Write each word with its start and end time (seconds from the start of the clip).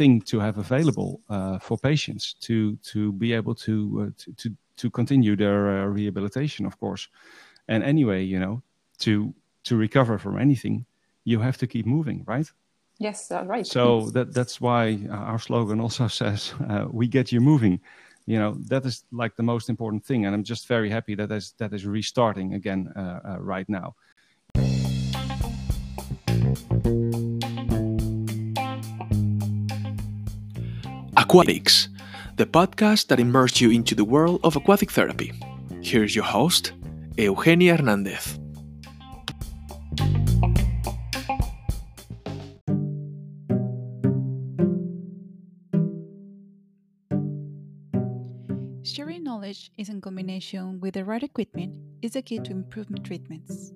thing 0.00 0.22
to 0.22 0.40
have 0.40 0.56
available 0.58 1.20
uh, 1.28 1.58
for 1.58 1.76
patients 1.78 2.34
to 2.40 2.76
to 2.92 3.12
be 3.12 3.36
able 3.38 3.54
to 3.54 3.74
uh, 4.02 4.10
to, 4.36 4.56
to, 4.76 4.90
continue 4.90 5.36
their 5.36 5.60
uh, 5.68 5.94
rehabilitation, 5.98 6.66
of 6.66 6.74
course. 6.78 7.08
And 7.68 7.82
anyway, 7.84 8.24
you 8.24 8.38
know, 8.40 8.62
to 8.98 9.34
to 9.64 9.76
recover 9.76 10.18
from 10.18 10.38
anything, 10.38 10.86
you 11.24 11.42
have 11.42 11.56
to 11.58 11.66
keep 11.66 11.86
moving, 11.86 12.24
right? 12.26 12.52
Yes, 12.98 13.30
uh, 13.30 13.44
right. 13.54 13.66
So 13.66 14.10
that 14.14 14.32
that's 14.32 14.60
why 14.60 14.98
our 15.10 15.38
slogan 15.38 15.80
also 15.80 16.08
says, 16.22 16.54
uh, 16.70 16.86
"We 17.00 17.06
get 17.08 17.30
you 17.32 17.40
moving." 17.40 17.80
You 18.26 18.38
know, 18.38 18.52
that 18.68 18.86
is 18.86 19.04
like 19.12 19.34
the 19.36 19.42
most 19.42 19.68
important 19.68 20.06
thing, 20.06 20.26
and 20.26 20.34
I'm 20.34 20.44
just 20.44 20.68
very 20.68 20.90
happy 20.90 21.14
that 21.16 21.30
is 21.30 21.54
that 21.58 21.72
is 21.72 21.84
restarting 21.84 22.54
again 22.54 22.88
uh, 22.96 23.36
right 23.52 23.68
now. 23.68 23.94
Aquatics, 31.30 31.88
the 32.34 32.44
podcast 32.44 33.06
that 33.06 33.20
immerses 33.20 33.60
you 33.60 33.70
into 33.70 33.94
the 33.94 34.04
world 34.04 34.40
of 34.42 34.56
aquatic 34.56 34.90
therapy. 34.90 35.32
Here's 35.80 36.12
your 36.16 36.24
host, 36.24 36.72
Eugenia 37.16 37.76
Hernandez. 37.76 38.36
Sharing 48.82 49.22
knowledge 49.22 49.70
is 49.78 49.88
in 49.88 50.00
combination 50.00 50.80
with 50.80 50.94
the 50.94 51.04
right 51.04 51.22
equipment 51.22 51.76
is 52.02 52.14
the 52.14 52.22
key 52.22 52.40
to 52.40 52.50
improvement 52.50 53.06
treatments. 53.06 53.72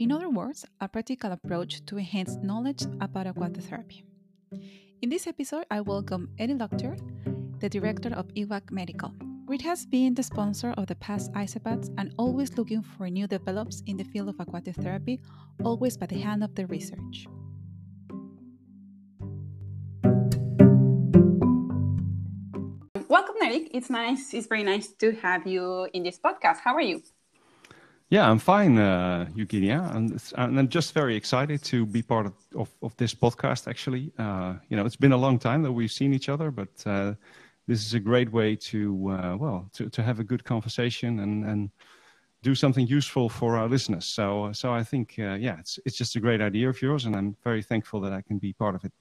In 0.00 0.10
other 0.10 0.28
words, 0.28 0.66
a 0.80 0.88
practical 0.88 1.30
approach 1.30 1.86
to 1.86 1.98
enhance 1.98 2.34
knowledge 2.42 2.82
about 3.00 3.28
aquatic 3.28 3.62
therapy. 3.62 4.02
In 5.04 5.10
this 5.10 5.26
episode, 5.26 5.66
I 5.70 5.82
welcome 5.82 6.30
Eric 6.38 6.56
Legdeur, 6.60 6.96
the 7.60 7.68
director 7.68 8.08
of 8.14 8.26
EWAC 8.28 8.70
Medical, 8.70 9.10
which 9.44 9.60
has 9.60 9.84
been 9.84 10.14
the 10.14 10.22
sponsor 10.22 10.72
of 10.78 10.86
the 10.86 10.94
past 10.94 11.30
ISAPATs 11.32 11.92
and 11.98 12.14
always 12.16 12.56
looking 12.56 12.80
for 12.80 13.10
new 13.10 13.26
develops 13.26 13.82
in 13.84 13.98
the 13.98 14.04
field 14.04 14.30
of 14.30 14.40
aquatic 14.40 14.76
therapy, 14.76 15.20
always 15.62 15.98
by 15.98 16.06
the 16.06 16.16
hand 16.16 16.42
of 16.42 16.54
the 16.54 16.64
research. 16.68 17.26
Welcome, 23.06 23.36
Eric. 23.42 23.72
It's 23.74 23.90
nice. 23.90 24.32
It's 24.32 24.46
very 24.46 24.62
nice 24.62 24.88
to 25.00 25.12
have 25.16 25.46
you 25.46 25.86
in 25.92 26.02
this 26.02 26.18
podcast. 26.18 26.60
How 26.64 26.72
are 26.72 26.80
you? 26.80 27.02
Yeah, 28.10 28.30
I'm 28.30 28.38
fine, 28.38 28.78
uh, 28.78 29.28
Eugenia, 29.34 29.90
and, 29.94 30.20
I'm 30.36 30.68
just 30.68 30.92
very 30.92 31.16
excited 31.16 31.62
to 31.64 31.86
be 31.86 32.02
part 32.02 32.26
of, 32.26 32.34
of, 32.54 32.68
of 32.82 32.96
this 32.96 33.14
podcast. 33.14 33.66
Actually, 33.66 34.12
uh, 34.18 34.54
you 34.68 34.76
know, 34.76 34.84
it's 34.84 34.96
been 34.96 35.12
a 35.12 35.16
long 35.16 35.38
time 35.38 35.62
that 35.62 35.72
we've 35.72 35.90
seen 35.90 36.12
each 36.12 36.28
other, 36.28 36.50
but 36.50 36.68
uh, 36.86 37.14
this 37.66 37.84
is 37.84 37.94
a 37.94 38.00
great 38.00 38.30
way 38.30 38.56
to 38.56 39.10
uh, 39.10 39.36
well 39.36 39.68
to, 39.72 39.88
to 39.88 40.02
have 40.02 40.20
a 40.20 40.24
good 40.24 40.44
conversation 40.44 41.20
and 41.20 41.44
and 41.44 41.70
do 42.42 42.54
something 42.54 42.86
useful 42.86 43.28
for 43.28 43.56
our 43.56 43.68
listeners. 43.68 44.04
So 44.04 44.52
so 44.52 44.72
I 44.72 44.84
think 44.84 45.14
uh, 45.18 45.34
yeah, 45.40 45.58
it's 45.58 45.78
it's 45.86 45.96
just 45.96 46.14
a 46.16 46.20
great 46.20 46.42
idea 46.42 46.68
of 46.68 46.80
yours, 46.82 47.06
and 47.06 47.16
I'm 47.16 47.36
very 47.42 47.62
thankful 47.62 48.00
that 48.02 48.12
I 48.12 48.20
can 48.20 48.38
be 48.38 48.52
part 48.52 48.74
of 48.74 48.84
it. 48.84 48.92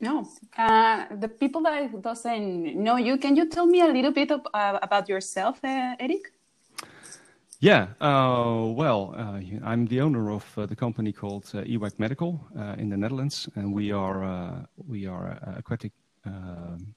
No, 0.00 0.28
uh, 0.58 1.06
the 1.16 1.28
people 1.28 1.62
that 1.62 2.02
doesn't 2.02 2.74
know 2.74 2.96
you, 2.96 3.16
can 3.16 3.36
you 3.36 3.48
tell 3.48 3.64
me 3.64 3.80
a 3.80 3.86
little 3.86 4.10
bit 4.10 4.32
of, 4.32 4.40
about 4.52 5.08
yourself, 5.08 5.60
Eric? 5.62 6.33
Yeah, 7.64 7.86
uh, 7.98 8.66
well, 8.76 9.14
uh, 9.16 9.40
I'm 9.64 9.86
the 9.86 10.02
owner 10.02 10.30
of 10.30 10.44
uh, 10.58 10.66
the 10.66 10.76
company 10.76 11.12
called 11.12 11.50
uh, 11.54 11.62
EWAC 11.62 11.98
Medical 11.98 12.38
uh, 12.58 12.74
in 12.76 12.90
the 12.90 12.96
Netherlands, 12.98 13.48
and 13.54 13.72
we 13.72 13.90
are 13.90 14.22
uh, 14.22 14.66
we 14.86 15.06
are 15.06 15.38
aquatic. 15.56 15.92
Um, 16.26 16.94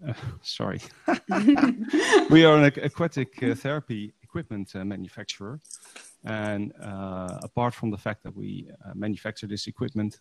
sorry, 0.40 0.80
we 2.30 2.46
are 2.46 2.56
an 2.56 2.64
aquatic 2.64 3.38
therapy 3.58 4.14
equipment 4.22 4.74
manufacturer, 4.74 5.60
and 6.24 6.72
apart 7.42 7.74
from 7.74 7.90
the 7.90 7.98
fact 7.98 8.22
that 8.22 8.34
we 8.34 8.70
manufacture 8.94 9.46
this 9.46 9.66
equipment, 9.66 10.20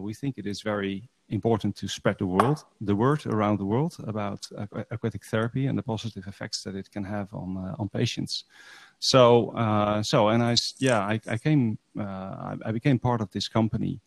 we 0.00 0.14
think 0.14 0.36
it 0.36 0.48
is 0.48 0.62
very 0.62 1.08
important 1.28 1.76
to 1.76 1.88
spread 1.88 2.18
the 2.18 2.26
world, 2.26 2.64
the 2.80 2.94
word 2.94 3.24
around 3.26 3.58
the 3.58 3.64
world 3.64 3.96
about 4.04 4.48
aquatic 4.90 5.24
therapy 5.24 5.66
and 5.66 5.78
the 5.78 5.82
positive 5.82 6.26
effects 6.26 6.62
that 6.64 6.74
it 6.74 6.90
can 6.90 7.04
have 7.04 7.32
on 7.34 7.56
on 7.78 7.88
patients. 7.88 8.44
So, 8.98 9.50
uh, 9.50 10.02
so, 10.02 10.28
and 10.28 10.42
I, 10.42 10.56
yeah, 10.78 11.00
I, 11.00 11.20
I 11.28 11.38
came, 11.38 11.78
uh, 11.98 12.56
I 12.64 12.72
became 12.72 12.98
part 12.98 13.20
of 13.20 13.30
this 13.30 13.48
company 13.48 14.00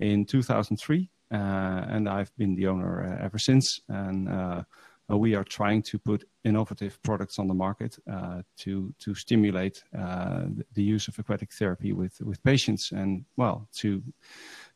in 0.00 0.24
2003, 0.24 1.10
uh, 1.30 1.36
and 1.36 2.08
I've 2.08 2.34
been 2.36 2.54
the 2.54 2.66
owner 2.66 3.04
uh, 3.04 3.24
ever 3.24 3.38
since. 3.38 3.80
And 3.88 4.28
uh, 4.28 4.64
we 5.08 5.34
are 5.34 5.44
trying 5.44 5.82
to 5.82 5.98
put 5.98 6.24
innovative 6.44 7.02
products 7.02 7.38
on 7.38 7.48
the 7.48 7.54
market 7.54 7.98
uh, 8.10 8.42
to 8.58 8.92
to 8.98 9.14
stimulate 9.14 9.84
the 9.92 10.82
use 10.82 11.08
of 11.08 11.18
aquatic 11.18 11.52
therapy 11.52 11.92
with 11.92 12.20
with 12.22 12.42
patients, 12.42 12.92
and 12.92 13.24
well, 13.36 13.68
to 13.74 14.02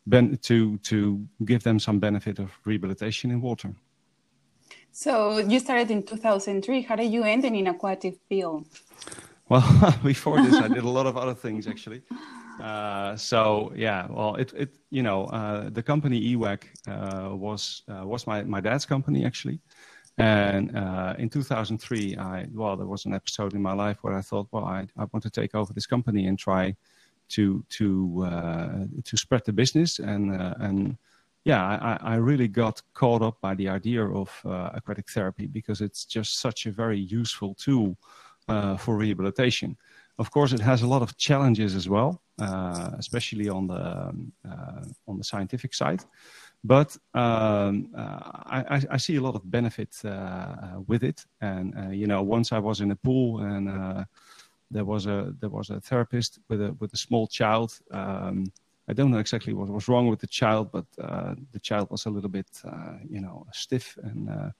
ben- 0.06 0.36
to 0.42 0.78
to 0.78 1.26
give 1.44 1.62
them 1.62 1.78
some 1.78 1.98
benefit 1.98 2.38
of 2.38 2.50
rehabilitation 2.64 3.30
in 3.30 3.40
water. 3.40 3.74
So 4.92 5.38
you 5.38 5.60
started 5.60 5.90
in 5.90 6.02
2003. 6.02 6.82
How 6.82 6.96
did 6.96 7.12
you 7.12 7.22
end 7.22 7.44
in 7.44 7.54
an 7.54 7.68
aquatic 7.68 8.18
field? 8.28 8.66
Well, 9.48 9.98
before 10.04 10.42
this, 10.42 10.54
I 10.54 10.68
did 10.68 10.84
a 10.84 10.88
lot 10.98 11.06
of 11.06 11.16
other 11.16 11.34
things 11.34 11.66
actually. 11.66 12.02
Uh, 12.60 13.16
so 13.16 13.72
yeah, 13.74 14.06
well, 14.10 14.34
it 14.34 14.52
it 14.54 14.76
you 14.90 15.02
know 15.02 15.26
uh, 15.26 15.70
the 15.70 15.82
company 15.82 16.34
EWAC 16.34 16.62
uh, 16.88 17.34
was 17.34 17.82
uh, 17.88 18.06
was 18.06 18.26
my 18.26 18.42
my 18.42 18.60
dad's 18.60 18.84
company 18.84 19.24
actually, 19.24 19.60
and 20.18 20.76
uh, 20.76 21.14
in 21.18 21.28
2003, 21.28 22.16
I 22.16 22.46
well 22.52 22.76
there 22.76 22.86
was 22.86 23.06
an 23.06 23.14
episode 23.14 23.54
in 23.54 23.62
my 23.62 23.72
life 23.72 23.98
where 24.02 24.14
I 24.14 24.22
thought, 24.22 24.48
well, 24.50 24.64
I 24.64 24.86
I 24.96 25.04
want 25.12 25.22
to 25.22 25.30
take 25.30 25.54
over 25.54 25.72
this 25.72 25.86
company 25.86 26.26
and 26.26 26.38
try 26.38 26.74
to 27.30 27.64
to 27.70 28.24
uh, 28.26 28.86
to 29.04 29.16
spread 29.16 29.44
the 29.44 29.52
business 29.52 29.98
and 29.98 30.32
and 30.60 30.98
yeah, 31.44 31.64
I, 31.64 32.14
I 32.14 32.14
really 32.16 32.48
got 32.48 32.82
caught 32.92 33.22
up 33.22 33.40
by 33.40 33.54
the 33.54 33.68
idea 33.68 34.04
of 34.04 34.28
aquatic 34.44 35.08
therapy 35.08 35.46
because 35.46 35.80
it's 35.80 36.04
just 36.04 36.40
such 36.40 36.66
a 36.66 36.72
very 36.72 36.98
useful 36.98 37.54
tool 37.54 37.96
uh, 38.48 38.76
for 38.76 38.96
rehabilitation. 38.96 39.76
Of 40.18 40.30
course, 40.30 40.52
it 40.52 40.60
has 40.60 40.82
a 40.82 40.86
lot 40.86 41.02
of 41.02 41.16
challenges 41.16 41.74
as 41.74 41.88
well, 41.88 42.20
uh, 42.40 42.90
especially 42.98 43.48
on 43.48 43.68
the 43.68 44.08
um, 44.08 44.32
uh, 44.44 44.84
on 45.06 45.18
the 45.18 45.24
scientific 45.24 45.74
side. 45.74 46.02
But 46.64 46.96
um, 47.14 47.90
I, 47.94 48.82
I, 48.90 48.96
see 48.96 49.14
a 49.14 49.20
lot 49.20 49.36
of 49.36 49.48
benefit 49.48 49.94
with 50.88 51.04
it. 51.04 51.24
And 51.40 51.94
you 51.94 52.08
know, 52.08 52.20
once 52.22 52.50
I 52.50 52.58
was 52.58 52.80
in 52.80 52.90
a 52.90 52.96
pool 52.96 53.38
and 53.42 54.06
there 54.70 54.84
was 54.84 55.06
a 55.06 55.34
there 55.40 55.50
was 55.50 55.70
a 55.70 55.80
therapist 55.80 56.40
with 56.48 56.60
a 56.60 56.72
with 56.80 56.92
a 56.92 56.96
small 56.96 57.26
child. 57.26 57.78
Um, 57.90 58.52
I 58.88 58.94
don't 58.94 59.10
know 59.10 59.18
exactly 59.18 59.52
what 59.52 59.68
was 59.68 59.88
wrong 59.88 60.08
with 60.08 60.20
the 60.20 60.26
child, 60.26 60.72
but 60.72 60.86
uh, 61.02 61.34
the 61.52 61.60
child 61.60 61.90
was 61.90 62.06
a 62.06 62.10
little 62.10 62.30
bit, 62.30 62.48
uh, 62.64 62.94
you 63.08 63.20
know, 63.20 63.46
stiff. 63.52 63.98
And 64.02 64.30
uh, 64.30 64.50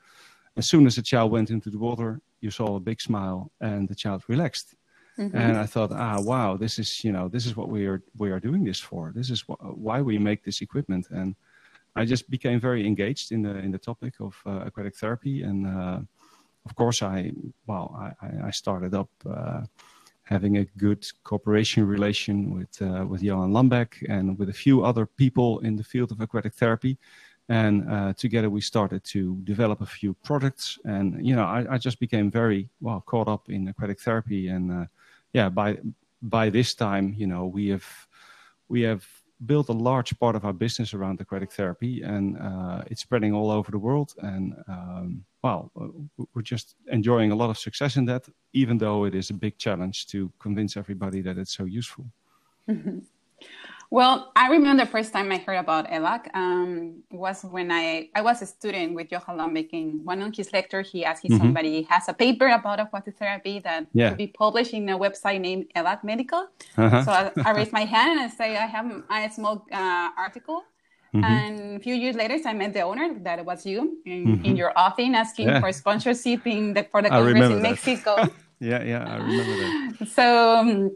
as 0.59 0.69
soon 0.69 0.87
as 0.87 0.97
the 0.97 1.03
child 1.03 1.31
went 1.31 1.51
into 1.51 1.71
the 1.71 1.79
water, 1.79 2.21
you 2.41 2.51
saw 2.51 2.77
a 2.77 2.81
big 2.81 3.01
smile 3.01 3.51
and 3.61 3.89
the 3.89 3.95
child 3.95 4.23
relaxed. 4.29 4.75
Mm-hmm. 5.19 5.37
And 5.37 5.57
I 5.57 5.67
thought, 5.67 5.91
ah, 5.93 6.21
wow, 6.21 6.57
this 6.57 6.79
is 6.79 7.03
you 7.03 7.13
know 7.13 7.29
this 7.29 7.47
is 7.47 7.57
what 7.57 7.69
we 7.69 7.87
are 7.87 8.03
we 8.19 8.31
are 8.31 8.41
doing 8.41 8.65
this 8.65 8.81
for. 8.81 9.13
This 9.15 9.31
is 9.31 9.41
wh- 9.43 9.61
why 9.87 10.01
we 10.01 10.19
make 10.19 10.45
this 10.45 10.61
equipment. 10.61 11.07
And 11.11 11.35
I 11.97 12.05
just 12.05 12.31
became 12.31 12.61
very 12.61 12.87
engaged 12.87 13.33
in 13.33 13.43
the 13.43 13.55
in 13.59 13.71
the 13.73 13.79
topic 13.79 14.15
of 14.21 14.41
uh, 14.47 14.63
aquatic 14.67 14.95
therapy. 14.97 15.43
And 15.43 15.67
uh, 15.67 16.01
of 16.67 16.75
course, 16.77 17.03
I 17.03 17.33
well, 17.67 17.87
I, 18.23 18.49
I 18.49 18.51
started 18.53 18.95
up 18.95 19.11
uh, 19.29 19.63
having 20.23 20.59
a 20.59 20.65
good 20.77 21.05
cooperation 21.25 21.85
relation 21.85 22.37
with 22.57 22.81
uh, 22.81 23.05
with 23.11 23.21
Johan 23.21 23.53
Lambeck 23.53 23.91
and 24.09 24.39
with 24.39 24.49
a 24.51 24.59
few 24.65 24.85
other 24.85 25.07
people 25.07 25.59
in 25.61 25.75
the 25.75 25.85
field 25.85 26.13
of 26.13 26.21
aquatic 26.21 26.55
therapy 26.55 26.97
and 27.49 27.91
uh, 27.91 28.13
together 28.13 28.51
we 28.51 28.61
started 28.61 29.03
to 29.05 29.37
develop 29.45 29.81
a 29.81 29.87
few 29.87 30.15
products. 30.25 30.79
And 30.85 31.27
you 31.27 31.35
know 31.35 31.45
I, 31.45 31.75
I, 31.75 31.79
just 31.79 31.99
became 31.99 32.31
very 32.31 32.69
well 32.81 33.01
caught 33.07 33.29
up 33.29 33.49
in 33.49 33.69
aquatic 33.69 34.01
therapy. 34.01 34.49
And 34.49 34.71
uh, 34.71 34.87
yeah 35.33 35.49
by 35.49 35.79
by 36.23 36.51
this 36.51 36.75
time 36.75 37.15
you 37.17 37.27
know 37.27 37.47
we 37.47 37.69
have 37.69 37.87
we 38.69 38.83
have 38.83 39.07
built 39.47 39.69
a 39.69 39.73
large 39.73 40.19
part 40.19 40.35
of 40.35 40.45
our 40.45 40.53
business 40.53 40.93
around 40.93 41.21
aquatic 41.21 41.53
therapy. 41.53 42.03
And 42.03 42.37
uh, 42.39 42.83
it's 42.87 43.01
spreading 43.03 43.33
all 43.33 43.51
over 43.51 43.71
the 43.71 43.79
world. 43.79 44.15
And 44.19 44.55
um, 44.69 45.25
well 45.43 45.71
we're 46.35 46.43
just 46.43 46.75
enjoying 46.89 47.31
a 47.33 47.37
lot 47.37 47.49
of 47.49 47.59
success 47.59 47.97
in 47.97 48.05
that 48.07 48.29
even 48.53 48.77
though 48.77 49.05
it 49.05 49.15
is 49.15 49.31
a 49.31 49.35
big 49.35 49.57
challenge 49.57 50.07
to 50.09 50.31
convince 50.39 50.77
everybody 50.77 51.23
that 51.23 51.39
it's 51.39 51.57
so 51.57 51.65
useful 51.65 52.05
Well, 53.91 54.33
I 54.37 54.49
remember 54.49 54.85
the 54.85 54.91
first 54.91 55.15
time 55.15 55.33
I 55.33 55.39
heard 55.39 55.57
about 55.57 55.89
EWAC 55.89 56.29
um, 56.35 57.03
was 57.11 57.43
when 57.43 57.73
I, 57.73 58.11
I 58.15 58.21
was 58.21 58.43
a 58.43 58.47
student 58.47 58.95
with 58.95 59.11
Johan 59.11 59.39
Lambeck. 59.39 59.71
In 59.73 60.05
one 60.05 60.21
of 60.21 60.37
his 60.37 60.53
lectures, 60.53 60.91
he 60.91 61.07
asked 61.07 61.25
if 61.25 61.33
mm-hmm. 61.33 61.41
somebody 61.41 61.83
has 61.89 62.07
a 62.09 62.13
paper 62.13 62.49
about 62.49 62.81
aquatic 62.81 63.17
therapy 63.17 63.61
that 63.61 63.87
yeah. 63.95 64.11
could 64.11 64.19
be 64.19 64.27
published 64.27 64.75
in 64.75 64.89
a 64.91 64.99
website 64.99 65.41
named 65.41 65.67
EWAC 65.75 66.05
Medical. 66.05 66.49
Uh-huh. 66.77 67.03
So 67.03 67.13
I, 67.13 67.33
I 67.47 67.53
raised 67.53 67.73
my 67.73 67.87
hand 67.87 68.21
and 68.21 68.21
I 68.21 68.29
say 68.29 68.59
I 68.59 68.67
have 68.67 68.87
a 69.11 69.31
small 69.31 69.65
uh, 69.73 70.11
article. 70.19 70.65
Mm-hmm. 71.15 71.25
And 71.25 71.77
a 71.79 71.81
few 71.81 71.95
years 71.95 72.15
later, 72.15 72.37
I 72.45 72.53
met 72.53 72.75
the 72.75 72.83
owner. 72.83 73.15
That 73.21 73.43
was 73.43 73.65
you 73.65 73.99
in, 74.05 74.27
mm-hmm. 74.27 74.45
in 74.45 74.57
your 74.57 74.77
office 74.77 75.09
asking 75.15 75.49
yeah. 75.49 75.61
for 75.61 75.73
sponsorship 75.73 76.47
in 76.47 76.75
the, 76.75 76.85
for 76.85 77.01
the 77.01 77.09
conference 77.09 77.53
in 77.53 77.63
Mexico. 77.63 78.29
yeah, 78.61 78.83
yeah, 78.83 79.05
I 79.09 79.17
remember 79.17 79.57
that. 79.57 80.09
So 80.15 80.57
um, 80.57 80.91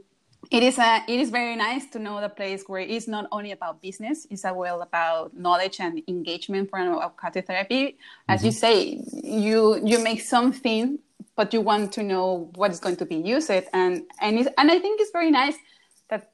it 0.53 0.63
is 0.63 0.79
a 0.79 1.03
it 1.09 1.19
is 1.19 1.31
very 1.31 1.57
nice 1.57 1.87
to 1.87 1.99
know 1.99 2.21
the 2.21 2.29
place 2.29 2.65
where 2.67 2.83
it's 2.83 3.09
not 3.09 3.27
only 3.33 3.53
about 3.53 3.81
business; 3.81 4.27
it's 4.31 4.45
as 4.45 4.53
well 4.55 4.83
about 4.83 5.35
knowledge 5.35 5.81
and 5.81 6.03
engagement 6.07 6.69
for 6.69 6.79
aquatic 6.79 7.47
therapy. 7.47 7.97
As 8.29 8.41
mm-hmm. 8.41 8.47
you 8.47 8.53
say, 8.53 9.01
you 9.25 9.81
you 9.83 9.99
make 9.99 10.21
something, 10.21 10.99
but 11.37 11.55
you 11.55 11.63
want 11.63 11.93
to 11.93 12.03
know 12.03 12.51
what 12.55 12.71
is 12.71 12.81
going 12.81 12.97
to 12.97 13.07
be 13.07 13.17
used, 13.17 13.51
and 13.51 14.03
and 14.21 14.49
and 14.59 14.71
I 14.71 14.79
think 14.79 15.01
it's 15.01 15.11
very 15.11 15.31
nice 15.31 15.57
that 16.11 16.31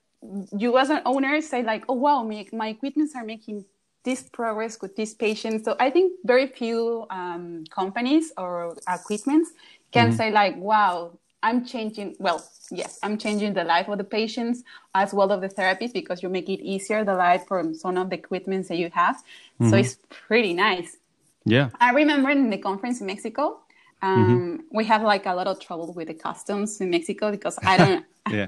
you 0.56 0.76
as 0.78 0.90
an 0.90 1.02
owner 1.06 1.40
say 1.40 1.62
like, 1.62 1.84
oh 1.88 1.94
wow, 1.94 2.24
my, 2.24 2.44
my 2.52 2.68
equipments 2.68 3.14
are 3.14 3.24
making 3.24 3.64
this 4.02 4.22
progress 4.22 4.80
with 4.82 4.96
these 4.96 5.14
patients. 5.14 5.64
So 5.64 5.76
I 5.78 5.90
think 5.90 6.12
very 6.24 6.48
few 6.48 7.06
um, 7.10 7.64
companies 7.70 8.32
or 8.36 8.74
equipments 8.88 9.52
can 9.92 10.08
mm-hmm. 10.08 10.16
say 10.16 10.32
like, 10.32 10.56
wow, 10.56 11.12
I'm 11.42 11.64
changing. 11.64 12.16
Well, 12.18 12.44
yes, 12.70 12.98
I'm 13.02 13.16
changing 13.18 13.54
the 13.54 13.64
life 13.64 13.88
of 13.88 13.98
the 13.98 14.04
patients 14.04 14.62
as 14.94 15.14
well 15.14 15.30
of 15.30 15.40
the 15.40 15.48
therapists 15.48 15.92
because 15.92 16.22
you 16.22 16.28
make 16.28 16.48
it 16.48 16.60
easier 16.60 17.04
the 17.04 17.14
life 17.14 17.46
from 17.46 17.74
some 17.74 17.96
of 17.96 18.10
the 18.10 18.16
equipments 18.16 18.68
that 18.68 18.78
you 18.78 18.90
have. 18.92 19.16
Mm-hmm. 19.16 19.70
So 19.70 19.76
it's 19.76 19.98
pretty 20.10 20.54
nice. 20.54 20.96
Yeah. 21.44 21.70
I 21.80 21.92
remember 21.92 22.30
in 22.30 22.50
the 22.50 22.58
conference 22.58 23.00
in 23.00 23.06
Mexico, 23.06 23.60
um, 24.02 24.26
mm-hmm. 24.26 24.76
we 24.76 24.84
have 24.84 25.02
like 25.02 25.26
a 25.26 25.34
lot 25.34 25.46
of 25.46 25.60
trouble 25.60 25.92
with 25.92 26.08
the 26.08 26.14
customs 26.14 26.80
in 26.80 26.90
Mexico 26.90 27.30
because 27.30 27.58
I 27.62 27.76
don't. 27.76 28.04
yeah. 28.30 28.46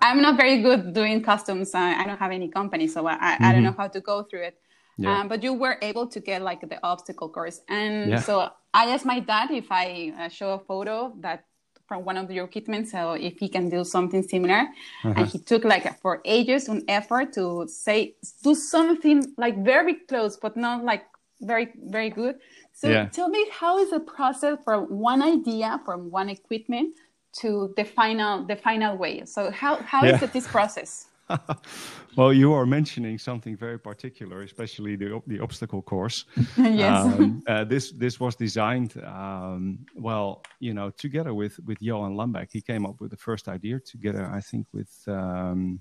I'm 0.00 0.20
not 0.20 0.36
very 0.36 0.60
good 0.60 0.92
doing 0.92 1.22
customs. 1.22 1.74
I, 1.74 1.94
I 1.94 2.04
don't 2.04 2.18
have 2.18 2.32
any 2.32 2.48
company, 2.48 2.86
so 2.86 3.06
I, 3.06 3.14
mm-hmm. 3.14 3.24
I 3.24 3.36
don't 3.38 3.62
mm-hmm. 3.62 3.64
know 3.64 3.74
how 3.76 3.88
to 3.88 4.00
go 4.00 4.24
through 4.24 4.42
it. 4.42 4.58
Yeah. 4.98 5.20
Um, 5.20 5.28
but 5.28 5.42
you 5.42 5.54
were 5.54 5.78
able 5.80 6.06
to 6.08 6.20
get 6.20 6.42
like 6.42 6.60
the 6.68 6.78
obstacle 6.82 7.30
course, 7.30 7.62
and 7.68 8.10
yeah. 8.10 8.20
so 8.20 8.50
I 8.74 8.90
asked 8.90 9.06
my 9.06 9.20
dad 9.20 9.50
if 9.50 9.72
I 9.72 10.12
uh, 10.18 10.28
show 10.28 10.50
a 10.50 10.58
photo 10.58 11.14
that 11.20 11.44
from 11.86 12.04
one 12.04 12.16
of 12.16 12.30
your 12.30 12.44
equipment, 12.44 12.88
so 12.88 13.12
if 13.12 13.38
he 13.38 13.48
can 13.48 13.68
do 13.68 13.84
something 13.84 14.22
similar, 14.22 14.68
uh-huh. 15.04 15.14
and 15.16 15.26
he 15.26 15.38
took 15.38 15.64
like 15.64 16.00
for 16.00 16.20
ages 16.24 16.68
an 16.68 16.82
effort 16.88 17.32
to 17.34 17.66
say 17.68 18.14
do 18.42 18.54
something 18.54 19.34
like 19.36 19.62
very 19.64 19.94
close, 19.94 20.36
but 20.36 20.56
not 20.56 20.84
like 20.84 21.04
very 21.40 21.68
very 21.84 22.10
good. 22.10 22.36
So 22.72 22.88
yeah. 22.88 23.06
tell 23.06 23.28
me, 23.28 23.46
how 23.50 23.78
is 23.78 23.90
the 23.90 24.00
process 24.00 24.58
from 24.64 24.84
one 24.84 25.22
idea 25.22 25.80
from 25.84 26.10
one 26.10 26.28
equipment 26.28 26.94
to 27.32 27.72
the 27.76 27.84
final 27.84 28.44
the 28.44 28.56
final 28.56 28.96
way. 28.96 29.24
So 29.24 29.50
how 29.50 29.76
how 29.76 30.04
yeah. 30.04 30.16
is 30.16 30.22
it 30.22 30.32
this 30.32 30.46
process? 30.46 31.06
well, 32.16 32.32
you 32.32 32.52
are 32.52 32.66
mentioning 32.66 33.18
something 33.18 33.56
very 33.56 33.78
particular, 33.78 34.42
especially 34.42 34.96
the 34.96 35.22
the 35.26 35.40
obstacle 35.40 35.82
course. 35.82 36.24
yes. 36.56 37.04
Um, 37.04 37.42
uh, 37.46 37.64
this 37.64 37.92
this 37.92 38.20
was 38.20 38.36
designed 38.36 39.02
um, 39.04 39.86
well, 39.94 40.42
you 40.60 40.74
know, 40.74 40.90
together 40.90 41.34
with 41.34 41.58
with 41.60 41.80
Johan 41.80 42.14
Lambeck. 42.14 42.48
He 42.52 42.60
came 42.60 42.86
up 42.86 43.00
with 43.00 43.10
the 43.10 43.16
first 43.16 43.48
idea 43.48 43.80
together, 43.80 44.30
I 44.32 44.40
think, 44.40 44.66
with 44.72 44.92
um, 45.06 45.80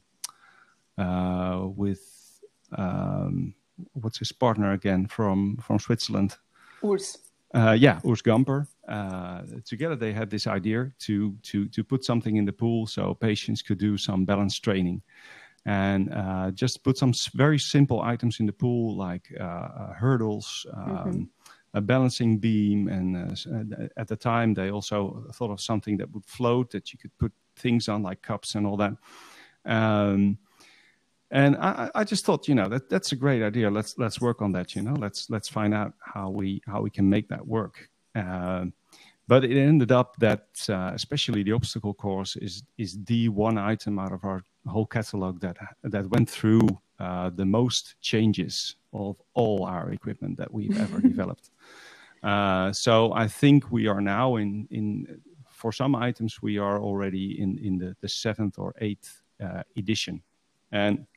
uh, 0.98 1.68
with 1.76 2.40
um, 2.78 3.54
what's 3.94 4.20
his 4.20 4.32
partner 4.32 4.74
again 4.74 5.08
from 5.08 5.58
from 5.58 5.80
Switzerland. 5.80 6.38
Urs. 6.82 7.18
Uh, 7.54 7.76
yeah, 7.78 8.00
Urs 8.04 8.24
Gamper. 8.24 8.68
Uh, 8.88 9.42
together 9.66 9.96
they 9.96 10.14
had 10.14 10.30
this 10.30 10.48
idea 10.48 10.92
to 11.00 11.36
to 11.44 11.68
to 11.70 11.84
put 11.84 12.04
something 12.04 12.38
in 12.38 12.46
the 12.46 12.54
pool 12.54 12.88
so 12.88 13.14
patients 13.14 13.62
could 13.62 13.78
do 13.78 13.98
some 13.98 14.26
balance 14.26 14.60
training, 14.60 15.02
and 15.66 16.14
uh, 16.14 16.52
just 16.52 16.84
put 16.84 16.98
some 16.98 17.14
very 17.34 17.60
simple 17.60 18.02
items 18.02 18.40
in 18.40 18.46
the 18.46 18.54
pool 18.54 18.96
like 18.96 19.34
uh, 19.40 19.44
uh, 19.44 19.94
hurdles. 19.94 20.66
Um, 20.74 20.88
mm-hmm. 20.88 21.24
A 21.74 21.80
balancing 21.80 22.38
beam, 22.38 22.90
and 22.90 23.16
uh, 23.16 23.88
at 23.96 24.10
the 24.10 24.18
time 24.18 24.54
they 24.54 24.72
also 24.72 25.24
thought 25.34 25.52
of 25.52 25.62
something 25.62 25.96
that 25.98 26.12
would 26.12 26.26
float 26.26 26.70
that 26.72 26.92
you 26.92 27.00
could 27.00 27.18
put 27.18 27.32
things 27.56 27.88
on, 27.88 28.04
like 28.04 28.22
cups 28.22 28.56
and 28.56 28.68
all 28.68 28.76
that. 28.76 28.94
Um, 29.66 30.38
and 31.32 31.56
I, 31.56 31.90
I, 31.96 32.04
just 32.04 32.26
thought, 32.26 32.48
you 32.50 32.56
know, 32.56 32.68
that 32.68 32.90
that's 32.90 33.14
a 33.14 33.16
great 33.16 33.42
idea. 33.42 33.72
Let's 33.72 33.98
let's 33.98 34.20
work 34.20 34.42
on 34.42 34.52
that. 34.52 34.76
You 34.76 34.82
know, 34.82 34.94
let's 34.94 35.30
let's 35.30 35.48
find 35.48 35.74
out 35.74 35.94
how 36.00 36.30
we 36.30 36.62
how 36.68 36.82
we 36.82 36.90
can 36.90 37.10
make 37.10 37.30
that 37.30 37.46
work. 37.46 37.90
Uh, 38.14 38.66
but 39.28 39.46
it 39.46 39.58
ended 39.58 39.94
up 39.94 40.18
that, 40.18 40.48
uh, 40.68 40.92
especially 40.94 41.42
the 41.42 41.54
obstacle 41.54 41.94
course, 41.94 42.36
is 42.36 42.64
is 42.78 43.02
the 43.06 43.30
one 43.30 43.58
item 43.58 43.98
out 43.98 44.12
of 44.12 44.26
our 44.26 44.44
whole 44.68 44.86
catalog 44.86 45.40
that 45.40 45.58
that 45.84 46.06
went 46.10 46.30
through 46.30 46.68
uh, 47.00 47.30
the 47.30 47.46
most 47.46 47.96
changes 48.02 48.76
of 48.92 49.16
all 49.34 49.64
our 49.66 49.92
equipment 49.92 50.38
that 50.38 50.54
we've 50.54 50.78
ever 50.78 51.00
developed. 51.14 51.52
Uh, 52.24 52.74
so 52.74 53.14
I 53.14 53.30
think 53.30 53.72
we 53.72 53.88
are 53.88 54.02
now 54.02 54.36
in 54.36 54.68
in 54.70 55.22
for 55.48 55.72
some 55.72 55.96
items 55.96 56.42
we 56.42 56.58
are 56.58 56.82
already 56.82 57.40
in 57.40 57.58
in 57.60 57.78
the, 57.78 57.96
the 58.02 58.10
seventh 58.10 58.60
or 58.60 58.74
eighth 58.82 59.22
uh, 59.42 59.64
edition, 59.78 60.22
and 60.74 61.08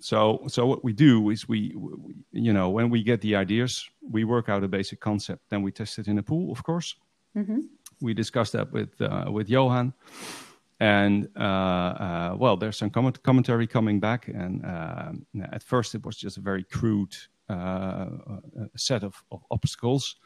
so 0.00 0.42
so 0.46 0.66
what 0.66 0.84
we 0.84 0.92
do 0.92 1.30
is 1.30 1.48
we, 1.48 1.74
we, 1.76 2.14
you 2.32 2.52
know 2.52 2.70
when 2.70 2.90
we 2.90 3.02
get 3.02 3.20
the 3.20 3.34
ideas 3.34 3.88
we 4.00 4.24
work 4.24 4.48
out 4.48 4.62
a 4.62 4.68
basic 4.68 5.00
concept 5.00 5.42
then 5.50 5.62
we 5.62 5.72
test 5.72 5.98
it 5.98 6.08
in 6.08 6.18
a 6.18 6.22
pool 6.22 6.52
of 6.52 6.62
course. 6.62 6.94
Mm-hmm. 7.36 7.60
we 8.00 8.14
discuss 8.14 8.50
that 8.52 8.72
with 8.72 9.00
uh, 9.00 9.26
with 9.30 9.48
johan. 9.48 9.92
And 10.80 11.28
uh, 11.36 11.42
uh, 11.42 12.36
well 12.38 12.56
there's 12.56 12.76
some 12.76 12.90
comment- 12.90 13.22
commentary 13.22 13.66
coming 13.66 14.00
back 14.00 14.28
and 14.28 14.64
uh, 14.64 15.12
at 15.52 15.62
first 15.62 15.94
it 15.94 16.04
was 16.04 16.16
just 16.16 16.36
a 16.36 16.40
very 16.40 16.64
crude 16.64 17.16
uh, 17.50 17.54
uh, 17.54 18.66
set 18.76 19.02
of, 19.02 19.14
of 19.32 19.42
obstacles. 19.50 20.16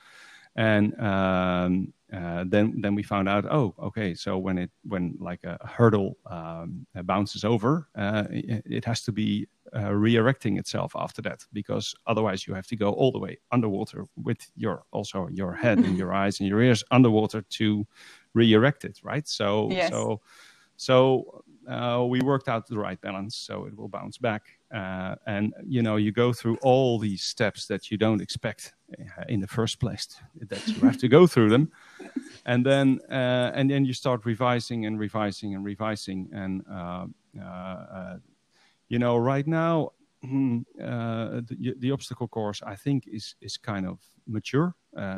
And 0.57 1.01
um, 1.01 1.93
uh, 2.13 2.45
then 2.47 2.81
then 2.81 2.95
we 2.95 3.03
found 3.03 3.29
out 3.29 3.47
oh 3.47 3.75
okay 3.79 4.13
so 4.13 4.37
when 4.37 4.59
it 4.59 4.71
when 4.85 5.17
like 5.19 5.43
a 5.45 5.57
hurdle 5.67 6.19
um, 6.27 6.87
bounces 7.05 7.43
over 7.43 7.89
uh, 7.97 8.25
it, 8.31 8.63
it, 8.67 8.85
has 8.85 9.01
to 9.03 9.13
be 9.13 9.47
uh, 9.77 9.93
re-erecting 9.93 10.59
itself 10.59 10.93
after 10.97 11.23
that 11.23 11.45
because 11.53 11.95
otherwise 12.07 12.47
you 12.47 12.55
have 12.55 12.67
to 12.67 12.77
go 12.77 12.91
all 12.93 13.11
the 13.11 13.19
way 13.19 13.39
underwater 13.51 14.05
with 14.17 14.51
your 14.57 14.85
also 14.93 15.29
your 15.33 15.55
head 15.55 15.79
and 15.79 15.97
your 15.97 16.13
eyes 16.13 16.41
and 16.41 16.49
your 16.49 16.61
ears 16.61 16.85
underwater 16.91 17.43
to 17.43 17.87
re-erect 18.35 18.85
it 18.85 19.01
right? 19.03 19.27
So 19.29 19.69
yes. 19.71 19.91
so 19.91 20.21
so 20.77 21.43
uh, 21.69 22.05
we 22.09 22.21
worked 22.21 22.49
out 22.49 22.67
the 22.67 22.79
right 22.79 23.01
balance 23.01 23.37
so 23.37 23.67
it 23.67 23.77
will 23.77 23.89
bounce 23.89 24.19
back. 24.19 24.43
Uh, 24.75 25.15
and 25.27 25.55
you 25.65 25.83
know 25.83 25.97
you 25.97 26.13
go 26.13 26.33
through 26.33 26.57
all 26.63 26.99
these 26.99 27.23
steps 27.23 27.67
that 27.67 27.91
you 27.91 27.97
don't 27.97 28.21
expect 28.21 28.75
uh, 28.99 29.25
in 29.29 29.41
the 29.41 29.47
first 29.47 29.79
place 29.79 30.09
that 30.49 30.67
you 30.67 30.81
have 30.81 30.99
to 30.99 31.09
go 31.09 31.27
through 31.27 31.51
them. 31.51 31.71
And 32.47 32.67
then 32.67 33.01
uh, 33.11 33.53
and 33.55 33.71
then 33.71 33.85
you 33.85 33.93
start 33.93 34.25
revising 34.25 34.87
and 34.87 34.99
revising 34.99 35.55
and 35.55 35.65
revising 35.65 36.29
and 36.33 36.65
uh, 36.71 37.07
uh, 37.41 38.17
you 38.93 38.99
know 38.99 39.17
right 39.17 39.47
now 39.47 39.91
hmm, 40.23 40.61
the, 40.77 41.75
the, 41.79 41.91
obstacle 41.91 42.29
course 42.29 42.61
i 42.65 42.77
think 42.77 43.09
is 43.09 43.35
is 43.41 43.57
kind 43.57 43.87
of 43.87 43.99
mature. 44.27 44.75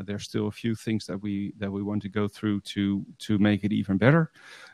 There's 0.07 0.25
still 0.25 0.47
a 0.49 0.51
few 0.51 0.75
things 0.75 1.07
that 1.07 1.21
we 1.21 1.53
that 1.59 1.71
we 1.71 1.83
want 1.83 2.03
to 2.03 2.09
go 2.09 2.27
through 2.27 2.61
to 2.73 3.05
to 3.27 3.39
make 3.39 3.65
it 3.65 3.73
even 3.73 3.99
better. 3.99 4.33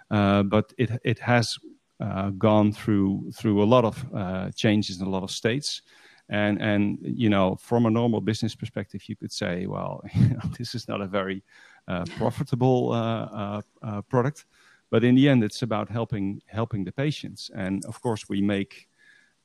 But 0.09 0.73
it 0.78 0.90
it 1.04 1.19
has 1.19 1.59
uh, 2.00 2.30
gone 2.30 2.73
through 2.73 3.30
through 3.33 3.62
a 3.62 3.64
lot 3.64 3.85
of 3.85 4.04
uh, 4.14 4.50
changes 4.52 5.00
in 5.00 5.07
a 5.07 5.11
lot 5.11 5.23
of 5.23 5.30
states. 5.30 5.83
And, 6.33 6.62
and 6.62 6.99
you 7.02 7.28
know 7.28 7.57
from 7.57 7.87
a 7.87 7.90
normal 7.90 8.21
business 8.21 8.54
perspective 8.54 9.02
you 9.09 9.16
could 9.16 9.33
say 9.33 9.66
well 9.66 10.00
this 10.59 10.76
is 10.76 10.87
not 10.87 11.00
a 11.00 11.09
very 11.09 11.42
uh, 11.88 12.04
profitable 12.16 12.92
uh, 12.92 13.61
uh, 13.83 14.02
product. 14.02 14.47
But 14.90 15.04
in 15.04 15.16
the 15.16 15.28
end 15.28 15.42
it's 15.45 15.62
about 15.62 15.90
helping 15.90 16.40
helping 16.47 16.85
the 16.85 16.92
patients. 16.92 17.50
And 17.54 17.85
of 17.85 18.00
course 18.00 18.28
we 18.28 18.40
make 18.40 18.88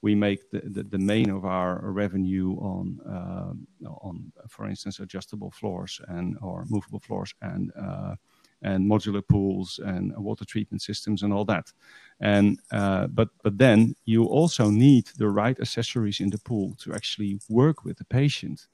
we 0.05 0.13
make 0.13 0.51
the, 0.51 0.61
the, 0.75 0.83
the, 0.83 0.99
main 0.99 1.31
of 1.31 1.45
our 1.45 1.79
revenue 1.81 2.51
on 2.73 2.85
uh, 3.15 3.87
on 4.07 4.31
for 4.47 4.67
instance 4.67 4.99
adjustable 4.99 5.49
floors 5.49 5.99
and 6.07 6.37
or 6.41 6.63
movable 6.69 6.99
floors 6.99 7.33
and 7.41 7.71
uh, 7.87 8.13
and 8.61 8.85
modular 8.85 9.23
pools 9.27 9.79
and 9.83 10.13
water 10.17 10.45
treatment 10.45 10.81
systems 10.81 11.23
and 11.23 11.33
all 11.33 11.45
that. 11.45 11.73
And 12.19 12.59
uh, 12.71 13.07
but 13.07 13.29
but 13.43 13.57
then 13.57 13.95
you 14.05 14.25
also 14.25 14.69
need 14.69 15.05
the 15.17 15.29
right 15.41 15.59
accessories 15.59 16.19
in 16.19 16.29
the 16.29 16.39
pool 16.49 16.75
to 16.83 16.93
actually 16.93 17.39
work 17.49 17.83
with 17.83 17.97
the 17.97 18.05
patient. 18.05 18.67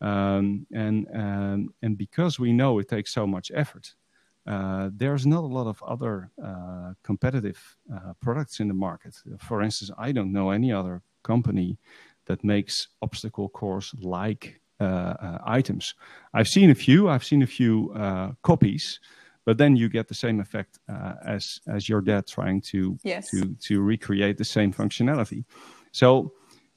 Um, 0.00 0.66
and 0.74 1.06
um, 1.14 1.74
and 1.82 1.96
because 1.96 2.42
we 2.42 2.52
know 2.52 2.80
it 2.80 2.88
takes 2.88 3.12
so 3.12 3.24
much 3.26 3.52
effort, 3.54 3.94
uh, 4.46 4.90
there's 4.92 5.26
not 5.26 5.44
a 5.44 5.46
lot 5.46 5.66
of 5.66 5.82
other 5.82 6.30
uh, 6.42 6.94
competitive 7.02 7.76
uh, 7.92 8.12
products 8.20 8.60
in 8.60 8.68
the 8.68 8.74
market. 8.74 9.14
For 9.38 9.62
instance, 9.62 9.90
I 9.98 10.12
don't 10.12 10.32
know 10.32 10.50
any 10.50 10.72
other 10.72 11.02
company 11.22 11.78
that 12.26 12.42
makes 12.44 12.88
obstacle 13.00 13.48
course 13.48 13.94
like 14.00 14.60
uh, 14.80 14.84
uh, 14.84 15.38
items. 15.44 15.94
I've 16.34 16.48
seen 16.48 16.70
a 16.70 16.74
few. 16.74 17.08
I've 17.08 17.24
seen 17.24 17.42
a 17.42 17.46
few 17.46 17.92
uh, 17.94 18.32
copies, 18.42 18.98
but 19.44 19.58
then 19.58 19.76
you 19.76 19.88
get 19.88 20.08
the 20.08 20.14
same 20.14 20.40
effect 20.40 20.78
uh, 20.88 21.14
as 21.24 21.60
as 21.68 21.88
your 21.88 22.00
dad 22.00 22.26
trying 22.26 22.60
to 22.72 22.98
yes. 23.04 23.30
to 23.30 23.54
to 23.60 23.80
recreate 23.80 24.38
the 24.38 24.44
same 24.44 24.72
functionality 24.72 25.44
so 25.92 26.32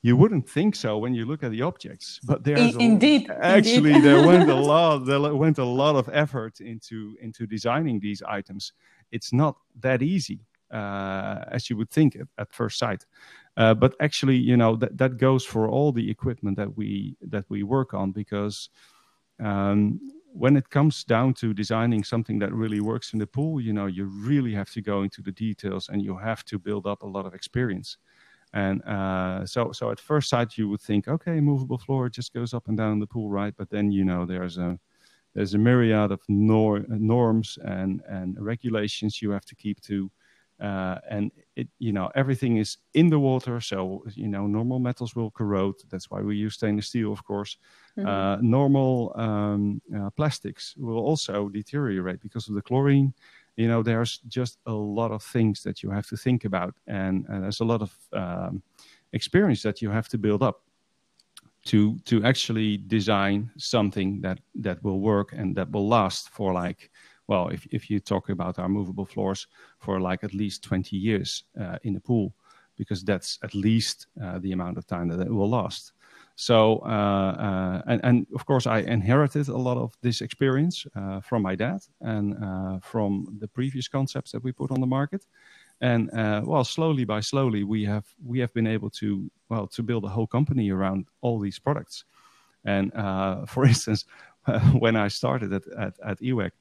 you 0.06 0.16
wouldn't 0.16 0.48
think 0.48 0.76
so 0.76 1.00
when 1.00 1.16
you 1.16 1.26
look 1.26 1.42
at 1.44 1.52
the 1.52 1.64
objects, 1.64 2.20
but 2.24 2.44
there's 2.44 2.76
In, 2.76 2.82
indeed 2.92 3.24
actually 3.42 3.94
indeed. 3.94 4.04
there 4.04 4.28
went 4.32 4.50
a 4.50 4.56
lot 4.56 5.06
there 5.06 5.34
went 5.34 5.58
a 5.58 5.66
lot 5.82 5.96
of 5.96 6.08
effort 6.14 6.62
into 6.62 6.98
into 7.22 7.48
designing 7.48 8.00
these 8.00 8.22
items. 8.40 8.74
It's 9.12 9.32
not 9.34 9.56
that 9.80 10.02
easy 10.02 10.40
uh, 10.72 11.46
as 11.52 11.70
you 11.70 11.78
would 11.78 11.90
think 11.90 12.16
at, 12.16 12.28
at 12.38 12.54
first 12.54 12.78
sight. 12.78 13.06
Uh, 13.58 13.74
but 13.74 13.96
actually, 14.00 14.38
you 14.38 14.58
know 14.58 14.76
that 14.76 14.96
that 14.98 15.18
goes 15.18 15.44
for 15.44 15.68
all 15.68 15.92
the 15.92 16.08
equipment 16.16 16.58
that 16.58 16.78
we 16.78 17.18
that 17.22 17.46
we 17.50 17.64
work 17.64 17.94
on 17.94 18.12
because 18.12 18.70
um, 19.40 20.00
when 20.34 20.58
it 20.58 20.70
comes 20.70 21.04
down 21.04 21.34
to 21.34 21.54
designing 21.54 22.04
something 22.04 22.40
that 22.40 22.54
really 22.54 22.82
works 22.82 23.14
in 23.14 23.20
the 23.20 23.28
pool, 23.28 23.62
you 23.62 23.74
know, 23.74 23.86
you 23.86 24.06
really 24.06 24.54
have 24.54 24.70
to 24.70 24.82
go 24.82 25.02
into 25.04 25.22
the 25.22 25.32
details 25.32 25.90
and 25.90 26.04
you 26.04 26.18
have 26.18 26.44
to 26.44 26.60
build 26.60 26.86
up 26.86 27.04
a 27.04 27.08
lot 27.08 27.26
of 27.26 27.34
experience. 27.34 27.98
And 28.56 28.82
uh, 28.84 29.46
so, 29.46 29.72
so 29.74 29.92
at 29.92 30.00
first 30.00 30.30
sight, 30.30 30.58
you 30.58 30.70
would 30.70 30.82
think, 30.82 31.08
okay, 31.08 31.40
movable 31.42 31.78
floor 31.78 32.10
just 32.10 32.34
goes 32.34 32.54
up 32.54 32.68
and 32.68 32.78
down 32.78 33.00
the 33.00 33.06
pool, 33.06 33.30
right? 33.30 33.54
But 33.56 33.70
then, 33.70 33.92
you 33.92 34.06
know, 34.06 34.26
there's 34.26 34.58
a 34.58 34.80
there's 35.36 35.54
a 35.54 35.58
myriad 35.58 36.12
of 36.12 36.22
nor- 36.30 36.86
norms 36.88 37.60
and 37.64 38.02
and 38.08 38.38
regulations 38.40 39.22
you 39.22 39.32
have 39.32 39.46
to 39.46 39.56
keep 39.56 39.82
to 39.82 40.10
uh, 40.62 40.98
and 41.10 41.32
it 41.58 41.68
you 41.80 41.92
know 41.92 42.10
everything 42.16 42.58
is 42.58 42.78
in 42.94 43.10
the 43.10 43.20
water 43.20 43.60
so 43.60 44.02
you 44.14 44.30
know 44.30 44.48
normal 44.48 44.80
metals 44.80 45.14
will 45.14 45.30
corrode 45.32 45.76
that's 45.90 46.10
why 46.10 46.22
we 46.22 46.38
use 46.38 46.54
stainless 46.54 46.88
steel 46.88 47.12
of 47.12 47.24
course 47.26 47.58
mm-hmm. 47.98 48.08
uh, 48.08 48.38
normal 48.38 49.12
um, 49.16 49.82
uh, 49.98 50.10
plastics 50.12 50.74
will 50.78 51.00
also 51.00 51.50
deteriorate 51.50 52.22
because 52.22 52.48
of 52.48 52.56
the 52.56 52.62
chlorine 52.62 53.14
you 53.56 53.68
know 53.68 53.84
there's 53.84 54.20
just 54.28 54.60
a 54.66 54.74
lot 54.74 55.12
of 55.12 55.24
things 55.24 55.64
that 55.64 55.82
you 55.82 55.90
have 55.90 56.08
to 56.08 56.18
think 56.18 56.46
about 56.46 56.74
and, 56.88 57.26
and 57.30 57.44
there's 57.44 57.62
a 57.62 57.66
lot 57.66 57.82
of 57.82 57.94
um, 58.14 58.62
experience 59.14 59.62
that 59.64 59.82
you 59.82 59.90
have 59.90 60.08
to 60.10 60.18
build 60.18 60.44
up 60.44 60.62
to 61.66 61.98
to 62.06 62.24
actually 62.24 62.78
design 62.78 63.50
something 63.58 64.22
that 64.22 64.40
that 64.54 64.84
will 64.84 65.00
work 65.00 65.34
and 65.34 65.56
that 65.56 65.72
will 65.72 65.88
last 65.88 66.30
for 66.30 66.54
like 66.54 66.92
well, 67.28 67.50
if, 67.50 67.66
if 67.72 67.90
you 67.90 68.00
talk 68.00 68.30
about 68.30 68.60
our 68.60 68.70
movable 68.70 69.06
floors 69.06 69.48
for 69.80 70.00
like 70.00 70.24
at 70.24 70.34
least 70.34 70.64
20 70.64 70.96
years 70.96 71.44
uh, 71.60 71.78
in 71.84 71.94
the 71.94 72.00
pool, 72.00 72.36
because 72.78 73.04
that's 73.04 73.40
at 73.44 73.56
least 73.56 74.08
uh, 74.22 74.40
the 74.40 74.52
amount 74.52 74.78
of 74.78 74.86
time 74.86 75.08
that 75.08 75.22
it 75.22 75.34
will 75.34 75.50
last. 75.50 75.94
So, 76.36 76.80
uh, 76.86 76.88
uh 76.88 77.82
and, 77.88 78.02
and 78.04 78.28
of 78.36 78.46
course, 78.46 78.68
I 78.68 78.80
inherited 78.80 79.48
a 79.48 79.58
lot 79.58 79.78
of 79.78 79.94
this 80.02 80.22
experience 80.22 80.86
uh, 80.96 81.22
from 81.22 81.42
my 81.42 81.56
dad 81.56 81.80
and 82.02 82.36
from 82.84 83.38
the 83.40 83.48
previous 83.48 83.88
concepts 83.88 84.32
that 84.32 84.44
we 84.44 84.52
put 84.52 84.72
on 84.72 84.82
the 84.82 84.88
market. 84.88 85.26
And 85.82 86.10
well, 86.46 86.64
slowly 86.64 87.06
by 87.06 87.22
slowly, 87.22 87.64
we 87.64 87.86
have 87.86 88.06
we 88.26 88.40
have 88.40 88.54
been 88.54 88.68
able 88.68 88.90
to 88.92 89.30
well 89.50 89.68
to 89.68 89.84
build 89.84 90.04
a 90.04 90.10
whole 90.10 90.28
company 90.28 90.72
around 90.72 91.08
all 91.22 91.40
these 91.40 91.60
products. 91.60 92.06
And 92.66 92.92
for 93.48 93.66
instance, 93.66 94.06
when 94.80 94.96
I 94.96 95.08
started 95.10 95.54
at 95.54 95.68
at, 95.78 95.94
at 96.04 96.20
EWAC, 96.22 96.52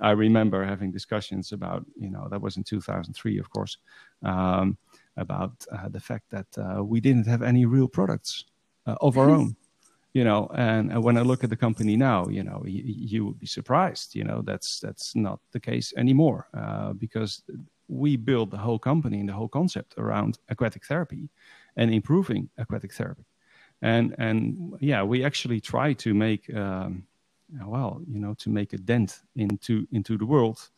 I 0.00 0.12
remember 0.12 0.64
having 0.64 0.92
discussions 0.92 1.52
about, 1.52 1.84
you 1.96 2.10
know, 2.10 2.28
that 2.30 2.40
was 2.40 2.56
in 2.56 2.62
2003, 2.62 3.38
of 3.38 3.50
course, 3.50 3.78
um, 4.24 4.78
about 5.16 5.66
uh, 5.72 5.88
the 5.88 6.00
fact 6.00 6.30
that 6.30 6.46
uh, 6.56 6.84
we 6.84 7.00
didn't 7.00 7.26
have 7.26 7.42
any 7.42 7.66
real 7.66 7.88
products 7.88 8.44
uh, 8.88 8.96
of 9.00 9.18
our 9.18 9.30
own, 9.30 9.56
you 10.14 10.24
know. 10.24 10.48
And 10.54 11.02
when 11.04 11.16
I 11.18 11.22
look 11.22 11.44
at 11.44 11.50
the 11.50 11.56
company 11.56 11.96
now, 11.96 12.26
you 12.28 12.42
know, 12.42 12.60
y- 12.64 12.82
you 12.84 13.26
would 13.26 13.38
be 13.38 13.46
surprised, 13.46 14.14
you 14.14 14.24
know, 14.24 14.42
that's 14.42 14.80
that's 14.80 15.14
not 15.14 15.40
the 15.52 15.60
case 15.60 15.92
anymore 15.96 16.48
uh, 16.54 16.92
because 16.94 17.42
we 17.88 18.16
build 18.16 18.50
the 18.50 18.58
whole 18.58 18.78
company 18.78 19.20
and 19.20 19.28
the 19.28 19.32
whole 19.32 19.48
concept 19.48 19.94
around 19.98 20.38
aquatic 20.48 20.84
therapy 20.86 21.30
and 21.76 21.92
improving 21.92 22.50
aquatic 22.58 22.92
therapy. 22.94 23.24
And 23.82 24.14
and 24.18 24.74
yeah, 24.80 25.02
we 25.02 25.24
actually 25.24 25.60
try 25.60 25.94
to 25.94 26.14
make 26.14 26.54
um, 26.54 27.04
well, 27.66 28.00
you 28.06 28.20
know, 28.20 28.34
to 28.34 28.50
make 28.50 28.72
a 28.72 28.78
dent 28.78 29.20
into 29.36 29.86
into 29.92 30.18
the 30.18 30.26
world 30.26 30.70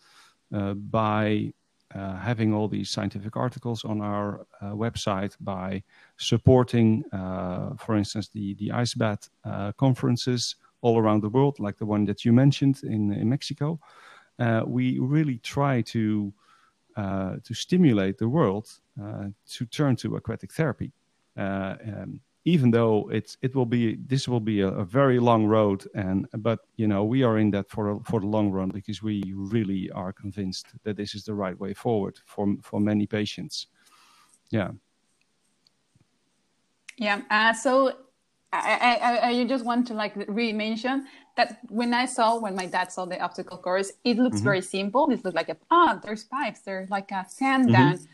uh, 0.55 0.75
by 0.75 1.53
uh, 1.95 2.17
having 2.17 2.55
all 2.55 2.69
these 2.69 2.89
scientific 2.89 3.37
articles 3.37 3.85
on 3.85 4.01
our 4.01 4.47
uh, 4.61 4.67
website, 4.67 5.37
by 5.41 5.83
supporting, 6.19 7.05
uh, 7.13 7.75
for 7.77 7.97
instance, 7.97 8.29
the 8.29 8.55
the 8.55 8.71
ice 8.71 8.95
bath 8.95 9.29
uh, 9.45 9.73
conferences 9.73 10.57
all 10.83 10.99
around 10.99 11.21
the 11.23 11.29
world, 11.29 11.59
like 11.59 11.77
the 11.79 11.87
one 11.87 12.05
that 12.05 12.25
you 12.25 12.33
mentioned 12.33 12.83
in 12.85 13.13
in 13.13 13.29
Mexico. 13.29 13.81
Uh, 14.39 14.63
we 14.67 14.99
really 14.99 15.39
try 15.39 15.83
to 15.83 16.33
to 17.43 17.55
stimulate 17.55 18.19
the 18.19 18.29
world 18.29 18.69
to 19.49 19.65
turn 19.67 19.97
to 19.97 20.17
aquatic 20.17 20.53
therapy. 20.53 20.93
Um, 21.37 22.21
even 22.45 22.71
though 22.71 23.09
it's 23.11 23.37
it 23.43 23.55
will 23.55 23.67
be 23.67 23.97
this 24.07 24.27
will 24.27 24.41
be 24.41 24.61
a, 24.61 24.69
a, 24.69 24.85
very 24.85 25.19
long 25.19 25.45
road 25.45 25.87
and 25.95 26.27
but 26.39 26.61
you 26.77 26.89
know 26.89 27.05
we 27.05 27.23
are 27.23 27.39
in 27.39 27.51
that 27.51 27.69
for 27.69 28.01
for 28.05 28.21
the 28.21 28.27
long 28.27 28.51
run 28.51 28.71
because 28.71 29.03
we 29.03 29.23
really 29.37 29.91
are 29.91 30.13
convinced 30.13 30.69
that 30.85 30.97
this 30.97 31.15
is 31.15 31.25
the 31.25 31.35
right 31.35 31.59
way 31.61 31.75
forward 31.75 32.19
for 32.25 32.57
for 32.63 32.81
many 32.81 33.07
patients 33.07 33.67
yeah 34.51 34.71
yeah 36.97 37.21
uh, 37.31 37.53
so 37.53 37.93
I, 38.53 38.99
I, 39.01 39.29
I 39.29 39.45
just 39.45 39.65
want 39.65 39.87
to 39.89 39.95
like 39.95 40.13
really 40.27 40.53
mention 40.53 41.07
that 41.37 41.61
when 41.69 41.95
I 41.95 42.07
saw 42.07 42.37
when 42.39 42.57
my 42.57 42.67
dad 42.67 42.91
saw 42.91 43.05
the 43.05 43.21
obstacle 43.21 43.59
course, 43.59 43.93
it 44.03 44.19
looks 44.19 44.39
mm-hmm. 44.39 44.45
very 44.45 44.63
simple. 44.63 45.09
It 45.11 45.25
looks 45.25 45.37
like 45.37 45.51
a 45.51 45.57
ah, 45.71 45.95
oh, 45.95 46.01
there's 46.03 46.25
pipes, 46.25 46.61
there's 46.63 46.91
like 46.91 47.13
a 47.13 47.25
sand 47.29 47.67
mm-hmm. 47.67 47.75
gun, 47.75 48.09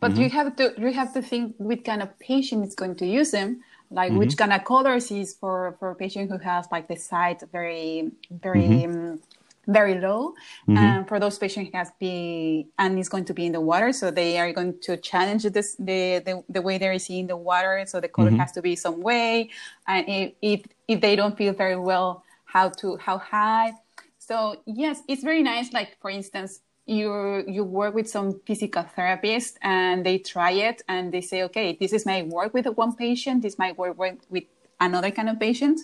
but 0.00 0.12
mm-hmm. 0.12 0.22
you 0.22 0.30
have 0.30 0.56
to 0.56 0.74
you 0.78 0.92
have 0.94 1.12
to 1.12 1.20
think 1.20 1.56
what 1.58 1.84
kind 1.84 2.00
of 2.00 2.18
patient 2.18 2.66
is 2.66 2.74
going 2.74 2.94
to 2.96 3.06
use 3.06 3.32
them 3.32 3.60
like 3.92 4.10
mm-hmm. 4.10 4.18
which 4.18 4.36
kind 4.36 4.52
of 4.52 4.64
colors 4.64 5.10
is 5.10 5.34
for 5.34 5.76
for 5.78 5.90
a 5.90 5.94
patient 5.94 6.30
who 6.30 6.38
has 6.38 6.66
like 6.72 6.88
the 6.88 6.96
sight 6.96 7.42
very 7.52 8.10
very 8.30 8.62
mm-hmm. 8.62 9.12
um, 9.12 9.20
very 9.68 10.00
low 10.00 10.30
mm-hmm. 10.66 10.76
and 10.76 11.08
for 11.08 11.20
those 11.20 11.38
patients 11.38 11.70
has 11.72 11.92
be 12.00 12.66
and 12.78 12.98
is 12.98 13.08
going 13.08 13.24
to 13.24 13.34
be 13.34 13.46
in 13.46 13.52
the 13.52 13.60
water 13.60 13.92
so 13.92 14.10
they 14.10 14.38
are 14.38 14.52
going 14.52 14.74
to 14.80 14.96
challenge 14.96 15.44
this 15.44 15.76
the 15.76 16.20
the, 16.26 16.42
the 16.48 16.60
way 16.60 16.78
they're 16.78 16.98
seeing 16.98 17.26
the 17.28 17.36
water 17.36 17.84
so 17.86 18.00
the 18.00 18.08
color 18.08 18.30
mm-hmm. 18.30 18.38
has 18.38 18.50
to 18.50 18.60
be 18.60 18.74
some 18.74 19.00
way 19.00 19.48
and 19.86 20.04
if, 20.08 20.32
if 20.42 20.60
if 20.88 21.00
they 21.00 21.14
don't 21.14 21.36
feel 21.36 21.52
very 21.52 21.76
well 21.76 22.24
how 22.44 22.68
to 22.68 22.96
how 22.96 23.18
high 23.18 23.72
so 24.18 24.56
yes 24.66 25.02
it's 25.08 25.22
very 25.22 25.42
nice 25.42 25.72
like 25.72 25.96
for 26.00 26.10
instance 26.10 26.60
you 26.86 27.44
you 27.46 27.62
work 27.62 27.94
with 27.94 28.08
some 28.08 28.40
physical 28.44 28.84
therapists 28.96 29.54
and 29.62 30.04
they 30.04 30.18
try 30.18 30.50
it 30.50 30.82
and 30.88 31.12
they 31.12 31.20
say 31.20 31.44
okay 31.44 31.76
this 31.80 31.92
is 31.92 32.04
my 32.04 32.22
work 32.22 32.52
with 32.52 32.66
one 32.74 32.94
patient 32.94 33.42
this 33.42 33.56
might 33.58 33.76
work 33.78 33.96
with 33.98 34.44
another 34.80 35.10
kind 35.10 35.28
of 35.28 35.38
patient 35.38 35.78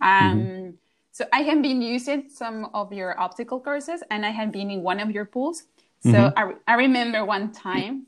um, 0.00 0.38
mm-hmm. 0.38 0.70
so 1.10 1.24
i 1.32 1.40
have 1.40 1.60
been 1.62 1.82
using 1.82 2.28
some 2.28 2.66
of 2.74 2.92
your 2.92 3.18
obstacle 3.18 3.58
courses 3.58 4.02
and 4.10 4.24
i 4.24 4.30
have 4.30 4.52
been 4.52 4.70
in 4.70 4.82
one 4.82 5.00
of 5.00 5.10
your 5.10 5.24
pools 5.24 5.64
so 6.00 6.12
mm-hmm. 6.12 6.52
I, 6.68 6.74
I 6.74 6.76
remember 6.76 7.24
one 7.24 7.50
time 7.50 8.06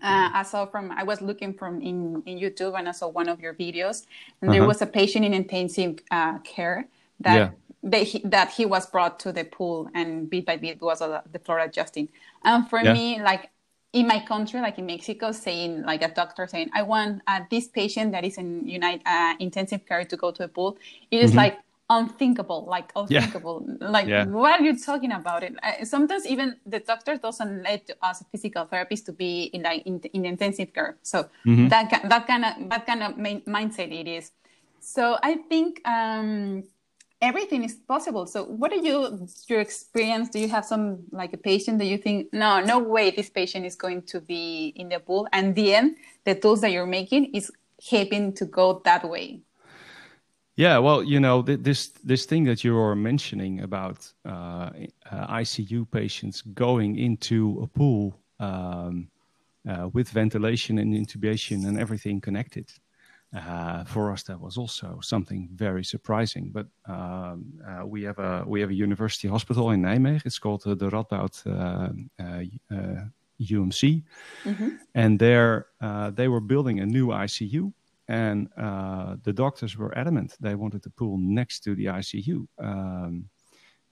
uh, 0.00 0.30
I 0.32 0.42
saw 0.42 0.66
from 0.66 0.90
I 0.90 1.02
was 1.02 1.20
looking 1.20 1.52
from 1.52 1.82
in, 1.82 2.22
in 2.24 2.38
YouTube 2.38 2.78
and 2.78 2.88
I 2.88 2.92
saw 2.92 3.08
one 3.08 3.28
of 3.28 3.40
your 3.40 3.54
videos 3.54 4.06
and 4.40 4.48
uh-huh. 4.48 4.52
there 4.52 4.66
was 4.66 4.80
a 4.80 4.86
patient 4.86 5.24
in 5.24 5.34
intensive 5.34 6.00
uh, 6.10 6.38
care 6.38 6.88
that 7.20 7.36
yeah 7.36 7.50
that 7.82 8.02
he, 8.02 8.22
that 8.24 8.50
he 8.50 8.64
was 8.64 8.86
brought 8.86 9.18
to 9.20 9.32
the 9.32 9.44
pool 9.44 9.88
and 9.94 10.30
bit 10.30 10.46
by 10.46 10.56
bit 10.56 10.80
was 10.80 11.02
uh, 11.02 11.20
the 11.30 11.38
floor 11.38 11.58
adjusting. 11.58 12.08
And 12.44 12.68
for 12.68 12.80
yeah. 12.80 12.92
me, 12.92 13.22
like 13.22 13.50
in 13.92 14.06
my 14.06 14.20
country, 14.20 14.60
like 14.60 14.78
in 14.78 14.86
Mexico, 14.86 15.32
saying 15.32 15.82
like 15.82 16.02
a 16.02 16.08
doctor 16.08 16.46
saying, 16.46 16.70
"I 16.72 16.82
want 16.82 17.22
uh, 17.26 17.40
this 17.50 17.68
patient 17.68 18.12
that 18.12 18.24
is 18.24 18.38
in 18.38 18.66
United 18.66 19.02
uh, 19.06 19.34
intensive 19.38 19.84
care 19.86 20.04
to 20.04 20.16
go 20.16 20.30
to 20.30 20.44
a 20.44 20.48
pool," 20.48 20.78
it 21.10 21.20
is 21.20 21.30
mm-hmm. 21.30 21.38
like 21.38 21.58
unthinkable, 21.90 22.64
like 22.64 22.90
unthinkable. 22.94 23.66
Yeah. 23.66 23.88
Like 23.88 24.06
yeah. 24.06 24.24
what 24.24 24.60
are 24.60 24.64
you 24.64 24.78
talking 24.78 25.12
about? 25.12 25.42
It 25.42 25.56
uh, 25.62 25.84
sometimes 25.84 26.24
even 26.26 26.56
the 26.64 26.78
doctor 26.78 27.16
doesn't 27.16 27.62
let 27.62 27.90
us 28.00 28.24
physical 28.30 28.64
therapists 28.66 29.04
to 29.06 29.12
be 29.12 29.50
in 29.52 29.62
like 29.62 29.82
in, 29.84 30.00
in 30.12 30.24
intensive 30.24 30.72
care. 30.72 30.96
So 31.02 31.28
mm-hmm. 31.44 31.68
that 31.68 31.90
that 32.08 32.26
kind 32.26 32.44
of 32.44 32.70
that 32.70 32.86
kind 32.86 33.02
of 33.02 33.16
mindset 33.16 33.92
it 33.92 34.08
is. 34.08 34.30
So 34.80 35.18
I 35.22 35.34
think. 35.48 35.82
um 35.86 36.62
everything 37.22 37.62
is 37.62 37.74
possible. 37.74 38.26
So 38.26 38.44
what 38.44 38.72
are 38.72 38.82
you 38.88 39.26
your 39.48 39.60
experience? 39.60 40.28
Do 40.28 40.40
you 40.40 40.48
have 40.48 40.64
some 40.64 40.98
like 41.12 41.32
a 41.32 41.38
patient 41.38 41.78
that 41.78 41.86
you 41.86 41.96
think, 41.96 42.32
no, 42.32 42.60
no 42.60 42.80
way 42.80 43.10
this 43.10 43.30
patient 43.30 43.64
is 43.64 43.76
going 43.76 44.02
to 44.02 44.20
be 44.20 44.74
in 44.76 44.88
the 44.88 44.98
pool? 44.98 45.28
And 45.32 45.54
the 45.54 45.74
end, 45.74 45.96
the 46.24 46.34
tools 46.34 46.60
that 46.60 46.72
you're 46.72 46.84
making 46.84 47.32
is 47.32 47.50
helping 47.90 48.34
to 48.34 48.44
go 48.44 48.82
that 48.84 49.08
way. 49.08 49.40
Yeah, 50.56 50.78
well, 50.78 51.02
you 51.02 51.18
know, 51.18 51.42
th- 51.42 51.60
this 51.62 51.88
this 52.04 52.26
thing 52.26 52.44
that 52.44 52.62
you 52.62 52.76
are 52.76 52.94
mentioning 52.94 53.60
about 53.60 54.12
uh, 54.26 54.70
uh, 55.10 55.38
ICU 55.40 55.90
patients 55.90 56.42
going 56.42 56.98
into 56.98 57.60
a 57.62 57.66
pool 57.66 58.20
um, 58.38 59.08
uh, 59.66 59.88
with 59.94 60.10
ventilation 60.10 60.78
and 60.78 60.92
intubation 60.92 61.66
and 61.66 61.78
everything 61.78 62.20
connected. 62.20 62.70
Uh, 63.34 63.82
for 63.84 64.12
us, 64.12 64.22
that 64.24 64.38
was 64.38 64.58
also 64.58 64.98
something 65.02 65.48
very 65.54 65.82
surprising. 65.84 66.50
But 66.52 66.66
um, 66.86 67.44
uh, 67.66 67.86
we 67.86 68.02
have 68.02 68.18
a 68.18 68.44
we 68.46 68.60
have 68.60 68.70
a 68.70 68.74
university 68.74 69.26
hospital 69.28 69.70
in 69.70 69.82
Nijmegen. 69.82 70.26
It's 70.26 70.38
called 70.38 70.66
uh, 70.66 70.74
the 70.74 70.90
Radboud 70.90 71.34
UMC, 73.40 74.02
uh, 74.04 74.50
uh, 74.50 74.50
mm-hmm. 74.50 74.68
and 74.94 75.18
there 75.18 75.66
uh, 75.80 76.10
they 76.10 76.28
were 76.28 76.40
building 76.40 76.80
a 76.80 76.86
new 76.86 77.08
ICU. 77.08 77.72
and 78.08 78.48
uh, 78.58 79.16
the 79.22 79.32
doctors 79.32 79.76
were 79.78 79.96
adamant 79.96 80.36
they 80.40 80.54
wanted 80.54 80.82
the 80.82 80.90
pool 80.90 81.16
next 81.18 81.60
to 81.64 81.74
the 81.74 81.86
ICU. 81.86 82.46
Um, 82.58 83.30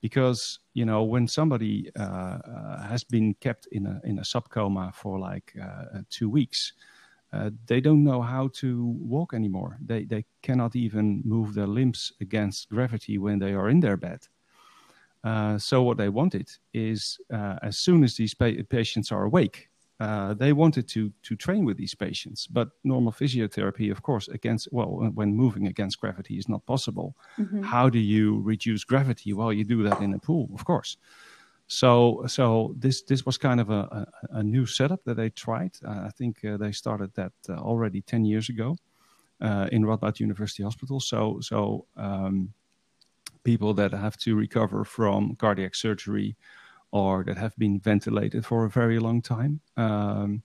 because 0.00 0.60
you 0.74 0.84
know 0.84 1.02
when 1.02 1.28
somebody 1.28 1.90
uh, 1.98 2.02
uh, 2.02 2.82
has 2.82 3.04
been 3.04 3.34
kept 3.34 3.66
in 3.72 3.86
a 3.86 4.00
in 4.04 4.18
a 4.18 4.22
subcoma 4.22 4.94
for 4.94 5.18
like 5.18 5.54
uh, 5.62 6.00
two 6.10 6.28
weeks, 6.28 6.72
uh, 7.32 7.50
they 7.66 7.80
don't 7.80 8.02
know 8.02 8.22
how 8.22 8.48
to 8.54 8.84
walk 9.00 9.34
anymore. 9.34 9.78
They 9.84 10.04
they 10.04 10.24
cannot 10.42 10.74
even 10.74 11.22
move 11.24 11.54
their 11.54 11.68
limbs 11.68 12.12
against 12.20 12.68
gravity 12.70 13.18
when 13.18 13.38
they 13.38 13.54
are 13.54 13.70
in 13.70 13.80
their 13.80 13.96
bed. 13.96 14.28
Uh, 15.22 15.58
so 15.58 15.82
what 15.82 15.98
they 15.98 16.08
wanted 16.08 16.48
is 16.72 17.18
uh, 17.32 17.56
as 17.62 17.78
soon 17.78 18.02
as 18.04 18.16
these 18.16 18.34
pa- 18.34 18.62
patients 18.68 19.12
are 19.12 19.24
awake, 19.24 19.68
uh, 20.00 20.32
they 20.34 20.52
wanted 20.52 20.88
to 20.88 21.12
to 21.22 21.36
train 21.36 21.64
with 21.64 21.76
these 21.76 21.94
patients, 21.94 22.46
but 22.46 22.70
normal 22.84 23.12
physiotherapy, 23.12 23.90
of 23.90 24.02
course, 24.02 24.28
against 24.28 24.68
well, 24.72 25.10
when 25.14 25.36
moving 25.36 25.66
against 25.66 26.00
gravity 26.00 26.38
is 26.38 26.48
not 26.48 26.64
possible. 26.64 27.14
Mm-hmm. 27.38 27.62
How 27.62 27.90
do 27.90 27.98
you 27.98 28.40
reduce 28.42 28.82
gravity? 28.84 29.34
Well, 29.34 29.52
you 29.52 29.64
do 29.64 29.82
that 29.82 30.00
in 30.00 30.14
a 30.14 30.18
pool, 30.18 30.48
of 30.54 30.64
course. 30.64 30.96
So 31.72 32.24
so 32.26 32.74
this 32.76 33.02
this 33.02 33.24
was 33.24 33.38
kind 33.38 33.60
of 33.60 33.70
a, 33.70 34.06
a, 34.32 34.38
a 34.38 34.42
new 34.42 34.66
setup 34.66 35.04
that 35.04 35.16
they 35.16 35.30
tried. 35.30 35.70
Uh, 35.86 36.02
I 36.06 36.10
think 36.18 36.44
uh, 36.44 36.56
they 36.56 36.72
started 36.72 37.14
that 37.14 37.32
uh, 37.48 37.52
already 37.52 38.02
ten 38.02 38.24
years 38.24 38.48
ago 38.48 38.76
uh, 39.40 39.68
in 39.70 39.84
Radboud 39.84 40.18
University 40.18 40.64
Hospital. 40.64 40.98
So 40.98 41.38
so 41.40 41.86
um, 41.96 42.52
people 43.44 43.72
that 43.74 43.92
have 43.92 44.16
to 44.16 44.34
recover 44.34 44.84
from 44.84 45.36
cardiac 45.36 45.76
surgery 45.76 46.36
or 46.90 47.22
that 47.24 47.38
have 47.38 47.54
been 47.56 47.78
ventilated 47.78 48.44
for 48.44 48.64
a 48.64 48.70
very 48.70 48.98
long 48.98 49.22
time. 49.22 49.60
Um, 49.76 50.42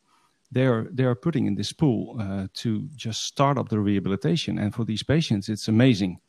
they 0.51 0.67
are 0.67 0.87
they 0.91 1.05
are 1.05 1.15
putting 1.15 1.47
in 1.47 1.55
this 1.55 1.73
pool 1.73 2.17
uh, 2.19 2.47
to 2.53 2.87
just 2.95 3.23
start 3.23 3.57
up 3.57 3.69
the 3.69 3.79
rehabilitation. 3.79 4.59
And 4.59 4.75
for 4.75 4.85
these 4.85 5.03
patients, 5.03 5.49
it's 5.49 5.69
amazing 5.69 6.19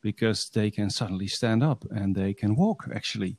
because 0.00 0.48
they 0.48 0.70
can 0.70 0.88
suddenly 0.88 1.26
stand 1.26 1.62
up 1.62 1.84
and 1.90 2.16
they 2.16 2.32
can 2.32 2.56
walk 2.56 2.88
actually. 2.94 3.36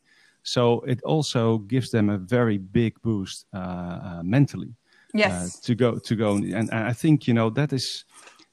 So 0.47 0.79
it 0.87 1.03
also 1.03 1.57
gives 1.57 1.91
them 1.91 2.09
a 2.09 2.17
very 2.17 2.57
big 2.57 2.93
boost 3.01 3.45
uh, 3.53 3.57
uh, 3.57 4.21
mentally. 4.23 4.73
Uh, 5.13 5.19
yes. 5.19 5.59
to 5.61 5.73
go 5.73 5.97
to 5.97 6.15
go 6.15 6.35
and, 6.35 6.53
and 6.53 6.73
I 6.73 6.93
think 6.93 7.27
you 7.27 7.33
know 7.33 7.49
that 7.51 7.71
is 7.71 8.05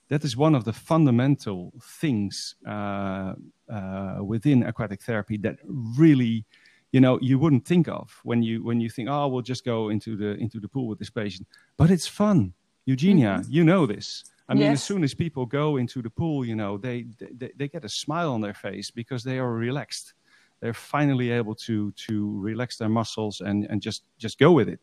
that 0.09 0.25
is 0.25 0.37
one 0.37 0.55
of 0.55 0.65
the 0.65 0.73
fundamental 0.73 1.73
things 1.83 2.55
uh, 2.67 3.35
uh, 3.69 4.19
within 4.23 4.63
aquatic 4.63 5.03
therapy 5.03 5.37
that 5.39 5.57
really 5.99 6.45
you 6.93 7.01
know 7.01 7.19
you 7.21 7.39
wouldn't 7.39 7.67
think 7.67 7.89
of 7.89 8.21
when 8.23 8.43
you 8.43 8.63
when 8.63 8.81
you 8.81 8.89
think 8.89 9.09
oh 9.11 9.27
we'll 9.29 9.43
just 9.43 9.65
go 9.65 9.89
into 9.89 10.17
the 10.17 10.35
into 10.37 10.61
the 10.61 10.69
pool 10.69 10.87
with 10.87 10.99
this 10.99 11.11
patient 11.11 11.47
but 11.77 11.91
it's 11.91 12.07
fun 12.07 12.53
eugenia 12.87 13.39
mm-hmm. 13.41 13.53
you 13.53 13.65
know 13.65 13.85
this 13.85 14.25
i 14.49 14.55
mean 14.55 14.71
yes. 14.71 14.75
as 14.79 14.85
soon 14.85 15.03
as 15.03 15.13
people 15.13 15.45
go 15.45 15.77
into 15.77 16.01
the 16.03 16.11
pool 16.11 16.45
you 16.45 16.55
know 16.55 16.79
they, 16.79 17.05
they 17.19 17.51
they 17.57 17.69
get 17.69 17.85
a 17.85 17.89
smile 17.89 18.33
on 18.33 18.41
their 18.41 18.55
face 18.55 18.91
because 18.93 19.25
they 19.25 19.39
are 19.39 19.53
relaxed 19.53 20.15
they're 20.61 20.75
finally 20.75 21.31
able 21.31 21.55
to 21.55 21.93
to 21.93 22.39
relax 22.41 22.77
their 22.77 22.89
muscles 22.89 23.41
and 23.41 23.67
and 23.71 23.83
just 23.83 24.05
just 24.19 24.39
go 24.39 24.53
with 24.53 24.69
it 24.69 24.81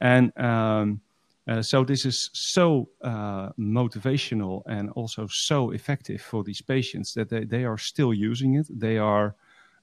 and 0.00 0.36
um, 0.38 1.00
uh, 1.48 1.62
so 1.62 1.84
this 1.84 2.04
is 2.04 2.28
so 2.32 2.88
uh, 3.02 3.50
motivational 3.58 4.62
and 4.66 4.90
also 4.90 5.26
so 5.28 5.70
effective 5.70 6.20
for 6.20 6.42
these 6.42 6.60
patients 6.60 7.14
that 7.14 7.28
they, 7.28 7.44
they 7.44 7.64
are 7.64 7.78
still 7.78 8.12
using 8.12 8.56
it. 8.56 8.66
They 8.68 8.98
are 8.98 9.36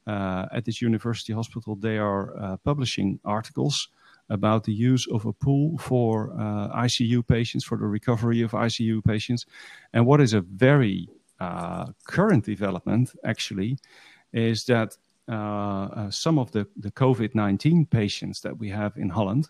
uh, 0.05 0.47
at 0.51 0.65
this 0.65 0.81
university 0.81 1.31
hospital, 1.31 1.77
they 1.77 1.97
are 1.97 2.37
uh, 2.37 2.57
publishing 2.57 3.19
articles 3.23 3.87
about 4.29 4.63
the 4.65 4.73
use 4.73 5.07
of 5.07 5.25
a 5.25 5.31
pool 5.31 5.77
for 5.77 6.33
uh, 6.33 6.81
ICU 6.81 7.25
patients, 7.25 7.63
for 7.63 7.77
the 7.77 7.85
recovery 7.85 8.41
of 8.41 8.51
ICU 8.51 9.03
patients. 9.03 9.45
And 9.93 10.05
what 10.05 10.19
is 10.19 10.33
a 10.33 10.41
very 10.41 11.07
uh, 11.39 11.87
current 12.05 12.43
development, 12.43 13.13
actually, 13.23 13.77
is 14.33 14.65
that 14.65 14.97
some 15.27 16.39
of 16.39 16.51
the, 16.51 16.67
the 16.77 16.91
COVID 16.91 17.35
19 17.35 17.85
patients 17.85 18.41
that 18.41 18.57
we 18.57 18.69
have 18.69 18.97
in 18.97 19.09
Holland. 19.09 19.49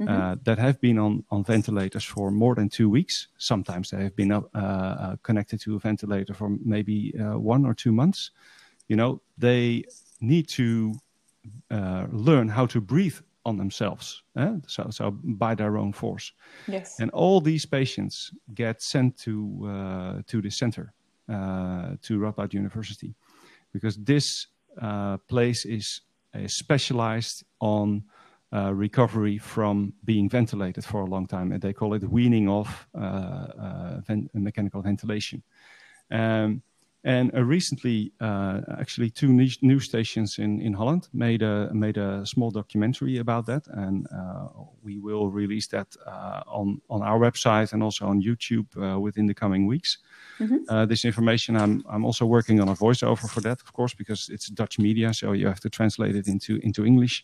Mm-hmm. 0.00 0.42
that 0.42 0.58
have 0.58 0.80
been 0.80 0.98
on, 0.98 1.22
on 1.30 1.44
ventilators 1.44 2.02
for 2.02 2.32
more 2.32 2.56
than 2.56 2.68
two 2.68 2.90
weeks. 2.90 3.28
Sometimes 3.38 3.90
they 3.90 4.02
have 4.02 4.16
been 4.16 4.42
connected 5.22 5.60
to 5.60 5.76
a 5.76 5.78
ventilator 5.78 6.34
for 6.34 6.48
maybe 6.64 7.12
one 7.16 7.64
or 7.64 7.74
two 7.74 7.92
months 7.92 8.32
you 8.88 8.96
know 8.96 9.20
they 9.38 9.84
need 10.20 10.48
to 10.48 10.94
uh, 11.70 12.06
learn 12.10 12.48
how 12.48 12.66
to 12.66 12.80
breathe 12.80 13.18
on 13.44 13.56
themselves 13.56 14.22
eh? 14.36 14.54
so 14.66 14.88
so 14.90 15.10
by 15.10 15.54
their 15.54 15.76
own 15.76 15.92
force 15.92 16.32
yes 16.66 17.00
and 17.00 17.10
all 17.10 17.40
these 17.40 17.66
patients 17.66 18.32
get 18.54 18.82
sent 18.82 19.16
to 19.18 19.66
uh, 19.68 20.22
to 20.26 20.40
the 20.40 20.50
center 20.50 20.92
uh, 21.28 21.96
to 22.02 22.18
Radboud 22.18 22.52
University 22.52 23.14
because 23.72 23.96
this 23.96 24.46
uh, 24.80 25.18
place 25.28 25.64
is, 25.64 26.02
is 26.34 26.54
specialized 26.54 27.44
on 27.60 28.04
uh, 28.54 28.72
recovery 28.72 29.38
from 29.38 29.92
being 30.04 30.28
ventilated 30.28 30.84
for 30.84 31.02
a 31.02 31.06
long 31.06 31.26
time 31.26 31.52
and 31.52 31.60
they 31.60 31.72
call 31.72 31.94
it 31.94 32.04
weaning 32.04 32.48
off 32.48 32.88
uh, 32.94 34.00
mechanical 34.34 34.80
ventilation. 34.80 35.42
Um, 36.10 36.62
and 37.06 37.34
uh, 37.34 37.44
recently, 37.44 38.12
uh, 38.18 38.62
actually, 38.80 39.10
two 39.10 39.28
news 39.28 39.84
stations 39.84 40.38
in, 40.38 40.62
in 40.62 40.72
Holland 40.72 41.08
made 41.12 41.42
a 41.42 41.68
made 41.74 41.98
a 41.98 42.24
small 42.24 42.50
documentary 42.50 43.18
about 43.18 43.44
that, 43.44 43.66
and 43.66 44.06
uh, 44.10 44.48
we 44.82 44.98
will 44.98 45.28
release 45.28 45.66
that 45.66 45.94
uh, 46.06 46.40
on 46.46 46.80
on 46.88 47.02
our 47.02 47.18
website 47.18 47.74
and 47.74 47.82
also 47.82 48.06
on 48.06 48.22
YouTube 48.22 48.66
uh, 48.76 48.98
within 48.98 49.26
the 49.26 49.34
coming 49.34 49.66
weeks. 49.66 49.98
Mm-hmm. 50.38 50.56
Uh, 50.66 50.86
this 50.86 51.04
information, 51.04 51.56
I'm 51.56 51.84
I'm 51.90 52.06
also 52.06 52.24
working 52.24 52.58
on 52.60 52.68
a 52.68 52.74
voiceover 52.74 53.28
for 53.28 53.42
that, 53.42 53.60
of 53.60 53.72
course, 53.74 53.92
because 53.92 54.30
it's 54.30 54.46
Dutch 54.46 54.78
media, 54.78 55.12
so 55.12 55.32
you 55.32 55.46
have 55.46 55.60
to 55.60 55.68
translate 55.68 56.16
it 56.16 56.26
into 56.26 56.58
into 56.62 56.86
English. 56.86 57.22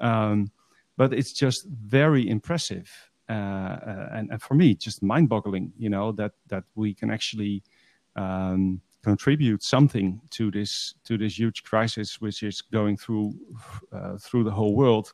Um, 0.00 0.50
but 0.96 1.12
it's 1.12 1.32
just 1.32 1.66
very 1.68 2.28
impressive, 2.28 2.90
and, 3.28 4.32
and 4.32 4.42
for 4.42 4.54
me, 4.54 4.74
just 4.74 5.00
mind-boggling. 5.00 5.72
You 5.78 5.90
know 5.90 6.10
that 6.12 6.32
that 6.48 6.64
we 6.74 6.92
can 6.92 7.10
actually. 7.10 7.62
Um, 8.16 8.82
contribute 9.02 9.62
something 9.62 10.20
to 10.30 10.50
this 10.50 10.94
to 11.04 11.18
this 11.18 11.38
huge 11.38 11.62
crisis 11.62 12.20
which 12.20 12.42
is 12.42 12.60
going 12.60 12.96
through 12.96 13.34
uh, 13.92 14.16
through 14.18 14.44
the 14.44 14.50
whole 14.50 14.74
world. 14.74 15.12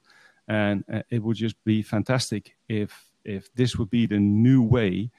And 0.48 0.84
uh, 0.92 1.02
it 1.10 1.22
would 1.22 1.36
just 1.36 1.56
be 1.64 1.82
fantastic 1.82 2.56
if 2.68 3.08
if 3.24 3.52
this 3.54 3.76
would 3.76 3.90
be 3.90 4.06
the 4.06 4.18
new 4.18 4.62
way 4.62 5.10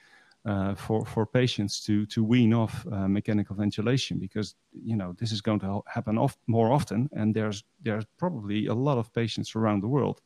uh, 0.44 0.74
for 0.74 1.04
for 1.04 1.26
patients 1.26 1.84
to 1.84 2.06
to 2.06 2.24
wean 2.24 2.54
off 2.54 2.86
uh, 2.90 3.06
mechanical 3.06 3.54
ventilation 3.54 4.18
because 4.18 4.54
you 4.72 4.96
know 4.96 5.14
this 5.18 5.32
is 5.32 5.40
going 5.40 5.60
to 5.60 5.82
happen 5.86 6.16
oft, 6.16 6.38
more 6.46 6.72
often 6.72 7.10
and 7.12 7.34
there's 7.34 7.62
there's 7.82 8.06
probably 8.18 8.66
a 8.66 8.74
lot 8.74 8.98
of 8.98 9.12
patients 9.12 9.54
around 9.54 9.82
the 9.82 9.88
world 9.88 10.22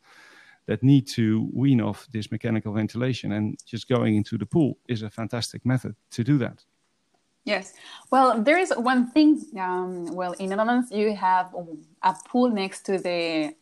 that 0.66 0.82
need 0.82 1.06
to 1.06 1.48
wean 1.52 1.80
off 1.80 2.06
this 2.12 2.30
mechanical 2.30 2.72
ventilation 2.72 3.32
and 3.32 3.58
just 3.66 3.88
going 3.88 4.14
into 4.16 4.38
the 4.38 4.46
pool 4.46 4.78
is 4.88 5.02
a 5.02 5.10
fantastic 5.10 5.66
method 5.66 5.94
to 6.10 6.22
do 6.22 6.38
that 6.38 6.64
Yes. 7.44 7.74
Well, 8.10 8.42
there 8.42 8.58
is 8.58 8.72
one 8.76 9.10
thing. 9.10 9.42
Um, 9.58 10.14
well, 10.14 10.32
in 10.32 10.48
Netherlands, 10.48 10.90
you 10.90 11.14
have 11.14 11.54
a 12.02 12.14
pool 12.28 12.48
next 12.48 12.86
to 12.86 12.98
the 12.98 13.54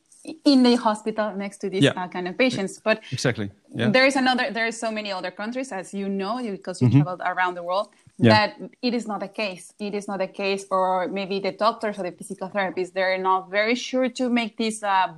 in 0.45 0.63
the 0.63 0.77
hospital 0.77 1.35
next 1.35 1.59
to 1.59 1.69
these 1.69 1.83
yeah. 1.83 1.91
uh, 1.97 2.07
kind 2.07 2.29
of 2.29 2.39
patients. 2.39 2.79
But 2.79 3.03
exactly, 3.11 3.51
yeah. 3.75 3.91
there 3.91 4.07
is 4.07 4.17
another. 4.17 4.51
There 4.53 4.67
are 4.67 4.73
so 4.73 4.91
many 4.91 5.11
other 5.11 5.31
countries, 5.31 5.73
as 5.73 5.93
you 5.93 6.09
know, 6.09 6.39
because 6.43 6.81
you 6.81 6.89
mm-hmm. 6.89 7.03
traveled 7.03 7.23
around 7.25 7.55
the 7.55 7.63
world. 7.63 7.89
Yeah. 8.19 8.33
That 8.33 8.71
it 8.83 8.95
is 8.95 9.09
not 9.09 9.21
the 9.21 9.29
case. 9.29 9.73
It 9.81 9.95
is 9.95 10.07
not 10.07 10.19
the 10.19 10.29
case, 10.29 10.65
or 10.71 11.09
maybe 11.09 11.41
the 11.41 11.53
doctors 11.53 11.99
or 11.99 12.05
the 12.05 12.13
physical 12.13 12.49
therapists 12.49 12.93
they're 12.93 13.19
not 13.19 13.51
very 13.51 13.75
sure 13.75 14.09
to 14.11 14.29
make 14.29 14.57
this. 14.57 14.83
Uh, 14.83 15.15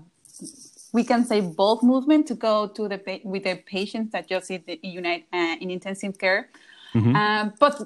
we 0.92 1.04
can 1.04 1.24
say 1.24 1.40
bulk 1.40 1.82
movement 1.82 2.26
to 2.28 2.34
go 2.34 2.68
to 2.68 2.88
the 2.88 3.20
with 3.24 3.44
the 3.44 3.56
patients 3.66 4.12
that 4.12 4.28
just 4.28 4.50
in, 4.50 4.62
the, 4.66 4.78
unite 4.82 5.26
uh, 5.34 5.56
in 5.60 5.70
intensive 5.70 6.16
care. 6.18 6.48
Mm-hmm. 6.94 7.16
Um, 7.16 7.52
but 7.58 7.82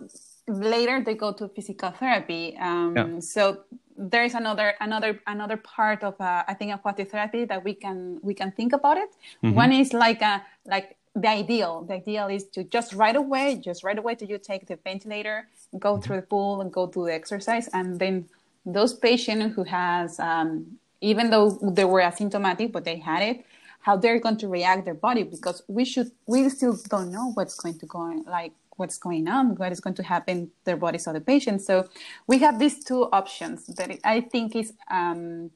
later 0.48 1.02
they 1.04 1.14
go 1.14 1.32
to 1.32 1.48
physical 1.48 1.90
therapy. 1.90 2.56
Um, 2.61 2.96
yeah. 2.96 3.20
So 3.20 3.64
there 3.96 4.24
is 4.24 4.34
another 4.34 4.74
another 4.80 5.20
another 5.26 5.56
part 5.56 6.02
of 6.02 6.20
uh, 6.20 6.44
I 6.46 6.54
think 6.54 6.74
aquatic 6.74 7.11
therapy 7.11 7.44
that 7.44 7.64
we 7.64 7.74
can 7.74 8.18
we 8.22 8.34
can 8.34 8.52
think 8.52 8.72
about 8.72 8.96
it. 8.96 9.11
Mm-hmm. 9.42 9.54
One 9.54 9.72
is 9.72 9.92
like 9.92 10.22
a 10.22 10.44
like 10.64 10.96
the 11.14 11.28
ideal. 11.28 11.84
The 11.88 11.94
ideal 11.94 12.28
is 12.28 12.44
to 12.54 12.64
just 12.64 12.94
right 12.94 13.16
away, 13.16 13.56
just 13.56 13.82
right 13.82 13.98
away 13.98 14.14
to 14.16 14.26
you 14.26 14.38
take 14.38 14.66
the 14.66 14.76
ventilator, 14.76 15.48
go 15.78 15.94
mm-hmm. 15.94 16.02
through 16.02 16.16
the 16.16 16.22
pool, 16.22 16.61
and 16.61 16.72
go 16.72 16.87
do 16.87 17.06
the 17.06 17.14
exercise, 17.14 17.68
and 17.72 17.98
then 17.98 18.28
those 18.64 18.94
patients 18.94 19.54
who 19.54 19.64
has 19.64 20.20
um, 20.20 20.78
even 21.00 21.30
though 21.30 21.50
they 21.62 21.84
were 21.84 22.00
asymptomatic 22.00 22.72
but 22.72 22.84
they 22.84 22.96
had 22.96 23.22
it 23.22 23.44
how 23.80 23.96
they're 23.96 24.18
going 24.18 24.37
to 24.37 24.48
react 24.48 24.84
their 24.84 24.94
body 24.94 25.22
because 25.22 25.62
we 25.68 25.84
should 25.84 26.11
we 26.26 26.48
still 26.48 26.76
don't 26.88 27.11
know 27.11 27.32
what's 27.32 27.54
going 27.54 27.78
to 27.78 27.87
go 27.87 27.98
on, 27.98 28.22
like 28.24 28.52
what's 28.78 28.98
going 28.98 29.28
on, 29.28 29.54
what 29.56 29.72
is 29.72 29.80
going 29.80 29.94
to 29.96 30.02
happen 30.02 30.46
to 30.46 30.52
their 30.64 30.76
bodies 30.76 31.06
of 31.06 31.14
the 31.14 31.20
patient. 31.20 31.62
So 31.62 31.86
we 32.26 32.38
have 32.38 32.58
these 32.58 32.82
two 32.82 33.02
options 33.12 33.66
that 33.66 33.90
I 34.04 34.20
think 34.22 34.56
is 34.56 34.72
um, 34.90 35.50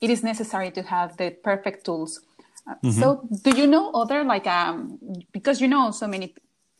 it 0.00 0.10
is 0.10 0.22
necessary 0.22 0.70
to 0.72 0.82
have 0.82 1.16
the 1.16 1.30
perfect 1.30 1.86
tools. 1.86 2.20
Uh, 2.68 2.74
mm-hmm. 2.74 2.90
So 2.90 3.28
do 3.42 3.50
you 3.56 3.66
know 3.66 3.90
other 3.92 4.24
like 4.24 4.46
um, 4.46 4.98
because 5.32 5.60
you 5.60 5.68
know 5.68 5.90
so 5.90 6.06
many 6.06 6.34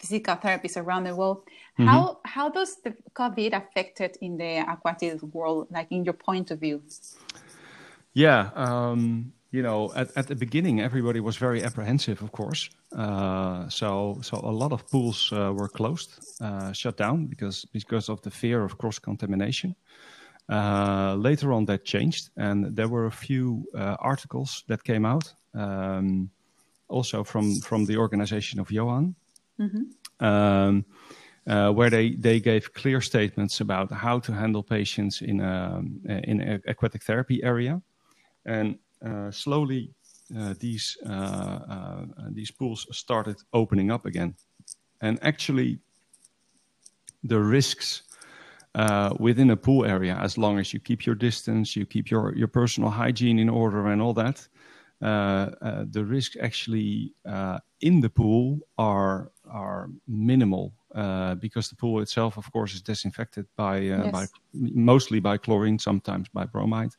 physical 0.05 0.37
therapists 0.37 0.77
around 0.77 1.05
the 1.05 1.15
world. 1.15 1.39
Mm-hmm. 1.79 1.87
How 1.87 2.19
how 2.25 2.49
does 2.49 2.77
the 2.85 2.95
COVID 3.15 3.53
affected 3.53 4.17
in 4.21 4.37
the 4.37 4.65
aquatic 4.71 5.23
world, 5.23 5.69
like 5.71 5.89
in 5.91 6.05
your 6.05 6.15
point 6.15 6.51
of 6.51 6.61
view? 6.61 6.83
Yeah, 8.13 8.51
um, 8.55 9.33
you 9.55 9.63
know, 9.63 9.93
at, 9.95 10.09
at 10.17 10.27
the 10.27 10.35
beginning, 10.35 10.81
everybody 10.81 11.21
was 11.21 11.37
very 11.37 11.63
apprehensive, 11.63 12.21
of 12.23 12.33
course. 12.33 12.71
Uh, 12.97 13.69
so 13.69 14.19
so 14.21 14.37
a 14.43 14.51
lot 14.51 14.73
of 14.73 14.85
pools 14.89 15.33
uh, 15.33 15.53
were 15.55 15.69
closed, 15.69 16.11
uh, 16.41 16.73
shut 16.73 16.97
down 16.97 17.27
because 17.27 17.65
because 17.73 18.13
of 18.13 18.21
the 18.21 18.31
fear 18.31 18.65
of 18.65 18.77
cross 18.77 18.99
contamination. 18.99 19.77
Uh, 20.49 21.15
later 21.17 21.53
on, 21.53 21.65
that 21.67 21.85
changed, 21.85 22.31
and 22.37 22.77
there 22.77 22.89
were 22.89 23.07
a 23.07 23.11
few 23.11 23.65
uh, 23.75 23.97
articles 23.99 24.65
that 24.67 24.83
came 24.83 25.07
out, 25.07 25.35
um, 25.55 26.31
also 26.89 27.25
from 27.25 27.61
from 27.61 27.87
the 27.87 27.97
organization 27.97 28.61
of 28.61 28.71
Johan, 28.71 29.15
mm-hmm. 29.59 30.25
um, 30.27 30.85
uh, 31.47 31.71
where 31.73 31.91
they 31.91 32.17
they 32.21 32.41
gave 32.41 32.73
clear 32.73 33.01
statements 33.01 33.61
about 33.61 33.93
how 33.93 34.21
to 34.21 34.33
handle 34.33 34.63
patients 34.63 35.23
in 35.23 35.41
a 35.41 35.81
in 36.25 36.41
an 36.41 36.61
aquatic 36.67 37.05
therapy 37.05 37.41
area, 37.43 37.81
and 38.45 38.79
slowly 39.31 39.91
uh, 40.37 40.55
these 40.59 40.97
uh, 41.07 42.07
these 42.31 42.51
pools 42.51 42.87
started 42.91 43.37
opening 43.53 43.91
up 43.91 44.07
again, 44.07 44.35
and 45.01 45.19
actually 45.23 45.79
the 47.23 47.39
risks 47.39 48.03
uh, 48.75 49.15
within 49.19 49.51
a 49.51 49.57
pool 49.57 49.85
area, 49.85 50.17
as 50.17 50.37
long 50.37 50.59
as 50.59 50.73
you 50.73 50.81
keep 50.81 51.07
your 51.07 51.15
distance, 51.15 51.77
you 51.77 51.87
keep 51.87 52.11
your, 52.11 52.35
your 52.35 52.49
personal 52.49 52.91
hygiene 52.91 53.39
in 53.39 53.49
order, 53.49 53.87
and 53.87 54.03
all 54.03 54.13
that, 54.13 54.49
uh, 55.01 55.07
uh, 55.63 55.85
the 55.91 56.05
risks 56.05 56.37
actually 56.41 57.15
in 57.81 58.01
the 58.01 58.11
pool 58.11 58.61
are 58.79 59.31
are 59.51 59.91
minimal 60.09 60.73
because 61.39 61.69
the 61.69 61.77
pool 61.77 62.01
itself, 62.01 62.39
of 62.39 62.51
course, 62.51 62.75
is 62.75 62.81
disinfected 62.81 63.47
by 63.57 63.79
yes. 63.79 64.11
by 64.11 64.27
mostly 64.53 65.21
by 65.21 65.37
chlorine, 65.37 65.79
sometimes 65.79 66.29
by 66.31 66.45
bromide. 66.47 66.95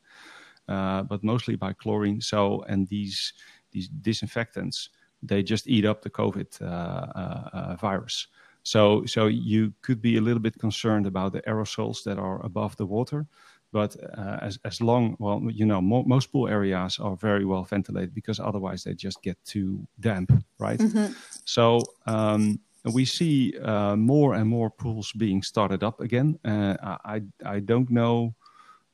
Uh, 0.67 1.03
but 1.03 1.23
mostly 1.23 1.55
by 1.55 1.73
chlorine. 1.73 2.21
So, 2.21 2.63
and 2.67 2.87
these 2.87 3.33
these 3.71 3.87
disinfectants, 3.87 4.89
they 5.21 5.43
just 5.43 5.67
eat 5.67 5.85
up 5.85 6.01
the 6.01 6.09
COVID 6.09 6.61
uh, 6.61 6.65
uh, 6.65 7.75
virus. 7.75 8.27
So, 8.63 9.05
so 9.05 9.27
you 9.27 9.73
could 9.81 10.01
be 10.01 10.17
a 10.17 10.21
little 10.21 10.39
bit 10.39 10.57
concerned 10.57 11.05
about 11.05 11.33
the 11.33 11.41
aerosols 11.41 12.03
that 12.03 12.17
are 12.17 12.43
above 12.43 12.75
the 12.77 12.85
water, 12.85 13.27
but 13.75 13.95
uh, 14.17 14.37
as 14.41 14.57
as 14.63 14.79
long 14.79 15.15
well 15.19 15.41
you 15.51 15.65
know 15.65 15.81
mo- 15.81 16.07
most 16.07 16.31
pool 16.31 16.47
areas 16.47 16.99
are 16.99 17.17
very 17.17 17.45
well 17.45 17.63
ventilated 17.63 18.13
because 18.13 18.39
otherwise 18.39 18.83
they 18.83 18.93
just 18.93 19.21
get 19.21 19.37
too 19.45 19.85
damp 19.99 20.31
right 20.59 20.79
mm-hmm. 20.79 21.11
so 21.45 21.81
um, 22.07 22.59
we 22.93 23.03
see 23.05 23.53
uh, 23.59 23.95
more 23.95 24.35
and 24.35 24.47
more 24.47 24.69
pools 24.69 25.11
being 25.13 25.43
started 25.43 25.83
up 25.83 25.99
again 25.99 26.39
uh, 26.45 26.97
i 27.15 27.21
i 27.45 27.59
don't 27.59 27.89
know 27.89 28.33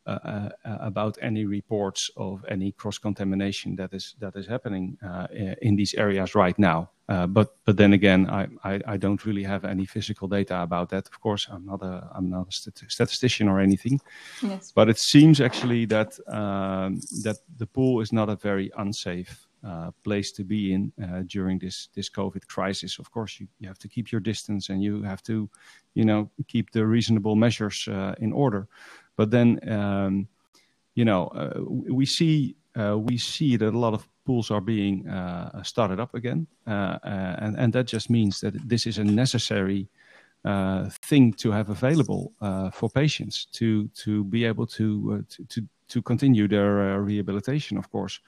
about 0.05 1.17
any 1.21 1.45
reports 1.45 2.09
of 2.17 2.43
any 2.47 2.71
cross 2.71 2.97
contamination 2.97 3.75
that 3.75 3.93
is 3.93 4.15
that 4.19 4.35
is 4.35 4.47
happening 4.47 4.97
uh, 5.05 5.27
in 5.61 5.75
these 5.75 5.93
areas 5.93 6.35
right 6.35 6.57
now. 6.57 6.89
but 7.27 7.55
but 7.65 7.77
then 7.77 7.93
again, 7.93 8.29
I, 8.63 8.97
don't 8.97 9.25
really 9.25 9.43
have 9.43 9.65
any 9.65 9.85
physical 9.85 10.27
data 10.27 10.61
about 10.61 10.89
that. 10.89 11.07
Of 11.07 11.19
course, 11.19 11.47
I'm 11.51 11.65
not 11.65 11.81
a 11.83 12.09
I'm 12.15 12.29
not 12.29 12.47
a 12.49 12.71
statistician 12.87 13.47
or 13.47 13.59
anything. 13.59 13.99
Yes. 14.41 14.71
But 14.71 14.89
it 14.89 14.97
seems 14.97 15.39
actually 15.39 15.85
that 15.87 16.19
um, 16.27 17.01
that 17.23 17.37
the 17.57 17.67
pool 17.67 18.01
is 18.01 18.11
not 18.11 18.29
a 18.29 18.35
very 18.35 18.71
unsafe 18.77 19.47
uh, 19.63 19.91
place 20.03 20.31
to 20.31 20.43
be 20.43 20.73
in 20.73 20.91
uh, 21.03 21.21
during 21.27 21.59
this 21.59 21.89
this 21.93 22.09
COVID 22.09 22.47
crisis. 22.47 22.97
Of 22.97 23.11
course, 23.11 23.39
you, 23.39 23.47
you 23.59 23.67
have 23.67 23.77
to 23.79 23.87
keep 23.87 24.11
your 24.11 24.19
distance 24.21 24.69
and 24.69 24.81
you 24.81 25.03
have 25.03 25.21
to, 25.23 25.47
you 25.93 26.03
know, 26.03 26.31
keep 26.47 26.71
the 26.71 26.83
reasonable 26.83 27.35
measures 27.35 27.87
uh, 27.87 28.15
in 28.17 28.33
order. 28.33 28.61
But 28.61 29.00
then, 29.29 29.59
um, 29.69 30.27
you 30.95 31.05
know, 31.05 31.27
uh, 31.27 31.59
we 31.93 32.05
see 32.05 32.55
uh, 32.75 32.97
we 32.97 33.17
see 33.17 33.57
that 33.57 33.73
a 33.73 33.77
lot 33.77 33.93
of 33.93 34.07
pools 34.25 34.49
are 34.49 34.61
being 34.61 35.07
uh, 35.07 35.61
started 35.63 35.99
up 35.99 36.15
again, 36.15 36.47
and 36.65 37.57
and 37.57 37.73
that 37.73 37.87
just 37.87 38.09
means 38.09 38.39
that 38.39 38.53
this 38.67 38.85
is 38.85 38.97
a 38.97 39.03
necessary. 39.03 39.89
Uh, 40.43 40.89
thing 41.03 41.31
to 41.31 41.51
have 41.51 41.69
available 41.69 42.33
uh, 42.41 42.71
for 42.71 42.89
patients 42.89 43.45
to 43.51 43.87
to 43.89 44.23
be 44.23 44.43
able 44.43 44.65
to 44.65 45.19
uh, 45.19 45.21
to, 45.29 45.45
to, 45.45 45.67
to 45.87 46.01
continue 46.01 46.47
their 46.47 46.99
rehabilitation, 46.99 47.77
of 47.77 47.91
course. 47.91 48.19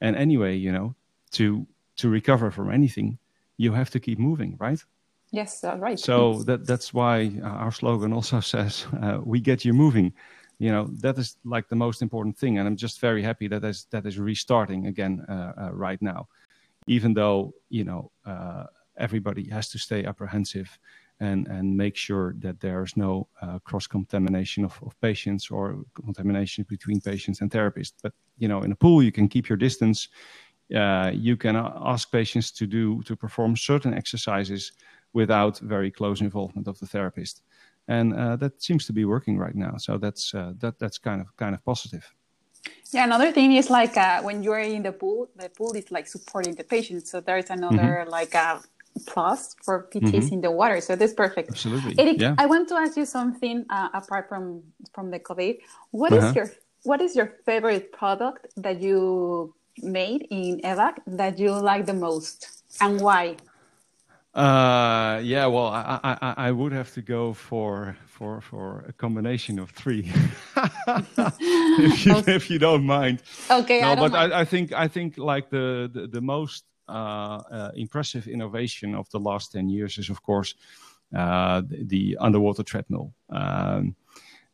And 0.00 0.16
anyway, 0.16 0.56
you 0.56 0.72
know, 0.72 0.96
to 1.30 1.64
to 1.98 2.08
recover 2.08 2.50
from 2.50 2.72
anything, 2.72 3.18
you 3.58 3.72
have 3.74 3.90
to 3.90 4.00
keep 4.00 4.18
moving, 4.18 4.56
right? 4.58 4.84
Yes, 5.32 5.64
uh, 5.64 5.76
right. 5.78 5.98
So 5.98 6.42
that 6.44 6.66
that's 6.66 6.92
why 6.92 7.32
our 7.42 7.72
slogan 7.72 8.12
also 8.12 8.40
says, 8.54 8.86
uh, 9.02 9.18
"We 9.24 9.40
get 9.40 9.64
you 9.64 9.72
moving." 9.72 10.12
You 10.58 10.70
know, 10.70 10.88
that 11.00 11.18
is 11.18 11.36
like 11.44 11.68
the 11.68 11.76
most 11.76 12.02
important 12.02 12.38
thing, 12.38 12.58
and 12.58 12.68
I'm 12.68 12.76
just 12.76 13.00
very 13.00 13.22
happy 13.22 13.48
that 13.48 13.64
is 13.64 13.86
that 13.90 14.06
is 14.06 14.18
restarting 14.18 14.86
again 14.86 15.24
uh, 15.28 15.52
uh 15.58 15.70
right 15.72 16.00
now, 16.00 16.28
even 16.86 17.14
though 17.14 17.54
you 17.70 17.84
know 17.84 18.12
uh, 18.26 18.64
everybody 18.96 19.48
has 19.48 19.70
to 19.70 19.78
stay 19.78 20.04
apprehensive 20.04 20.78
and 21.18 21.48
and 21.48 21.76
make 21.76 21.96
sure 21.96 22.34
that 22.38 22.60
there's 22.60 22.94
no 22.96 23.26
uh, 23.40 23.58
cross 23.60 23.86
contamination 23.86 24.64
of, 24.64 24.78
of 24.82 25.00
patients 25.00 25.50
or 25.50 25.82
contamination 25.94 26.66
between 26.68 27.00
patients 27.00 27.40
and 27.40 27.50
therapists. 27.50 27.94
But 28.02 28.12
you 28.38 28.48
know, 28.48 28.62
in 28.62 28.72
a 28.72 28.76
pool, 28.76 29.02
you 29.02 29.12
can 29.12 29.28
keep 29.28 29.48
your 29.48 29.58
distance. 29.58 30.08
Uh, 30.74 31.10
you 31.12 31.36
can 31.36 31.56
ask 31.56 32.10
patients 32.10 32.50
to 32.50 32.66
do 32.66 33.02
to 33.02 33.16
perform 33.16 33.56
certain 33.56 33.94
exercises 33.94 34.72
without 35.12 35.58
very 35.58 35.90
close 35.90 36.20
involvement 36.20 36.68
of 36.68 36.78
the 36.78 36.86
therapist, 36.86 37.42
and 37.88 38.14
uh, 38.14 38.36
that 38.36 38.62
seems 38.62 38.86
to 38.86 38.92
be 38.92 39.04
working 39.04 39.38
right 39.38 39.54
now. 39.54 39.76
So 39.76 39.98
that's 39.98 40.34
uh, 40.34 40.52
that 40.58 40.78
that's 40.78 40.98
kind 40.98 41.20
of 41.20 41.36
kind 41.36 41.54
of 41.54 41.64
positive. 41.64 42.12
Yeah, 42.92 43.04
another 43.04 43.32
thing 43.32 43.52
is 43.52 43.70
like 43.70 43.96
uh, 43.96 44.22
when 44.22 44.42
you're 44.42 44.60
in 44.60 44.82
the 44.82 44.92
pool, 44.92 45.28
the 45.36 45.48
pool 45.48 45.72
is 45.72 45.90
like 45.90 46.06
supporting 46.06 46.54
the 46.54 46.64
patient. 46.64 47.06
So 47.06 47.20
there's 47.20 47.50
another 47.50 48.02
mm-hmm. 48.02 48.10
like 48.10 48.34
a 48.34 48.38
uh, 48.38 48.60
plus 49.06 49.56
for 49.62 49.88
PTs 49.92 50.10
mm-hmm. 50.10 50.34
in 50.34 50.40
the 50.42 50.50
water. 50.50 50.80
So 50.80 50.96
that's 50.96 51.14
perfect. 51.14 51.50
Absolutely. 51.50 51.94
Eric, 51.98 52.20
yeah. 52.20 52.34
I 52.38 52.46
want 52.46 52.68
to 52.68 52.74
ask 52.74 52.96
you 52.96 53.06
something 53.06 53.64
uh, 53.70 53.88
apart 53.94 54.28
from 54.28 54.62
from 54.92 55.10
the 55.10 55.18
COVID. 55.18 55.58
What 55.90 56.12
uh-huh. 56.12 56.26
is 56.28 56.34
your 56.36 56.50
what 56.84 57.00
is 57.00 57.16
your 57.16 57.38
favorite 57.46 57.92
product 57.92 58.48
that 58.56 58.80
you 58.80 59.54
made 59.78 60.26
in 60.30 60.60
EWAC 60.60 60.98
that 61.06 61.38
you 61.38 61.52
like 61.52 61.86
the 61.86 61.94
most 61.94 62.64
and 62.80 63.00
why? 63.00 63.36
Uh, 64.34 65.20
yeah, 65.22 65.44
well, 65.44 65.66
I, 65.66 66.00
I, 66.02 66.34
I 66.48 66.50
would 66.52 66.72
have 66.72 66.90
to 66.94 67.02
go 67.02 67.34
for 67.34 67.94
for 68.06 68.40
for 68.40 68.86
a 68.88 68.92
combination 68.94 69.58
of 69.58 69.70
three, 69.70 70.10
if, 70.56 72.06
you, 72.06 72.16
if 72.26 72.48
you 72.48 72.58
don't 72.58 72.86
mind. 72.86 73.22
Okay, 73.50 73.82
no, 73.82 73.88
I 73.88 73.94
but 73.94 74.14
I, 74.14 74.40
I, 74.40 74.44
think 74.46 74.72
I 74.72 74.88
think 74.88 75.18
like 75.18 75.50
the 75.50 75.90
the, 75.92 76.06
the 76.06 76.22
most 76.22 76.64
uh, 76.88 76.92
uh, 76.92 77.70
impressive 77.74 78.26
innovation 78.26 78.94
of 78.94 79.06
the 79.10 79.20
last 79.20 79.52
ten 79.52 79.68
years 79.68 79.98
is, 79.98 80.08
of 80.08 80.22
course, 80.22 80.54
uh, 81.14 81.60
the, 81.60 81.84
the, 81.84 82.16
underwater 82.18 82.62
treadmill. 82.62 83.12
Um, 83.28 83.94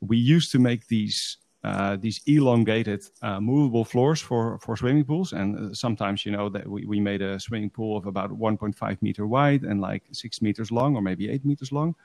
we 0.00 0.16
used 0.16 0.50
to 0.52 0.58
make 0.58 0.88
these 0.88 1.38
uh, 1.64 1.96
these 1.96 2.20
elongated 2.26 3.02
uh, 3.20 3.40
movable 3.40 3.84
floors 3.84 4.20
for, 4.20 4.58
for 4.60 4.76
swimming 4.76 5.04
pools. 5.04 5.32
And 5.32 5.72
uh, 5.72 5.74
sometimes, 5.74 6.24
you 6.24 6.30
know, 6.30 6.48
that 6.48 6.66
we, 6.66 6.84
we 6.86 7.00
made 7.00 7.20
a 7.20 7.40
swimming 7.40 7.70
pool 7.70 7.96
of 7.96 8.06
about 8.06 8.30
1.5 8.30 9.02
meter 9.02 9.26
wide 9.26 9.64
and 9.64 9.80
like 9.80 10.04
six 10.12 10.40
meters 10.40 10.70
long 10.70 10.94
or 10.94 11.02
maybe 11.02 11.28
eight 11.28 11.44
meters 11.44 11.72
long 11.72 11.96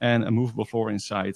and 0.00 0.22
a 0.24 0.30
movable 0.30 0.64
floor 0.64 0.90
inside. 0.90 1.34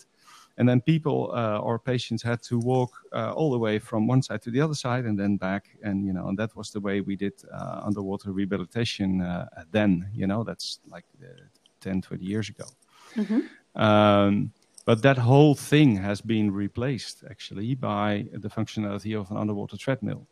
And 0.57 0.69
then 0.69 0.83
people 0.83 1.33
uh, 1.35 1.59
or 1.59 1.81
patients 1.81 2.23
had 2.23 2.41
to 2.45 2.61
walk 2.61 2.93
uh, 3.13 3.33
all 3.33 3.51
the 3.51 3.59
way 3.59 3.81
from 3.81 4.07
one 4.07 4.23
side 4.23 4.41
to 4.43 4.53
the 4.53 4.61
other 4.61 4.75
side 4.75 5.05
and 5.05 5.19
then 5.19 5.37
back. 5.37 5.77
And, 5.83 6.07
you 6.07 6.13
know, 6.13 6.29
and 6.29 6.39
that 6.39 6.55
was 6.55 6.71
the 6.71 6.79
way 6.79 7.01
we 7.01 7.17
did 7.17 7.33
underwater 7.53 8.31
rehabilitation 8.31 9.19
then, 9.73 10.09
you 10.15 10.29
know, 10.29 10.45
that's 10.45 10.79
like 10.89 11.07
10, 11.81 12.03
20 12.03 12.25
years 12.25 12.49
ago. 12.49 12.67
Mm-hmm. 13.17 13.83
Um, 13.83 14.53
but 14.85 15.03
that 15.03 15.17
whole 15.17 15.55
thing 15.55 15.97
has 15.97 16.21
been 16.21 16.51
replaced 16.51 17.25
actually 17.31 17.75
by 17.75 18.27
the 18.33 18.49
functionality 18.49 19.19
of 19.19 19.31
an 19.31 19.37
underwater 19.37 19.77
treadmill. 19.77 20.27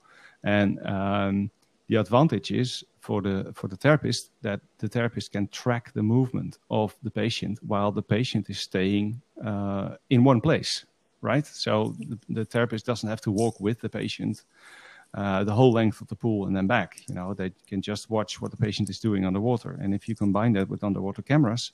And 0.44 0.84
um, 0.86 1.50
the 1.88 1.96
advantage 1.96 2.50
is 2.50 2.84
for 3.00 3.22
the 3.22 3.52
for 3.54 3.68
the 3.68 3.76
therapist 3.76 4.30
that 4.42 4.60
the 4.78 4.88
therapist 4.88 5.32
can 5.32 5.48
track 5.48 5.92
the 5.92 6.02
movement 6.02 6.58
of 6.70 6.96
the 7.02 7.10
patient 7.10 7.58
while 7.62 7.92
the 7.92 8.02
patient 8.02 8.50
is 8.50 8.58
staying 8.58 9.20
uh, 9.44 9.96
in 10.10 10.24
one 10.24 10.40
place, 10.40 10.84
right? 11.20 11.46
So 11.46 11.94
the, 11.98 12.18
the, 12.28 12.44
therapist 12.44 12.86
doesn't 12.86 13.08
have 13.08 13.20
to 13.22 13.30
walk 13.30 13.60
with 13.60 13.80
the 13.80 13.88
patient 13.88 14.44
uh, 15.14 15.44
the 15.44 15.52
whole 15.52 15.72
length 15.72 16.00
of 16.00 16.08
the 16.08 16.16
pool 16.16 16.46
and 16.46 16.56
then 16.56 16.66
back. 16.66 17.02
You 17.08 17.14
know, 17.14 17.34
they 17.34 17.52
can 17.66 17.82
just 17.82 18.08
watch 18.08 18.40
what 18.40 18.50
the 18.50 18.56
patient 18.56 18.88
is 18.88 18.98
doing 18.98 19.26
underwater. 19.26 19.78
And 19.82 19.94
if 19.94 20.08
you 20.08 20.14
combine 20.14 20.54
that 20.54 20.68
with 20.68 20.84
underwater 20.84 21.22
cameras, 21.22 21.72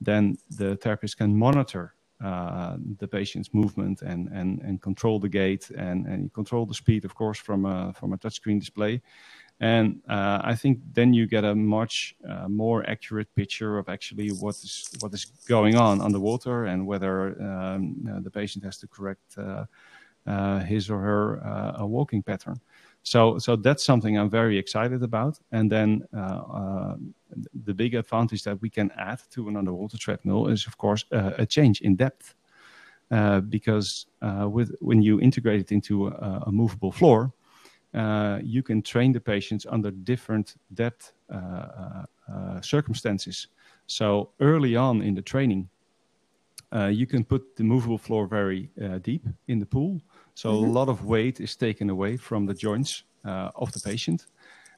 then 0.00 0.36
the 0.50 0.76
therapist 0.76 1.18
can 1.18 1.36
monitor 1.36 1.94
uh, 2.22 2.76
the 2.98 3.08
patient's 3.08 3.52
movement 3.52 4.02
and, 4.02 4.28
and, 4.28 4.60
and 4.62 4.80
control 4.80 5.18
the 5.18 5.28
gait 5.28 5.70
and, 5.70 6.06
and 6.06 6.22
you 6.24 6.30
control 6.30 6.66
the 6.66 6.74
speed, 6.74 7.04
of 7.04 7.14
course, 7.14 7.38
from 7.38 7.64
a, 7.64 7.92
from 7.92 8.12
a 8.12 8.18
touchscreen 8.18 8.60
display. 8.60 9.02
and 9.60 10.00
uh, 10.08 10.40
I 10.42 10.54
think 10.54 10.80
then 10.92 11.14
you 11.14 11.26
get 11.26 11.44
a 11.44 11.54
much 11.54 12.16
uh, 12.28 12.48
more 12.48 12.88
accurate 12.88 13.32
picture 13.34 13.78
of 13.78 13.88
actually 13.88 14.28
what 14.30 14.56
is 14.56 14.88
what 15.00 15.14
is 15.14 15.24
going 15.46 15.76
on 15.76 16.00
underwater 16.00 16.64
and 16.66 16.86
whether 16.86 17.40
um, 17.40 17.96
uh, 18.10 18.20
the 18.20 18.30
patient 18.30 18.64
has 18.64 18.76
to 18.78 18.86
correct 18.88 19.38
uh, 19.38 19.64
uh, 20.26 20.60
his 20.60 20.90
or 20.90 21.00
her 21.00 21.86
walking 21.86 22.22
pattern. 22.22 22.60
So, 23.02 23.38
so 23.38 23.56
that's 23.56 23.84
something 23.84 24.16
I'm 24.16 24.30
very 24.30 24.56
excited 24.58 25.02
about. 25.02 25.38
And 25.50 25.70
then 25.70 26.06
the 27.64 27.74
big 27.74 27.94
advantage 27.94 28.44
that 28.44 28.60
we 28.62 28.70
can 28.70 28.90
add 28.96 29.20
to 29.32 29.48
an 29.48 29.56
underwater 29.56 29.98
treadmill 29.98 30.46
is, 30.48 30.66
of 30.66 30.76
course, 30.78 31.04
a 31.10 31.44
change 31.46 31.80
in 31.80 31.96
depth. 31.96 32.34
because 33.48 34.06
with 34.44 34.74
when 34.80 35.02
you 35.02 35.20
integrate 35.20 35.60
it 35.60 35.72
into 35.72 36.08
a, 36.08 36.44
a 36.46 36.52
movable 36.52 36.92
floor, 36.92 37.32
uh, 37.94 38.38
you 38.42 38.62
can 38.62 38.80
train 38.82 39.12
the 39.12 39.20
patients 39.20 39.66
under 39.68 39.90
different 39.90 40.54
depth 40.74 41.12
uh, 41.30 41.36
uh, 41.36 42.04
uh, 42.32 42.60
circumstances. 42.60 43.48
So 43.86 44.30
early 44.40 44.76
on 44.76 45.02
in 45.02 45.14
the 45.14 45.22
training, 45.22 45.68
you 46.90 47.06
can 47.06 47.22
put 47.22 47.54
the 47.56 47.64
movable 47.64 47.98
floor 47.98 48.26
very 48.26 48.70
deep 49.02 49.26
in 49.48 49.58
the 49.58 49.66
pool. 49.66 50.00
So 50.34 50.52
mm-hmm. 50.52 50.70
a 50.70 50.72
lot 50.72 50.88
of 50.88 51.04
weight 51.04 51.40
is 51.40 51.56
taken 51.56 51.90
away 51.90 52.16
from 52.16 52.46
the 52.46 52.54
joints 52.54 53.04
of 53.24 53.72
the 53.72 53.80
patient. 53.80 54.26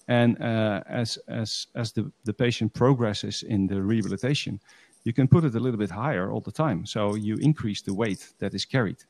And 0.09 0.39
as 0.43 1.19
as 1.29 1.67
as 1.75 1.93
the, 1.93 2.13
the 2.25 2.35
patient 2.35 2.75
progresses 2.75 3.43
in 3.43 3.67
the 3.67 3.81
rehabilitation, 3.81 4.61
you 5.05 5.13
can 5.13 5.29
put 5.29 5.45
it 5.45 5.55
a 5.55 5.61
little 5.61 5.79
bit 5.79 5.91
higher 5.91 6.31
all 6.31 6.41
the 6.41 6.53
time. 6.53 6.85
So 6.87 7.15
you 7.15 7.37
increase 7.37 7.83
the 7.83 7.95
weight 7.95 8.35
that 8.39 8.55
is 8.55 8.65
carried 8.65 9.05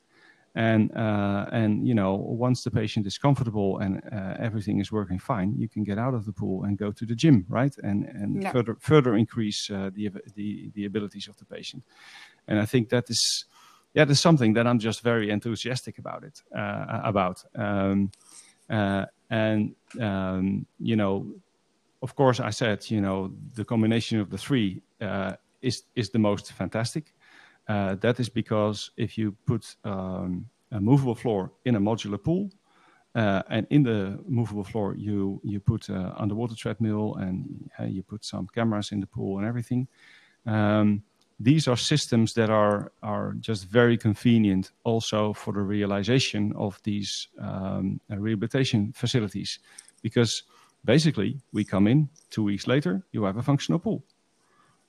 and 0.55 0.95
uh, 0.95 1.45
and 1.51 1.85
you 1.85 1.93
know 1.93 2.15
once 2.15 2.63
the 2.63 2.71
patient 2.71 3.05
is 3.05 3.17
comfortable 3.17 3.77
and 3.79 4.01
uh, 4.11 4.35
everything 4.39 4.79
is 4.79 4.91
working 4.91 5.19
fine 5.19 5.53
you 5.57 5.67
can 5.67 5.83
get 5.83 5.97
out 5.97 6.13
of 6.13 6.25
the 6.25 6.31
pool 6.31 6.63
and 6.63 6.77
go 6.77 6.91
to 6.91 7.05
the 7.05 7.15
gym 7.15 7.45
right 7.49 7.75
and 7.83 8.05
and 8.05 8.41
yeah. 8.41 8.51
further 8.51 8.77
further 8.79 9.15
increase 9.15 9.69
uh, 9.69 9.89
the, 9.93 10.09
the 10.35 10.71
the 10.73 10.85
abilities 10.85 11.27
of 11.27 11.35
the 11.37 11.45
patient 11.45 11.83
and 12.47 12.59
i 12.59 12.65
think 12.65 12.89
that 12.89 13.09
is 13.09 13.45
yeah 13.95 14.05
there's 14.05 14.21
something 14.21 14.53
that 14.53 14.67
i'm 14.67 14.79
just 14.79 15.01
very 15.01 15.31
enthusiastic 15.31 15.97
about 15.97 16.23
it 16.23 16.41
uh, 16.55 17.01
about 17.03 17.43
um, 17.55 18.11
uh, 18.69 19.05
and 19.31 19.75
um, 19.99 20.65
you 20.79 20.95
know 20.95 21.25
of 22.03 22.15
course 22.15 22.39
i 22.39 22.51
said 22.51 22.87
you 22.91 23.01
know 23.01 23.33
the 23.55 23.65
combination 23.65 24.19
of 24.19 24.29
the 24.29 24.37
three 24.37 24.81
uh, 25.01 25.33
is 25.61 25.83
is 25.95 26.11
the 26.11 26.19
most 26.19 26.51
fantastic 26.51 27.15
uh, 27.67 27.95
that 27.95 28.19
is 28.19 28.29
because 28.29 28.91
if 28.97 29.17
you 29.17 29.35
put 29.45 29.75
um, 29.83 30.45
a 30.71 30.79
movable 30.79 31.15
floor 31.15 31.51
in 31.65 31.75
a 31.75 31.79
modular 31.79 32.21
pool, 32.21 32.49
uh, 33.15 33.41
and 33.49 33.65
in 33.69 33.81
the 33.81 34.19
movable 34.27 34.63
floor, 34.63 34.93
you 34.95 35.39
you 35.43 35.59
put 35.59 35.89
an 35.89 36.11
underwater 36.17 36.55
treadmill 36.55 37.15
and 37.15 37.69
uh, 37.79 37.85
you 37.85 38.03
put 38.03 38.25
some 38.25 38.47
cameras 38.53 38.91
in 38.91 38.99
the 38.99 39.07
pool 39.07 39.37
and 39.37 39.47
everything. 39.47 39.87
Um, 40.45 41.01
these 41.39 41.67
are 41.67 41.77
systems 41.77 42.33
that 42.33 42.49
are 42.49 42.91
are 43.03 43.33
just 43.39 43.65
very 43.65 43.97
convenient 43.97 44.71
also 44.83 45.33
for 45.33 45.53
the 45.53 45.61
realization 45.61 46.53
of 46.55 46.79
these 46.83 47.27
um, 47.39 47.99
rehabilitation 48.09 48.93
facilities, 48.93 49.59
because 50.01 50.43
basically 50.85 51.41
we 51.51 51.63
come 51.63 51.87
in 51.87 52.09
two 52.29 52.43
weeks 52.43 52.67
later, 52.67 53.03
you 53.11 53.23
have 53.23 53.37
a 53.37 53.43
functional 53.43 53.79
pool, 53.79 54.03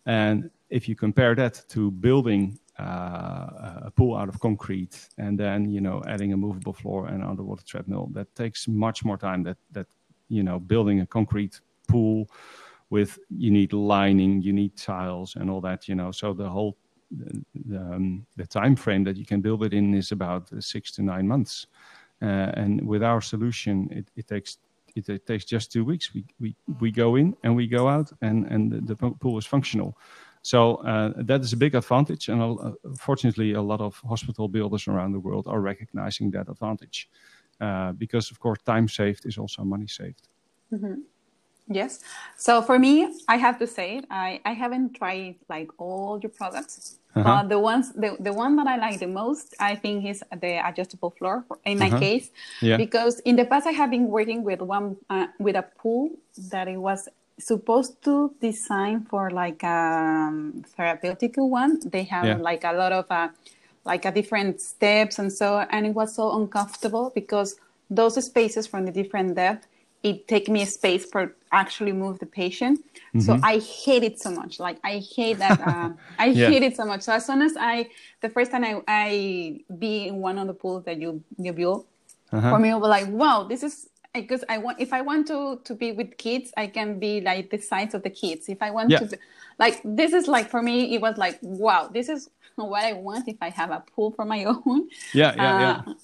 and 0.04 0.50
if 0.70 0.88
you 0.88 0.94
compare 0.94 1.35
that 1.35 1.64
to 1.68 1.90
building 1.90 2.59
uh, 2.78 3.82
a 3.87 3.92
pool 3.94 4.16
out 4.16 4.28
of 4.28 4.38
concrete 4.40 5.09
and 5.16 5.38
then 5.38 5.70
you 5.70 5.80
know 5.80 6.02
adding 6.06 6.32
a 6.32 6.37
movable 6.37 6.72
floor 6.72 7.06
and 7.06 7.24
underwater 7.24 7.64
treadmill 7.64 8.09
that 8.12 8.32
takes 8.35 8.68
much 8.68 9.04
more 9.04 9.16
time 9.16 9.42
that 9.42 9.56
that 9.72 9.87
you 10.28 10.42
know 10.42 10.59
building 10.59 11.00
a 11.00 11.06
concrete 11.06 11.61
pool 11.88 12.28
with 12.90 13.18
you 13.31 13.51
need 13.51 13.72
lining 13.72 14.40
you 14.42 14.53
need 14.53 14.77
tiles 14.77 15.37
and 15.37 15.51
all 15.51 15.61
that 15.61 15.88
you 15.88 15.94
know. 15.94 16.12
So 16.12 16.33
the 16.33 16.49
whole 16.49 16.77
the, 17.11 17.79
um, 17.79 18.27
the 18.37 18.46
time 18.46 18.77
frame 18.77 19.05
that 19.05 19.16
you 19.16 19.25
can 19.25 19.40
build 19.40 19.64
it 19.64 19.72
in 19.72 19.94
is 19.94 20.12
about 20.12 20.51
six 20.62 20.90
to 20.92 21.03
nine 21.03 21.27
months. 21.27 21.66
Uh, 22.22 22.51
and 22.55 22.87
with 22.87 23.03
our 23.03 23.20
solution 23.20 23.88
it, 23.90 24.11
it 24.16 24.27
takes 24.27 24.59
it, 24.94 25.09
it, 25.09 25.27
takes 25.27 25.44
just 25.44 25.70
two 25.70 25.85
weeks. 25.85 26.14
We, 26.14 26.25
we 26.40 26.57
we 26.81 26.90
go 26.90 27.16
in 27.16 27.37
and 27.42 27.55
we 27.55 27.66
go 27.66 27.88
out 27.88 28.12
and 28.22 28.46
and 28.46 28.72
the, 28.72 28.94
the 28.94 28.96
pool 28.96 29.38
is 29.38 29.46
functional. 29.46 29.99
So 30.42 30.77
uh, 30.77 31.12
that 31.16 31.40
is 31.40 31.53
a 31.53 31.57
big 31.57 31.75
advantage, 31.75 32.29
and 32.29 32.40
uh, 32.40 32.70
fortunately, 32.96 33.55
a 33.55 33.61
lot 33.61 33.81
of 33.81 34.01
hospital 34.09 34.46
builders 34.46 34.87
around 34.87 35.11
the 35.11 35.18
world 35.18 35.49
are 35.49 35.61
recognizing 35.61 36.31
that 36.31 36.49
advantage, 36.49 37.09
uh, 37.61 37.90
because 37.92 38.31
of 38.31 38.38
course, 38.38 38.61
time 38.62 38.88
saved 38.88 39.27
is 39.27 39.38
also 39.38 39.64
money 39.64 39.88
saved. 39.88 40.29
Mm-hmm. 40.72 41.01
Yes. 41.68 42.00
So 42.37 42.62
for 42.62 42.79
me, 42.79 43.12
I 43.29 43.37
have 43.37 43.59
to 43.59 43.66
say, 43.66 44.02
I, 44.11 44.40
I 44.44 44.52
haven't 44.52 44.94
tried 44.94 45.37
like 45.48 45.68
all 45.79 46.20
your 46.22 46.31
products. 46.31 46.98
Uh-huh. 47.14 47.29
Uh, 47.29 47.42
the 47.44 47.59
ones 47.59 47.92
the, 47.94 48.16
the 48.20 48.33
one 48.33 48.57
that 48.57 48.66
I 48.66 48.76
like 48.76 49.00
the 49.00 49.07
most, 49.07 49.55
I 49.59 49.74
think, 49.74 50.05
is 50.05 50.22
the 50.38 50.61
adjustable 50.68 51.11
floor. 51.11 51.44
In 51.64 51.79
my 51.79 51.87
uh-huh. 51.87 51.98
case, 51.98 52.31
yeah. 52.61 52.76
because 52.76 53.20
in 53.20 53.37
the 53.37 53.46
past 53.46 53.66
I 53.66 53.72
have 53.72 53.90
been 53.90 54.09
working 54.09 54.44
with 54.44 54.61
one 54.61 54.96
uh, 55.09 55.29
with 55.38 55.57
a 55.57 55.62
pool 55.62 56.11
that 56.50 56.68
it 56.68 56.76
was 56.76 57.09
supposed 57.38 58.02
to 58.05 58.35
design 58.40 59.07
for 59.09 59.31
like 59.31 59.62
a 59.62 60.29
um, 60.29 60.64
therapeutic 60.76 61.35
one. 61.37 61.81
They 61.85 62.05
have 62.05 62.26
yeah. 62.26 62.37
like 62.37 62.64
a 62.64 62.72
lot 62.72 62.92
of 62.92 63.07
uh, 63.11 63.29
like 63.85 64.05
a 64.05 64.12
different 64.12 64.61
steps 64.61 65.18
and 65.18 65.33
so, 65.33 65.64
and 65.70 65.87
it 65.87 65.94
was 65.94 66.14
so 66.14 66.37
uncomfortable 66.37 67.12
because 67.14 67.57
those 67.88 68.22
spaces 68.24 68.66
from 68.66 68.85
the 68.85 68.92
different 68.92 69.37
depth, 69.37 69.66
it 70.07 70.29
take 70.29 70.49
me 70.49 70.62
a 70.62 70.66
space 70.66 71.05
for 71.05 71.35
actually 71.53 71.92
move 71.92 72.19
the 72.19 72.27
patient. 72.27 72.79
Mm-hmm. 72.79 73.21
So 73.21 73.38
I 73.42 73.59
hate 73.59 74.05
it 74.05 74.21
so 74.21 74.31
much. 74.31 74.61
Like 74.61 74.79
I 74.85 74.99
hate 74.99 75.38
that. 75.38 75.61
Uh, 75.61 75.90
I 76.19 76.27
yeah. 76.27 76.49
hate 76.49 76.62
it 76.62 76.77
so 76.77 76.85
much. 76.85 77.03
So 77.03 77.12
as 77.12 77.27
soon 77.27 77.42
as 77.42 77.55
I, 77.59 77.88
the 78.21 78.29
first 78.29 78.51
time 78.53 78.64
I, 78.64 78.83
I 78.87 79.61
be 79.79 80.09
in 80.09 80.16
one 80.19 80.38
of 80.38 80.47
the 80.47 80.55
pools 80.55 80.85
that 80.85 81.01
you 81.01 81.23
you 81.38 81.53
build, 81.53 81.87
uh-huh. 82.33 82.51
for 82.51 82.59
me 82.59 82.71
it 82.71 82.79
was 82.79 82.88
like, 82.88 83.09
wow, 83.09 83.42
this 83.42 83.62
is 83.62 83.88
because 84.14 84.45
I 84.49 84.59
want 84.59 84.81
if 84.81 84.92
I 84.92 85.01
want 85.03 85.27
to 85.29 85.61
to 85.64 85.75
be 85.75 85.90
with 85.92 86.16
kids, 86.16 86.53
I 86.57 86.69
can 86.69 86.99
be 86.99 87.21
like 87.21 87.51
the 87.51 87.59
size 87.59 87.95
of 87.95 88.03
the 88.03 88.11
kids. 88.11 88.49
If 88.49 88.62
I 88.62 88.71
want 88.71 88.90
yeah. 88.90 89.01
to, 89.01 89.19
like 89.59 89.81
this 89.85 90.12
is 90.12 90.29
like 90.29 90.49
for 90.49 90.62
me, 90.62 90.95
it 90.95 91.01
was 91.01 91.16
like 91.19 91.38
wow, 91.42 91.90
this 91.92 92.09
is 92.09 92.31
what 92.55 92.85
I 92.85 92.92
want 92.92 93.27
if 93.27 93.38
I 93.40 93.51
have 93.51 93.71
a 93.71 93.83
pool 93.95 94.12
for 94.12 94.25
my 94.25 94.45
own. 94.53 94.88
Yeah, 95.12 95.35
yeah, 95.35 95.57
uh, 95.57 95.61
yeah. 95.61 95.95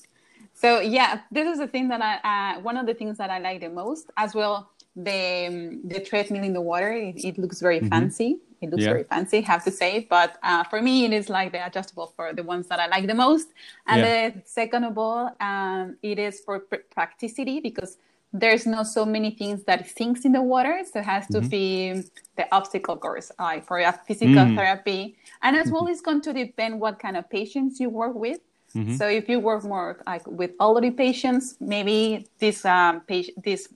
So 0.62 0.78
yeah, 0.78 1.22
this 1.32 1.48
is 1.52 1.58
the 1.58 1.66
thing 1.66 1.88
that 1.88 2.00
I 2.00 2.14
uh, 2.32 2.60
one 2.60 2.76
of 2.76 2.86
the 2.86 2.94
things 2.94 3.18
that 3.18 3.30
I 3.30 3.38
like 3.40 3.60
the 3.60 3.68
most 3.68 4.10
as 4.16 4.32
well. 4.32 4.70
The 4.94 5.46
um, 5.48 5.88
the 5.88 6.00
treadmill 6.08 6.44
in 6.44 6.52
the 6.52 6.60
water, 6.60 6.92
it, 6.92 7.16
it 7.24 7.36
looks 7.36 7.60
very 7.60 7.80
mm-hmm. 7.80 7.88
fancy. 7.88 8.38
It 8.60 8.70
looks 8.70 8.84
yeah. 8.84 8.90
very 8.90 9.02
fancy, 9.02 9.40
have 9.40 9.64
to 9.64 9.72
say. 9.72 10.06
But 10.08 10.38
uh, 10.44 10.62
for 10.70 10.80
me, 10.80 11.04
it 11.04 11.12
is 11.12 11.28
like 11.28 11.50
the 11.50 11.66
adjustable 11.66 12.12
for 12.14 12.32
the 12.32 12.44
ones 12.44 12.68
that 12.68 12.78
I 12.78 12.86
like 12.86 13.08
the 13.08 13.14
most. 13.14 13.48
And 13.88 14.02
yeah. 14.02 14.30
the 14.30 14.42
second 14.44 14.84
of 14.84 14.96
all, 14.96 15.34
um, 15.40 15.96
it 16.00 16.20
is 16.20 16.40
for 16.46 16.60
pr- 16.60 16.86
practicity 16.94 17.58
because 17.58 17.98
there's 18.32 18.64
not 18.64 18.86
so 18.86 19.04
many 19.04 19.32
things 19.32 19.64
that 19.64 19.90
sinks 19.90 20.24
in 20.24 20.30
the 20.30 20.42
water. 20.42 20.84
So 20.90 21.00
it 21.00 21.06
has 21.06 21.26
to 21.28 21.40
mm-hmm. 21.40 21.48
be 21.48 22.02
the 22.36 22.46
obstacle 22.54 22.96
course, 22.96 23.32
like 23.40 23.66
for 23.66 23.80
a 23.80 23.92
physical 24.06 24.44
mm. 24.44 24.54
therapy. 24.54 25.16
And 25.42 25.56
as 25.56 25.72
well, 25.72 25.82
mm-hmm. 25.82 25.90
it's 25.90 26.02
going 26.02 26.20
to 26.20 26.32
depend 26.32 26.78
what 26.78 27.00
kind 27.00 27.16
of 27.16 27.28
patients 27.28 27.80
you 27.80 27.90
work 27.90 28.14
with. 28.14 28.38
Mm-hmm. 28.76 28.96
So 28.96 29.06
if 29.08 29.28
you 29.28 29.38
work 29.40 29.64
more 29.64 30.02
like 30.06 30.26
with 30.26 30.52
elderly 30.60 30.90
patients, 30.90 31.56
maybe 31.60 32.26
this 32.38 32.64
um, 32.64 33.00
patient, 33.00 33.42
this 33.44 33.68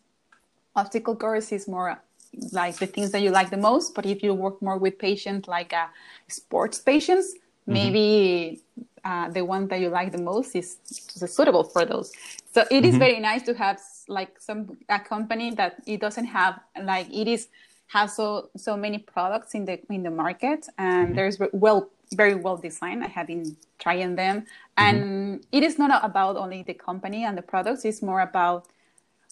obstacle 0.74 1.16
course 1.16 1.52
is 1.52 1.68
more 1.68 2.00
like 2.52 2.76
the 2.76 2.86
things 2.86 3.10
that 3.12 3.20
you 3.20 3.30
like 3.30 3.50
the 3.50 3.56
most. 3.56 3.94
But 3.94 4.06
if 4.06 4.22
you 4.22 4.34
work 4.34 4.60
more 4.62 4.78
with 4.78 4.98
patients 4.98 5.48
like 5.48 5.72
uh, 5.72 5.86
sports 6.28 6.78
patients, 6.78 7.34
mm-hmm. 7.34 7.72
maybe 7.72 8.62
uh, 9.04 9.28
the 9.30 9.44
one 9.44 9.68
that 9.68 9.80
you 9.80 9.88
like 9.88 10.12
the 10.12 10.22
most 10.22 10.56
is 10.56 10.78
suitable 10.84 11.64
for 11.64 11.84
those. 11.84 12.12
So 12.52 12.62
it 12.62 12.68
mm-hmm. 12.70 12.84
is 12.86 12.96
very 12.96 13.20
nice 13.20 13.42
to 13.44 13.54
have 13.54 13.80
like 14.08 14.40
some 14.40 14.78
a 14.88 14.98
company 14.98 15.50
that 15.52 15.76
it 15.86 16.00
doesn't 16.00 16.26
have 16.26 16.58
like 16.82 17.12
it 17.12 17.28
is 17.28 17.48
has 17.88 18.16
so 18.16 18.50
so 18.56 18.76
many 18.76 18.98
products 18.98 19.54
in 19.54 19.64
the 19.64 19.78
in 19.90 20.02
the 20.02 20.10
market 20.10 20.66
and 20.78 21.08
mm-hmm. 21.08 21.14
there's 21.16 21.38
well 21.52 21.88
very 22.14 22.34
well 22.34 22.56
designed. 22.56 23.02
I 23.04 23.08
have 23.08 23.26
been 23.26 23.56
trying 23.78 24.16
them, 24.16 24.40
mm-hmm. 24.40 24.46
And 24.76 25.02
mm-hmm. 25.02 25.36
it 25.52 25.62
is 25.62 25.78
not 25.78 26.04
about 26.04 26.36
only 26.36 26.62
the 26.62 26.74
company 26.74 27.24
and 27.24 27.36
the 27.36 27.42
products. 27.42 27.84
It's 27.84 28.02
more 28.02 28.20
about 28.20 28.66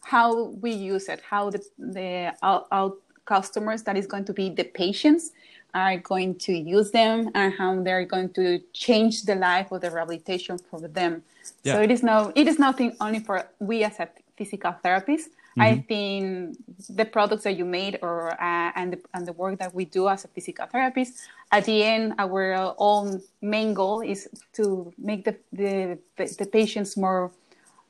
how 0.02 0.48
we 0.61 0.72
use 0.72 1.09
it, 1.09 1.20
how 1.28 1.50
the 1.50 1.62
the 1.78 2.35
our, 2.42 2.66
our 2.70 2.92
customers 3.24 3.83
that 3.85 3.96
is 3.96 4.07
going 4.07 4.24
to 4.26 4.33
be 4.33 4.50
the 4.50 4.64
patients 4.64 5.33
are 5.74 5.96
going 5.98 6.37
to 6.37 6.52
use 6.52 6.90
them, 6.92 7.30
and 7.35 7.52
how 7.54 7.83
they're 7.83 8.04
going 8.04 8.30
to 8.35 8.61
change 8.72 9.24
the 9.24 9.35
life 9.35 9.72
of 9.72 9.80
the 9.80 9.90
rehabilitation 9.90 10.57
for 10.59 10.80
them. 10.80 11.22
Yeah. 11.62 11.74
So 11.74 11.83
it 11.83 11.90
is 11.90 12.02
no, 12.02 12.33
it 12.35 12.46
is 12.46 12.59
nothing 12.59 12.96
only 13.00 13.20
for 13.20 13.46
we 13.59 13.83
as 13.85 13.98
a 13.98 14.09
physical 14.37 14.74
therapists. 14.85 15.30
Mm-hmm. 15.56 15.62
I 15.62 15.76
think 15.86 16.56
the 16.88 17.04
products 17.04 17.44
that 17.44 17.56
you 17.56 17.64
made 17.64 17.98
or 18.02 18.32
uh, 18.32 18.72
and 18.74 18.94
the, 18.94 19.00
and 19.14 19.26
the 19.26 19.32
work 19.32 19.58
that 19.58 19.72
we 19.74 19.84
do 19.84 20.08
as 20.08 20.24
a 20.24 20.28
physical 20.28 20.66
therapist, 20.66 21.14
at 21.52 21.64
the 21.64 21.82
end, 21.84 22.14
our 22.18 22.74
own 22.78 23.22
main 23.40 23.74
goal 23.74 24.00
is 24.00 24.28
to 24.54 24.92
make 24.98 25.24
the 25.24 25.36
the, 25.52 25.98
the 26.16 26.46
patients 26.46 26.96
more 26.96 27.30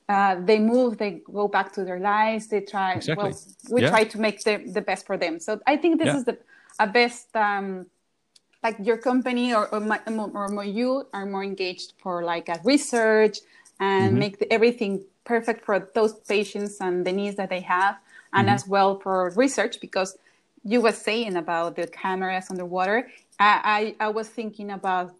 uh, 0.08 0.36
they 0.44 0.58
move, 0.58 0.98
they 0.98 1.22
go 1.32 1.48
back 1.48 1.72
to 1.72 1.84
their 1.84 1.98
lives. 1.98 2.48
They 2.48 2.60
try. 2.60 2.96
Exactly. 2.96 3.30
Well, 3.30 3.40
we 3.70 3.80
Yeah. 3.82 3.88
try 3.90 4.04
to 4.04 4.18
make 4.20 4.44
the 4.44 4.58
the 4.72 4.82
best 4.82 5.06
for 5.06 5.16
them. 5.16 5.40
So 5.40 5.60
I 5.66 5.76
think 5.78 5.98
this 5.98 6.08
Yeah. 6.08 6.16
is 6.18 6.24
the 6.24 6.38
a 6.78 6.86
best. 6.86 7.34
Um, 7.34 7.86
like 8.62 8.76
your 8.82 8.96
company 8.96 9.52
or 9.54 9.68
or, 9.74 9.80
my, 9.80 10.00
or 10.08 10.48
more 10.48 10.64
you 10.64 11.06
are 11.12 11.26
more 11.26 11.44
engaged 11.44 11.92
for 12.02 12.24
like 12.24 12.48
a 12.48 12.58
research 12.64 13.38
and 13.78 14.08
Mm-hmm. 14.10 14.18
make 14.18 14.38
the, 14.38 14.50
everything 14.52 15.04
perfect 15.24 15.64
for 15.64 15.88
those 15.94 16.14
patients 16.14 16.78
and 16.80 17.06
the 17.06 17.12
needs 17.12 17.36
that 17.36 17.50
they 17.50 17.60
have, 17.60 17.96
and 18.32 18.48
Mm-hmm. 18.48 18.54
as 18.54 18.66
well 18.66 18.98
for 19.00 19.30
research 19.36 19.80
because 19.80 20.16
you 20.64 20.80
were 20.80 20.92
saying 20.92 21.36
about 21.36 21.76
the 21.76 21.86
cameras 21.86 22.50
underwater. 22.50 23.08
I, 23.38 23.94
I, 24.00 24.06
I 24.06 24.08
was 24.08 24.28
thinking 24.28 24.70
about, 24.70 25.14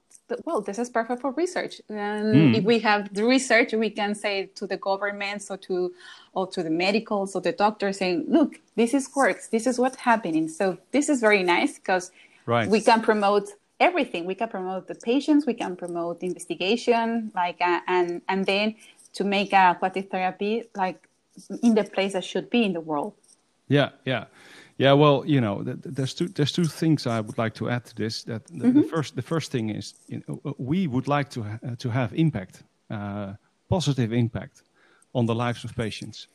well, 0.46 0.60
this 0.62 0.78
is 0.78 0.88
perfect 0.88 1.20
for 1.20 1.32
research. 1.32 1.80
And 1.88 2.34
Mm. 2.34 2.54
if 2.58 2.64
we 2.64 2.78
have 2.80 3.12
the 3.12 3.24
research, 3.24 3.72
we 3.74 3.90
can 3.90 4.14
say 4.14 4.46
to 4.54 4.66
the 4.66 4.78
governments 4.78 5.50
or 5.50 5.58
to, 5.58 5.92
or 6.32 6.46
to 6.48 6.62
the 6.62 6.70
medicals 6.70 7.36
or 7.36 7.42
the 7.42 7.52
doctors 7.52 7.98
saying, 7.98 8.24
look, 8.28 8.58
this 8.74 8.94
is 8.94 9.08
works. 9.14 9.48
This 9.48 9.66
is 9.66 9.78
what's 9.78 9.96
happening. 9.98 10.48
So 10.48 10.78
this 10.92 11.08
is 11.08 11.20
very 11.20 11.42
nice 11.42 11.78
because 11.78 12.10
Right. 12.46 12.68
we 12.68 12.80
can 12.80 13.00
promote 13.02 13.48
everything. 13.80 14.24
We 14.24 14.34
can 14.34 14.48
promote 14.48 14.86
the 14.86 14.94
patients. 14.94 15.44
We 15.46 15.54
can 15.54 15.76
promote 15.76 16.20
the 16.20 16.26
investigation, 16.26 17.32
like, 17.34 17.60
uh, 17.60 17.80
and, 17.86 18.22
and 18.28 18.46
then 18.46 18.76
to 19.14 19.24
make 19.24 19.52
aquatic 19.52 20.10
therapy 20.10 20.64
like 20.76 21.08
in 21.62 21.74
the 21.74 21.84
place 21.84 22.12
that 22.12 22.24
should 22.24 22.50
be 22.50 22.64
in 22.64 22.72
the 22.72 22.80
world. 22.80 23.12
Yeah, 23.68 23.90
yeah, 24.04 24.24
yeah. 24.76 24.92
Well, 24.92 25.24
you 25.26 25.40
know, 25.40 25.62
th- 25.62 25.82
th- 25.82 25.94
there's 25.94 26.14
two 26.14 26.28
there's 26.28 26.52
two 26.52 26.64
things 26.64 27.06
I 27.06 27.20
would 27.20 27.38
like 27.38 27.54
to 27.54 27.70
add 27.70 27.84
to 27.86 27.94
this. 27.94 28.24
That 28.24 28.44
the, 28.46 28.70
the 28.70 28.82
first 28.82 29.16
the 29.16 29.22
first 29.22 29.50
thing 29.50 29.70
is, 29.70 29.94
you 30.06 30.22
know, 30.26 30.40
uh, 30.44 30.52
we 30.58 30.86
would 30.86 31.08
like 31.08 31.30
to 31.30 31.42
ha- 31.42 31.58
uh, 31.66 31.76
to 31.76 31.88
have 31.90 32.12
impact, 32.14 32.62
uh, 32.90 33.32
positive 33.68 34.12
impact, 34.12 34.62
on 35.12 35.26
the 35.26 35.34
lives 35.34 35.64
of 35.64 35.74
patients. 35.74 36.28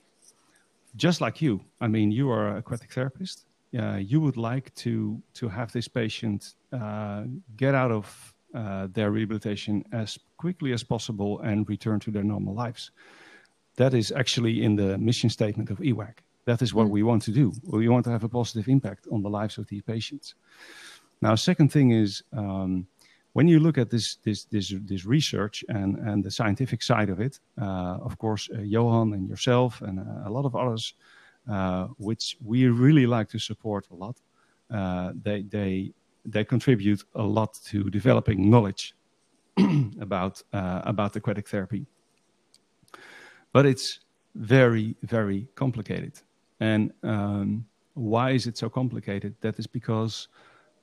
Just 0.96 1.22
like 1.22 1.42
you, 1.42 1.62
I 1.80 1.88
mean, 1.88 2.12
you 2.12 2.32
are 2.32 2.48
an 2.50 2.58
aquatic 2.58 2.92
therapist. 2.92 3.46
Uh, 3.78 3.98
you 3.98 4.20
would 4.20 4.38
like 4.38 4.74
to 4.76 5.22
to 5.34 5.50
have 5.50 5.72
this 5.72 5.88
patient 5.88 6.56
uh, 6.74 7.24
get 7.56 7.76
out 7.76 7.92
of 7.92 8.34
uh, 8.54 8.88
their 8.92 9.12
rehabilitation 9.12 9.84
as 9.92 10.18
quickly 10.38 10.74
as 10.74 10.84
possible 10.84 11.40
and 11.42 11.68
return 11.70 12.00
to 12.00 12.12
their 12.12 12.24
normal 12.24 12.54
lives 12.54 12.92
that 13.80 13.94
is 13.94 14.12
actually 14.12 14.62
in 14.64 14.76
the 14.76 14.98
mission 14.98 15.30
statement 15.30 15.72
of 15.72 15.78
EWAC. 15.80 16.16
That 16.46 16.62
is 16.62 16.74
what 16.74 16.90
we 16.90 17.02
want 17.02 17.24
to 17.24 17.32
do. 17.32 17.54
We 17.64 17.88
want 17.88 18.04
to 18.06 18.12
have 18.12 18.26
a 18.26 18.30
positive 18.30 18.68
impact 18.68 19.08
on 19.10 19.22
the 19.22 19.30
lives 19.30 19.58
of 19.58 19.68
these 19.68 19.84
patients. 19.84 20.36
Now, 21.22 21.36
second 21.36 21.72
thing 21.72 21.92
is 21.92 22.24
um, 22.34 22.88
when 23.34 23.48
you 23.48 23.60
look 23.60 23.78
at 23.78 23.90
this 23.90 24.18
this 24.26 24.46
this, 24.46 24.74
this 24.86 25.06
research 25.06 25.64
and 25.70 25.98
and 26.10 26.24
the 26.24 26.32
scientific 26.32 26.84
side 26.84 27.10
of 27.10 27.20
it, 27.20 27.40
uh, 27.62 27.98
of 28.08 28.18
course, 28.18 28.50
uh, 28.54 28.62
Johan 28.62 29.14
and 29.14 29.30
yourself 29.30 29.82
and 29.82 30.00
uh, 30.00 30.30
a 30.30 30.32
lot 30.32 30.46
of 30.46 30.56
others, 30.56 30.94
uh, 31.50 31.88
which 31.98 32.38
we 32.44 32.68
really 32.68 33.06
like 33.06 33.30
to 33.30 33.40
support 33.40 33.88
a 33.92 33.96
lot. 33.96 34.18
Uh, 34.70 35.14
they 35.24 35.44
they 35.44 35.94
they 36.26 36.44
contribute 36.44 37.04
a 37.16 37.24
lot 37.24 37.54
to 37.66 37.90
developing 37.90 38.50
knowledge 38.50 38.96
about 40.00 40.42
uh, 40.54 40.82
about 40.84 41.16
aquatic 41.16 41.48
therapy. 41.48 41.86
But 43.54 43.66
it's 43.66 44.00
very 44.36 44.96
very 45.04 45.48
complicated. 45.56 46.14
And 46.60 46.92
um, 47.04 47.66
why 47.94 48.32
is 48.32 48.48
it 48.48 48.58
so 48.58 48.70
complicated? 48.70 49.36
That 49.42 49.58
is 49.60 49.68
because 49.68 50.28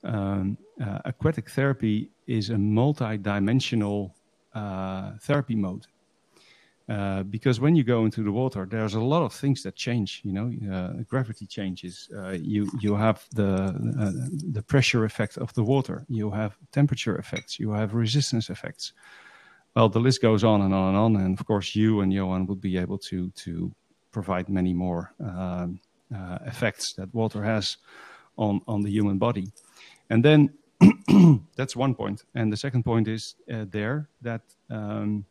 um, 0.04 0.56
uh, 0.80 1.00
aquatic 1.04 1.50
therapy 1.50 2.10
is 2.26 2.50
a 2.50 2.58
multi-dimensional 2.58 4.14
uh, 4.54 5.12
therapy 5.20 5.54
mode 5.54 5.86
uh, 6.88 7.22
because 7.24 7.60
when 7.60 7.74
you 7.74 7.84
go 7.84 8.04
into 8.04 8.22
the 8.22 8.30
water, 8.30 8.66
there's 8.68 8.94
a 8.94 9.00
lot 9.00 9.22
of 9.22 9.32
things 9.32 9.62
that 9.62 9.74
change. 9.74 10.22
You 10.24 10.32
know, 10.32 10.74
uh, 10.74 11.02
gravity 11.08 11.46
changes. 11.46 12.08
Uh, 12.16 12.36
you 12.40 12.70
you 12.80 12.94
have 12.94 13.26
the 13.34 13.74
uh, 13.98 14.12
the 14.52 14.62
pressure 14.62 15.04
effect 15.04 15.36
of 15.38 15.52
the 15.54 15.64
water. 15.64 16.04
You 16.08 16.30
have 16.30 16.56
temperature 16.70 17.16
effects. 17.16 17.58
You 17.58 17.72
have 17.72 17.94
resistance 17.94 18.50
effects 18.50 18.92
well, 19.76 19.90
the 19.90 20.00
list 20.00 20.22
goes 20.22 20.42
on 20.42 20.62
and 20.62 20.72
on 20.72 20.88
and 20.88 20.96
on. 20.96 21.16
And 21.16 21.38
of 21.38 21.46
course, 21.46 21.76
you 21.76 22.00
and 22.00 22.10
Johan 22.10 22.46
would 22.46 22.62
be 22.62 22.78
able 22.78 22.98
to 23.10 23.30
to 23.30 23.70
provide 24.10 24.48
many 24.48 24.72
more 24.72 25.12
um, 25.20 25.78
uh, 26.14 26.38
effects 26.46 26.94
that 26.94 27.14
water 27.14 27.42
has 27.44 27.76
on 28.38 28.62
on 28.66 28.80
the 28.80 28.90
human 28.90 29.18
body. 29.18 29.52
And 30.08 30.24
then 30.24 30.54
that's 31.56 31.76
one 31.76 31.94
point. 31.94 32.24
And 32.34 32.50
the 32.50 32.56
second 32.56 32.84
point 32.84 33.06
is 33.06 33.34
there 33.46 34.08
that 34.22 34.40
um, 34.70 35.26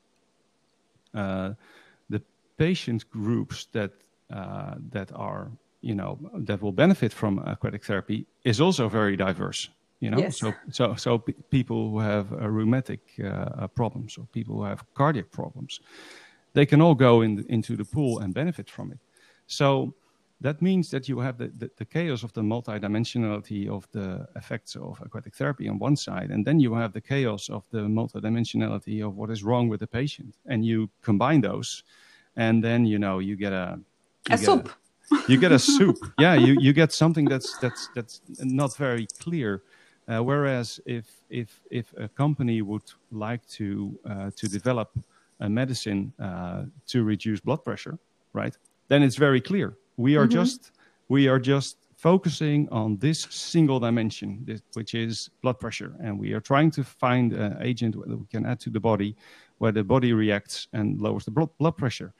the 2.09 2.21
patient 2.57 3.05
groups 3.09 3.67
that 3.71 3.91
uh, 4.33 4.75
that 4.91 5.11
are 5.13 5.51
you 5.81 5.95
know 5.95 6.17
that 6.47 6.59
will 6.61 6.71
benefit 6.73 7.13
from 7.13 7.39
aquatic 7.45 7.83
therapy 7.85 8.25
is 8.43 8.59
also 8.59 8.89
very 8.89 9.15
diverse 9.15 9.69
you 9.99 10.09
know 10.09 10.19
Yes. 10.19 10.37
so 10.39 10.53
so 10.71 10.95
so 10.95 11.17
p- 11.19 11.33
people 11.49 11.89
who 11.91 11.99
have 11.99 12.25
uh, 12.33 12.49
rheumatic 12.49 12.99
uh, 13.19 13.27
uh, 13.27 13.67
problems 13.67 14.17
or 14.17 14.25
people 14.31 14.55
who 14.55 14.63
have 14.63 14.83
cardiac 14.93 15.29
problems 15.31 15.79
they 16.53 16.65
can 16.65 16.81
all 16.81 16.95
go 16.95 17.21
in 17.23 17.45
into 17.49 17.75
the 17.75 17.85
pool 17.85 18.19
and 18.19 18.33
benefit 18.33 18.69
from 18.69 18.91
it 18.91 18.99
so 19.47 19.93
that 20.41 20.61
means 20.61 20.89
that 20.91 21.07
you 21.07 21.19
have 21.19 21.37
the, 21.37 21.47
the, 21.47 21.69
the 21.77 21.85
chaos 21.85 22.23
of 22.23 22.33
the 22.33 22.41
multidimensionality 22.41 23.69
of 23.69 23.87
the 23.91 24.27
effects 24.35 24.75
of 24.75 25.01
aquatic 25.01 25.33
therapy 25.35 25.67
on 25.67 25.79
one 25.79 25.95
side 25.95 26.29
and 26.29 26.45
then 26.45 26.59
you 26.59 26.73
have 26.73 26.91
the 26.93 27.01
chaos 27.01 27.49
of 27.49 27.63
the 27.71 27.79
multidimensionality 27.79 29.05
of 29.05 29.15
what 29.15 29.29
is 29.29 29.43
wrong 29.43 29.69
with 29.69 29.79
the 29.79 29.87
patient. 29.87 30.35
And 30.45 30.65
you 30.65 30.89
combine 31.01 31.41
those 31.41 31.83
and 32.35 32.63
then 32.63 32.85
you 32.85 32.99
know 32.99 33.19
you 33.19 33.35
get 33.35 33.53
a 33.53 33.79
you 34.29 34.35
A 34.35 34.37
get 34.37 34.45
soup. 34.45 34.69
you 35.29 35.37
get 35.37 35.51
a 35.51 35.59
soup. 35.59 35.97
Yeah 36.19 36.35
you, 36.35 36.57
you 36.59 36.73
get 36.73 36.91
something 36.91 37.25
that's 37.25 37.57
that's 37.59 37.89
that's 37.95 38.21
not 38.39 38.75
very 38.75 39.07
clear. 39.19 39.63
Uh, 40.07 40.21
whereas 40.21 40.79
if 40.85 41.05
if 41.29 41.61
if 41.71 41.93
a 41.97 42.07
company 42.09 42.61
would 42.61 42.91
like 43.11 43.45
to 43.47 43.97
uh, 44.05 44.29
to 44.35 44.47
develop 44.47 44.89
a 45.39 45.49
medicine 45.49 46.13
uh, 46.19 46.63
to 46.87 47.03
reduce 47.03 47.39
blood 47.39 47.63
pressure 47.63 47.97
right 48.33 48.57
then 48.87 49.03
it's 49.03 49.15
very 49.15 49.41
clear 49.41 49.77
we 49.97 50.15
are 50.15 50.25
mm-hmm. 50.25 50.33
just 50.33 50.71
we 51.09 51.27
are 51.27 51.39
just 51.39 51.77
focusing 51.95 52.67
on 52.71 52.97
this 52.97 53.27
single 53.29 53.79
dimension 53.79 54.41
this, 54.43 54.61
which 54.73 54.93
is 54.93 55.29
blood 55.41 55.59
pressure 55.59 55.95
and 56.01 56.19
we 56.19 56.33
are 56.33 56.41
trying 56.41 56.69
to 56.69 56.83
find 56.83 57.33
an 57.33 57.57
agent 57.61 57.95
that 58.07 58.17
we 58.17 58.25
can 58.27 58.45
add 58.45 58.59
to 58.59 58.69
the 58.69 58.79
body 58.79 59.15
where 59.57 59.71
the 59.71 59.83
body 59.83 60.11
reacts 60.13 60.67
and 60.73 60.99
lowers 60.99 61.25
the 61.25 61.31
blood, 61.31 61.49
blood 61.57 61.77
pressure 61.77 62.13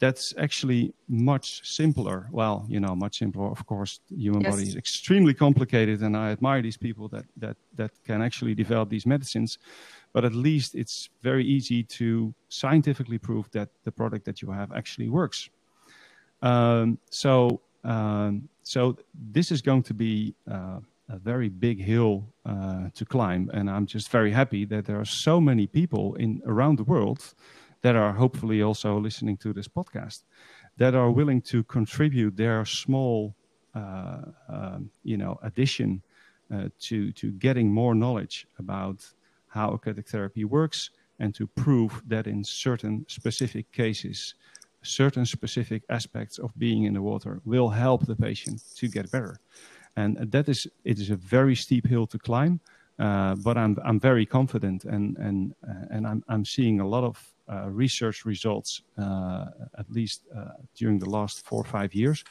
that's 0.00 0.34
actually 0.38 0.94
much 1.08 1.60
simpler. 1.62 2.26
Well, 2.32 2.64
you 2.68 2.80
know, 2.80 2.96
much 2.96 3.18
simpler. 3.18 3.50
Of 3.50 3.64
course, 3.66 4.00
the 4.08 4.16
human 4.16 4.40
Yes. 4.40 4.50
body 4.50 4.62
is 4.62 4.74
extremely 4.74 5.34
complicated, 5.34 6.00
and 6.02 6.16
I 6.16 6.30
admire 6.30 6.62
these 6.62 6.78
people 6.78 7.08
that 7.08 7.26
that 7.36 7.56
that 7.76 7.92
can 8.04 8.22
actually 8.22 8.54
develop 8.54 8.88
these 8.88 9.06
medicines. 9.06 9.58
But 10.12 10.24
at 10.24 10.34
least 10.34 10.74
it's 10.74 11.10
very 11.22 11.44
easy 11.44 11.84
to 11.98 12.34
scientifically 12.48 13.18
prove 13.18 13.50
that 13.50 13.68
the 13.84 13.92
product 13.92 14.24
that 14.24 14.40
you 14.42 14.50
have 14.50 14.72
actually 14.72 15.08
works. 15.10 15.50
Um, 16.42 16.98
so 17.10 17.60
um, 17.84 18.48
so 18.62 18.96
this 19.14 19.50
is 19.50 19.62
going 19.62 19.82
to 19.84 19.94
be 19.94 20.34
uh, 20.50 20.80
a 21.08 21.18
very 21.18 21.48
big 21.48 21.80
hill 21.80 22.26
uh, 22.46 22.88
to 22.94 23.04
climb, 23.04 23.50
and 23.52 23.68
I'm 23.70 23.86
just 23.86 24.10
very 24.10 24.30
happy 24.30 24.64
that 24.66 24.84
there 24.84 25.00
are 25.00 25.04
so 25.04 25.40
many 25.40 25.66
people 25.66 26.14
in 26.14 26.42
around 26.46 26.78
the 26.78 26.84
world 26.84 27.34
that 27.82 27.96
are 27.96 28.12
hopefully 28.12 28.62
also 28.62 28.98
listening 28.98 29.36
to 29.38 29.52
this 29.52 29.68
podcast 29.68 30.22
that 30.76 30.94
are 30.94 31.10
willing 31.10 31.42
to 31.42 31.62
contribute 31.64 32.36
their 32.36 32.64
small 32.64 33.34
uh, 33.74 34.22
um, 34.48 34.90
you 35.02 35.16
know 35.16 35.38
addition 35.42 36.02
uh, 36.54 36.68
to 36.78 37.12
to 37.12 37.30
getting 37.32 37.72
more 37.72 37.94
knowledge 37.94 38.46
about 38.58 39.06
how 39.46 39.70
aquatic 39.72 40.08
therapy 40.08 40.44
works 40.44 40.90
and 41.18 41.34
to 41.34 41.46
prove 41.46 42.02
that 42.06 42.26
in 42.26 42.42
certain 42.42 43.04
specific 43.08 43.70
cases 43.72 44.34
certain 44.82 45.26
specific 45.26 45.82
aspects 45.88 46.38
of 46.38 46.50
being 46.58 46.84
in 46.84 46.94
the 46.94 47.02
water 47.02 47.40
will 47.44 47.68
help 47.68 48.06
the 48.06 48.16
patient 48.16 48.62
to 48.76 48.88
get 48.88 49.10
better. 49.10 49.38
And 49.96 50.16
that 50.32 50.48
is 50.48 50.66
it 50.84 50.98
is 50.98 51.10
a 51.10 51.16
very 51.16 51.54
steep 51.54 51.86
hill 51.86 52.06
to 52.06 52.18
climb 52.18 52.60
uh, 52.98 53.34
but 53.36 53.56
I'm 53.56 53.78
I'm 53.82 53.98
very 53.98 54.26
confident 54.26 54.84
and 54.84 55.16
and 55.16 55.54
uh, 55.66 55.94
and 55.94 56.06
I'm 56.06 56.22
I'm 56.28 56.44
seeing 56.44 56.80
a 56.80 56.86
lot 56.86 57.02
of 57.02 57.16
uh, 57.48 57.70
research 57.70 58.26
results 58.26 58.82
uh, 58.98 59.46
at 59.78 59.90
least 59.90 60.26
uh, 60.36 60.50
during 60.76 60.98
the 60.98 61.08
last 61.08 61.46
four 61.46 61.60
or 61.60 61.64
five 61.64 61.94
years 61.94 62.24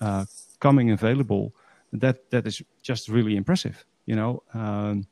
uh, 0.00 0.24
coming 0.60 0.92
available. 0.92 1.52
That 1.92 2.30
that 2.30 2.46
is 2.46 2.62
just 2.82 3.08
really 3.08 3.36
impressive 3.36 3.84
you 4.06 4.16
know? 4.16 4.42
Um, 4.52 5.06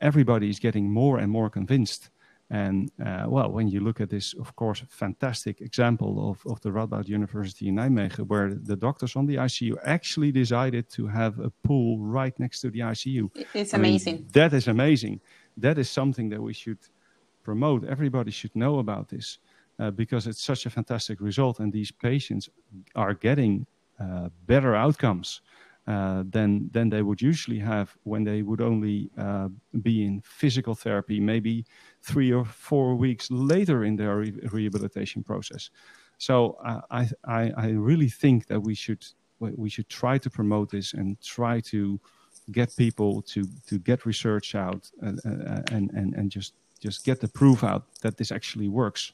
everybody 0.00 0.48
is 0.48 0.58
getting 0.58 0.90
more 0.90 1.18
and 1.18 1.30
more 1.30 1.48
convinced 1.50 2.10
and 2.60 2.76
uh, 3.06 3.24
well 3.34 3.50
when 3.56 3.66
you 3.74 3.80
look 3.86 3.98
at 4.04 4.10
this 4.16 4.26
of 4.44 4.48
course 4.62 4.80
fantastic 5.04 5.56
example 5.68 6.12
of, 6.30 6.36
of 6.52 6.60
the 6.64 6.70
Radboud 6.78 7.06
University 7.18 7.66
in 7.70 7.74
Nijmegen 7.76 8.26
where 8.32 8.48
the 8.70 8.76
doctors 8.86 9.16
on 9.16 9.24
the 9.30 9.36
ICU 9.48 9.72
actually 9.96 10.30
decided 10.42 10.84
to 10.96 11.02
have 11.20 11.34
a 11.48 11.50
pool 11.66 11.98
right 12.18 12.34
next 12.44 12.60
to 12.62 12.68
the 12.70 12.80
ICU 12.94 13.22
It's 13.54 13.72
I 13.74 13.78
mean, 13.78 13.92
amazing. 13.92 14.18
that 14.38 14.52
is 14.52 14.66
amazing. 14.68 15.20
That 15.56 15.76
is 15.78 15.88
something 16.00 16.28
that 16.32 16.42
we 16.48 16.52
should 16.62 16.82
promote. 17.42 17.80
Everybody 17.96 18.30
should 18.30 18.54
know 18.54 18.74
about 18.84 19.08
this. 19.08 19.38
uh, 19.78 19.90
because 19.90 20.26
it's 20.30 20.44
such 20.52 20.66
a 20.66 20.70
fantastic 20.70 21.18
result, 21.20 21.58
and 21.60 21.72
these 21.72 21.90
patients 21.90 22.44
are 22.94 23.14
getting 23.14 23.66
uh, 23.98 24.28
better 24.46 24.74
outcomes 24.74 25.40
uh, 25.86 26.22
than 26.30 26.70
than 26.72 26.88
they 26.88 27.02
would 27.02 27.20
usually 27.20 27.58
have 27.58 27.96
when 28.04 28.24
they 28.24 28.42
would 28.42 28.60
only 28.60 29.10
uh, 29.18 29.48
be 29.82 30.04
in 30.04 30.20
physical 30.24 30.74
therapy, 30.74 31.18
maybe 31.18 31.64
three 32.02 32.32
or 32.32 32.44
four 32.44 32.94
weeks 32.94 33.30
later 33.30 33.84
in 33.84 33.96
their 33.96 34.16
re- 34.18 34.48
rehabilitation 34.52 35.24
process. 35.24 35.70
So 36.18 36.56
uh, 36.64 36.80
I, 36.90 37.08
I 37.24 37.52
I 37.56 37.68
really 37.70 38.08
think 38.08 38.46
that 38.46 38.60
we 38.60 38.74
should 38.74 39.04
we 39.40 39.68
should 39.68 39.88
try 39.88 40.18
to 40.18 40.30
promote 40.30 40.70
this 40.70 40.94
and 40.94 41.20
try 41.20 41.60
to 41.60 42.00
get 42.52 42.76
people 42.76 43.22
to 43.22 43.42
to 43.66 43.78
get 43.78 44.06
research 44.06 44.54
out 44.54 44.88
and 45.00 45.20
and 45.72 45.90
and, 45.90 46.14
and 46.14 46.30
just 46.30 46.54
just 46.78 47.04
get 47.04 47.20
the 47.20 47.28
proof 47.28 47.64
out 47.64 47.82
that 48.02 48.16
this 48.16 48.30
actually 48.30 48.68
works. 48.68 49.12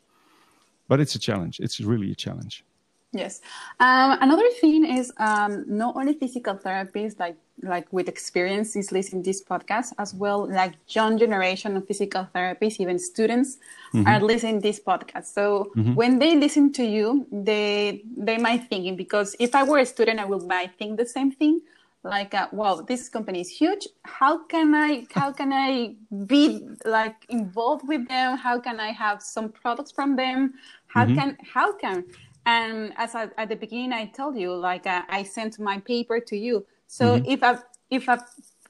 But 0.87 1.01
it's 1.01 1.15
a 1.15 1.19
challenge. 1.19 1.61
It's 1.61 1.81
really 1.81 2.11
a 2.13 2.15
challenge. 2.15 2.65
Yes. 3.13 3.41
Um, 3.81 4.19
another 4.21 4.49
thing 4.61 4.85
is 4.85 5.13
um, 5.17 5.65
not 5.67 5.97
only 5.97 6.15
physical 6.15 6.55
therapists 6.55 7.19
like 7.19 7.37
like 7.63 7.93
with 7.93 8.09
experience 8.09 8.77
is 8.77 8.93
listening 8.93 9.23
this 9.23 9.43
podcast 9.43 9.93
as 9.99 10.15
well 10.15 10.47
like 10.49 10.75
young 10.89 11.19
generation 11.19 11.77
of 11.77 11.87
physical 11.87 12.29
therapists 12.35 12.79
even 12.81 12.99
students 12.99 13.59
mm-hmm. 13.93 14.07
are 14.07 14.21
listening 14.21 14.61
this 14.61 14.79
podcast 14.79 15.27
so 15.27 15.71
mm-hmm. 15.77 15.95
when 15.95 16.19
they 16.19 16.37
listen 16.37 16.73
to 16.73 16.85
you 16.85 17.27
they 17.33 18.03
they 18.17 18.39
might 18.39 18.69
thinking 18.69 18.95
because 18.95 19.35
if 19.41 19.55
i 19.55 19.63
were 19.65 19.79
a 19.79 19.87
student 19.87 20.21
i 20.21 20.25
would 20.25 20.47
might 20.47 20.71
think 20.79 20.97
the 20.97 21.07
same 21.07 21.33
thing 21.33 21.61
like 22.05 22.33
uh, 22.33 22.47
wow 22.53 22.81
this 22.81 23.09
company 23.09 23.41
is 23.41 23.49
huge 23.49 23.89
how 24.05 24.45
can 24.47 24.73
i 24.75 25.05
how 25.13 25.33
can 25.33 25.53
i 25.53 25.95
be 26.27 26.65
like 26.85 27.17
involved 27.29 27.87
with 27.89 28.07
them 28.07 28.37
how 28.37 28.59
can 28.59 28.79
i 28.79 28.93
have 28.93 29.21
some 29.21 29.49
products 29.49 29.91
from 29.91 30.15
them 30.15 30.55
how 30.87 31.05
mm-hmm. 31.05 31.19
can 31.19 31.37
how 31.43 31.73
can 31.73 32.05
and 32.49 32.93
as 32.97 33.15
I, 33.15 33.29
at 33.37 33.49
the 33.49 33.57
beginning 33.57 33.93
i 33.93 34.07
told 34.07 34.37
you 34.37 34.55
like 34.55 34.87
uh, 34.87 35.03
i 35.09 35.23
sent 35.23 35.59
my 35.59 35.79
paper 35.93 36.19
to 36.31 36.37
you 36.37 36.67
so 36.87 37.05
mm-hmm. 37.05 37.31
if 37.35 37.43
a 37.43 37.63
if 37.91 38.09
a 38.09 38.19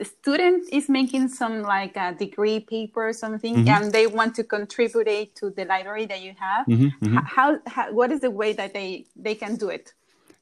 student 0.05 0.69
is 0.73 0.89
making 0.89 1.29
some 1.29 1.63
like 1.63 1.97
a 1.97 2.15
degree 2.25 2.61
paper 2.61 3.09
or 3.09 3.13
something 3.13 3.55
mm-hmm. 3.57 3.69
and 3.69 3.93
they 3.93 4.07
want 4.07 4.35
to 4.35 4.45
contribute 4.45 5.09
it 5.09 5.35
to 5.35 5.51
the 5.51 5.65
library 5.65 6.07
that 6.07 6.21
you 6.27 6.35
have 6.39 6.67
mm-hmm. 6.67 6.87
mm-hmm. 7.05 7.17
how, 7.37 7.59
how 7.67 7.93
what 7.93 8.11
is 8.13 8.21
the 8.21 8.31
way 8.31 8.53
that 8.53 8.73
they 8.75 9.07
they 9.17 9.35
can 9.35 9.57
do 9.57 9.69
it 9.69 9.95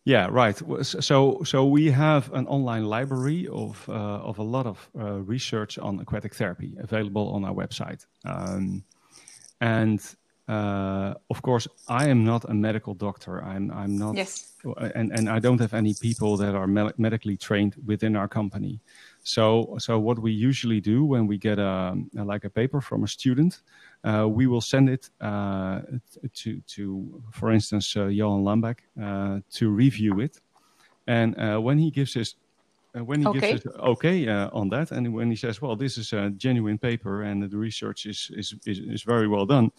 yeah, 0.08 0.28
right. 0.30 0.56
So, 0.82 1.42
so 1.42 1.66
we 1.66 1.90
have 1.90 2.32
an 2.32 2.46
online 2.46 2.84
library 2.84 3.48
of 3.48 3.84
uh, 3.88 4.30
of 4.30 4.38
a 4.38 4.42
lot 4.44 4.64
of 4.64 4.88
uh, 4.96 5.14
research 5.34 5.80
on 5.80 5.98
aquatic 5.98 6.32
therapy 6.32 6.76
available 6.78 7.26
on 7.34 7.44
our 7.44 7.52
website, 7.52 8.06
um, 8.24 8.84
and 9.60 9.98
uh, 10.48 11.14
of 11.28 11.42
course, 11.42 11.66
I 11.88 12.08
am 12.08 12.24
not 12.24 12.44
a 12.48 12.54
medical 12.54 12.94
doctor. 12.94 13.42
I'm 13.42 13.70
I'm 13.72 13.98
not, 13.98 14.14
yes. 14.14 14.52
and 14.94 15.10
and 15.12 15.28
I 15.28 15.40
don't 15.40 15.60
have 15.60 15.74
any 15.74 15.94
people 15.94 16.36
that 16.36 16.54
are 16.54 16.68
me- 16.68 16.92
medically 16.98 17.36
trained 17.36 17.74
within 17.84 18.14
our 18.14 18.28
company. 18.28 18.80
So 19.24 19.76
so 19.78 19.98
what 19.98 20.20
we 20.20 20.30
usually 20.30 20.80
do 20.80 21.04
when 21.04 21.26
we 21.26 21.36
get 21.36 21.58
a, 21.58 21.96
a 22.16 22.22
like 22.22 22.44
a 22.44 22.50
paper 22.50 22.80
from 22.80 23.02
a 23.02 23.08
student, 23.08 23.62
uh, 24.04 24.28
we 24.28 24.46
will 24.46 24.60
send 24.60 24.88
it 24.88 25.10
uh, 25.20 25.80
to 26.34 26.60
to 26.60 27.22
for 27.32 27.50
instance 27.50 27.96
uh, 27.96 28.06
Johan 28.06 28.44
Lambeck 28.44 28.78
uh, 29.02 29.40
to 29.50 29.70
review 29.70 30.20
it, 30.20 30.40
and 31.08 31.34
uh, 31.40 31.58
when 31.58 31.76
he 31.76 31.90
gives 31.90 32.14
his 32.14 32.36
when 32.92 33.20
he 33.20 33.26
okay. 33.26 33.40
gives 33.40 33.64
his 33.64 33.72
okay 33.80 34.28
on 34.28 34.68
that, 34.68 34.92
and 34.92 35.12
when 35.12 35.28
he 35.28 35.36
says, 35.36 35.60
"Well, 35.60 35.74
this 35.74 35.98
is 35.98 36.12
a 36.12 36.30
genuine 36.30 36.78
paper 36.78 37.24
and 37.24 37.50
the 37.50 37.58
research 37.58 38.06
is 38.06 38.30
is 38.32 38.54
is, 38.64 38.78
is 38.78 39.02
very 39.02 39.26
well 39.26 39.44
done," 39.44 39.72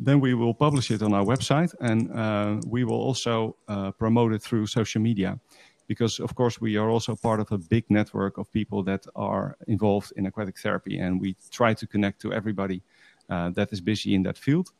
then 0.00 0.18
we 0.18 0.32
will 0.32 0.54
publish 0.54 0.90
it 0.90 1.02
on 1.02 1.12
our 1.12 1.24
website 1.24 1.74
and 1.80 2.10
uh, 2.12 2.58
we 2.66 2.84
will 2.84 3.00
also 3.00 3.54
uh, 3.68 3.90
promote 3.92 4.32
it 4.32 4.42
through 4.42 4.66
social 4.66 5.00
media. 5.00 5.38
Because 5.86 6.20
of 6.20 6.34
course 6.34 6.60
we 6.60 6.76
are 6.76 6.88
also 6.88 7.14
part 7.14 7.40
of 7.40 7.52
a 7.52 7.58
big 7.58 7.84
network 7.90 8.38
of 8.38 8.50
people 8.50 8.82
that 8.84 9.06
are 9.14 9.56
involved 9.66 10.12
in 10.16 10.26
aquatic 10.26 10.58
therapy 10.58 10.98
and 10.98 11.20
we 11.20 11.36
try 11.50 11.74
to 11.74 11.86
connect 11.86 12.20
to 12.22 12.32
everybody 12.32 12.82
uh, 13.28 13.50
that 13.50 13.72
is 13.72 13.80
busy 13.80 14.14
in 14.14 14.22
that 14.22 14.38
field. 14.38 14.70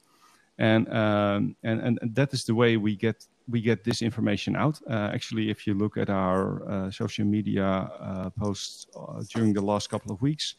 And, 0.58 0.92
um, 0.92 1.56
and 1.62 1.80
and 1.80 2.14
that 2.14 2.32
is 2.32 2.44
the 2.44 2.54
way 2.54 2.76
we 2.76 2.94
get 2.94 3.26
we 3.48 3.60
get 3.60 3.82
this 3.82 4.02
information 4.02 4.56
out. 4.56 4.80
Uh, 4.88 5.10
actually 5.12 5.50
if 5.50 5.66
you 5.66 5.74
look 5.74 5.96
at 5.96 6.08
our 6.08 6.42
uh, 6.70 6.90
social 6.90 7.26
media 7.26 7.66
uh, 7.66 8.30
posts 8.30 8.86
during 9.34 9.52
the 9.52 9.62
last 9.62 9.90
couple 9.90 10.12
of 10.12 10.22
weeks 10.22 10.54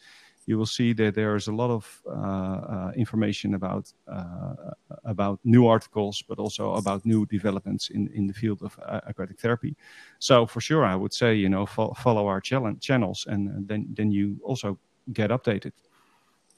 you 0.45 0.57
will 0.57 0.65
see 0.65 0.93
that 0.93 1.15
there 1.15 1.35
is 1.35 1.47
a 1.47 1.51
lot 1.51 1.69
of 1.69 2.01
uh, 2.07 2.11
uh, 2.11 2.91
information 2.95 3.53
about 3.53 3.91
uh, 4.07 4.73
about 5.05 5.39
new 5.43 5.67
articles, 5.67 6.23
but 6.27 6.39
also 6.39 6.73
about 6.73 7.05
new 7.05 7.25
developments 7.25 7.89
in, 7.89 8.07
in 8.13 8.27
the 8.27 8.33
field 8.33 8.61
of 8.61 8.77
aquatic 9.07 9.39
therapy. 9.39 9.75
So 10.19 10.45
for 10.45 10.61
sure, 10.61 10.83
I 10.83 10.95
would 10.95 11.13
say 11.13 11.35
you 11.35 11.49
know 11.49 11.65
fo- 11.65 11.93
follow 11.93 12.27
our 12.27 12.41
channels, 12.41 13.25
and 13.27 13.67
then 13.67 13.87
then 13.93 14.11
you 14.11 14.37
also 14.43 14.77
get 15.13 15.29
updated. 15.29 15.73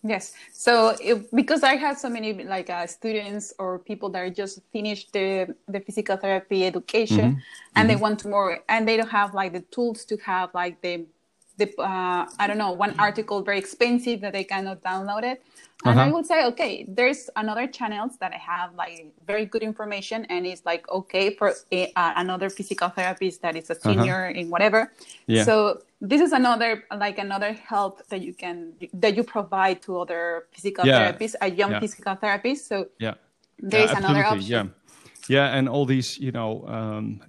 Yes. 0.06 0.34
So 0.52 0.96
it, 1.02 1.34
because 1.34 1.64
I 1.64 1.76
have 1.76 1.98
so 1.98 2.10
many 2.10 2.34
like 2.44 2.70
uh, 2.70 2.86
students 2.88 3.54
or 3.58 3.80
people 3.80 4.10
that 4.10 4.20
are 4.20 4.30
just 4.30 4.60
finished 4.74 5.14
the 5.14 5.56
the 5.70 5.80
physical 5.80 6.18
therapy 6.18 6.66
education 6.66 7.18
mm-hmm. 7.18 7.76
and 7.76 7.88
mm-hmm. 7.88 7.88
they 7.88 7.96
want 7.96 8.26
more 8.26 8.60
and 8.68 8.86
they 8.86 8.98
don't 8.98 9.10
have 9.10 9.34
like 9.34 9.54
the 9.54 9.62
tools 9.72 10.04
to 10.06 10.18
have 10.18 10.54
like 10.54 10.82
the 10.82 11.06
the 11.58 11.70
uh, 11.80 12.26
I 12.40 12.48
don't 12.48 12.58
know 12.58 12.72
one 12.72 12.96
article 13.00 13.42
very 13.42 13.60
expensive 13.60 14.22
that 14.22 14.34
they 14.34 14.44
cannot 14.44 14.82
download 14.82 15.24
it. 15.24 15.44
And 15.86 16.00
uh-huh. 16.00 16.10
I 16.10 16.12
would 16.14 16.26
say, 16.26 16.46
okay, 16.46 16.86
there's 16.88 17.30
another 17.36 17.68
channels 17.68 18.18
that 18.20 18.32
I 18.32 18.38
have 18.38 18.74
like 18.76 19.12
very 19.28 19.46
good 19.46 19.64
information, 19.64 20.26
and 20.30 20.46
it's 20.46 20.66
like 20.66 20.90
okay 20.90 21.36
for 21.36 21.54
a, 21.72 21.92
uh, 21.96 22.14
another 22.16 22.50
physical 22.50 22.90
therapist 22.90 23.42
that 23.42 23.56
is 23.56 23.70
a 23.70 23.74
uh-huh. 23.74 23.84
senior 23.84 24.28
uh-huh. 24.28 24.40
in 24.40 24.50
whatever. 24.50 24.92
Yeah. 25.28 25.44
So 25.44 25.82
this 26.00 26.22
is 26.22 26.32
another 26.32 26.84
like 26.98 27.18
another 27.18 27.54
help 27.54 28.06
that 28.08 28.22
you 28.22 28.34
can 28.34 28.74
that 28.94 29.16
you 29.16 29.24
provide 29.24 29.82
to 29.84 30.00
other 30.00 30.48
physical 30.52 30.86
yeah. 30.86 31.12
therapists, 31.12 31.36
a 31.42 31.52
young 31.52 31.72
yeah. 31.72 31.80
physical 31.80 32.16
therapist. 32.16 32.68
So 32.68 32.88
yeah, 33.00 33.16
there 33.60 33.84
is 33.84 33.92
another 33.92 34.24
option. 34.26 34.74
Yeah, 35.28 35.48
yeah, 35.50 35.58
and 35.58 35.68
all 35.68 35.86
these, 35.86 36.18
you 36.18 36.32
know. 36.32 36.66
Um, 36.68 37.22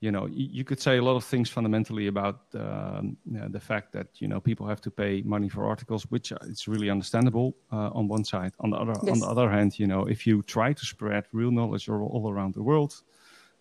you 0.00 0.10
know 0.10 0.26
you, 0.26 0.64
could 0.64 0.80
say 0.80 0.98
a 0.98 1.02
lot 1.02 1.16
of 1.16 1.24
things 1.24 1.48
fundamentally 1.48 2.06
about 2.06 2.40
um, 2.54 3.16
the 3.26 3.60
fact 3.60 3.92
that 3.92 4.08
you 4.18 4.28
know 4.28 4.40
people 4.40 4.66
have 4.66 4.80
to 4.80 4.90
pay 4.90 5.22
money 5.22 5.48
for 5.48 5.64
articles 5.64 6.04
which 6.10 6.32
it's 6.42 6.68
really 6.68 6.90
understandable 6.90 7.56
uh, 7.72 7.90
on 7.92 8.06
one 8.06 8.24
side 8.24 8.52
on 8.60 8.70
the 8.70 8.76
other 8.76 8.94
yes. 9.02 9.12
on 9.12 9.18
the 9.20 9.26
other 9.26 9.50
hand 9.50 9.78
you 9.78 9.86
know 9.86 10.04
if 10.04 10.26
you 10.26 10.42
try 10.42 10.72
to 10.72 10.84
spread 10.84 11.24
real 11.32 11.50
knowledge 11.50 11.88
all, 11.88 12.06
all 12.12 12.30
around 12.30 12.52
the 12.54 12.62
world 12.62 13.02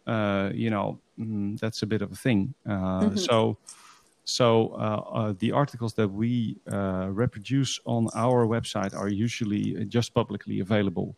uh, 0.07 0.49
you 0.53 0.69
know 0.69 0.99
mm, 1.17 1.57
that's 1.59 1.83
a 1.83 1.88
bit 1.88 2.01
of 2.01 2.11
a 2.11 2.15
thing 2.15 2.53
uh, 2.67 2.71
mm-hmm. 2.71 3.15
so 3.15 3.57
so 4.25 4.69
uh, 4.69 5.19
uh, 5.19 5.33
the 5.39 5.51
articles 5.51 5.93
that 5.93 6.07
we 6.07 6.57
uh, 6.71 7.07
reproduce 7.11 7.79
on 7.86 8.09
our 8.15 8.47
website 8.47 8.93
are 8.95 9.07
usually 9.07 9.86
just 9.86 10.13
publicly 10.13 10.59
available 10.59 11.15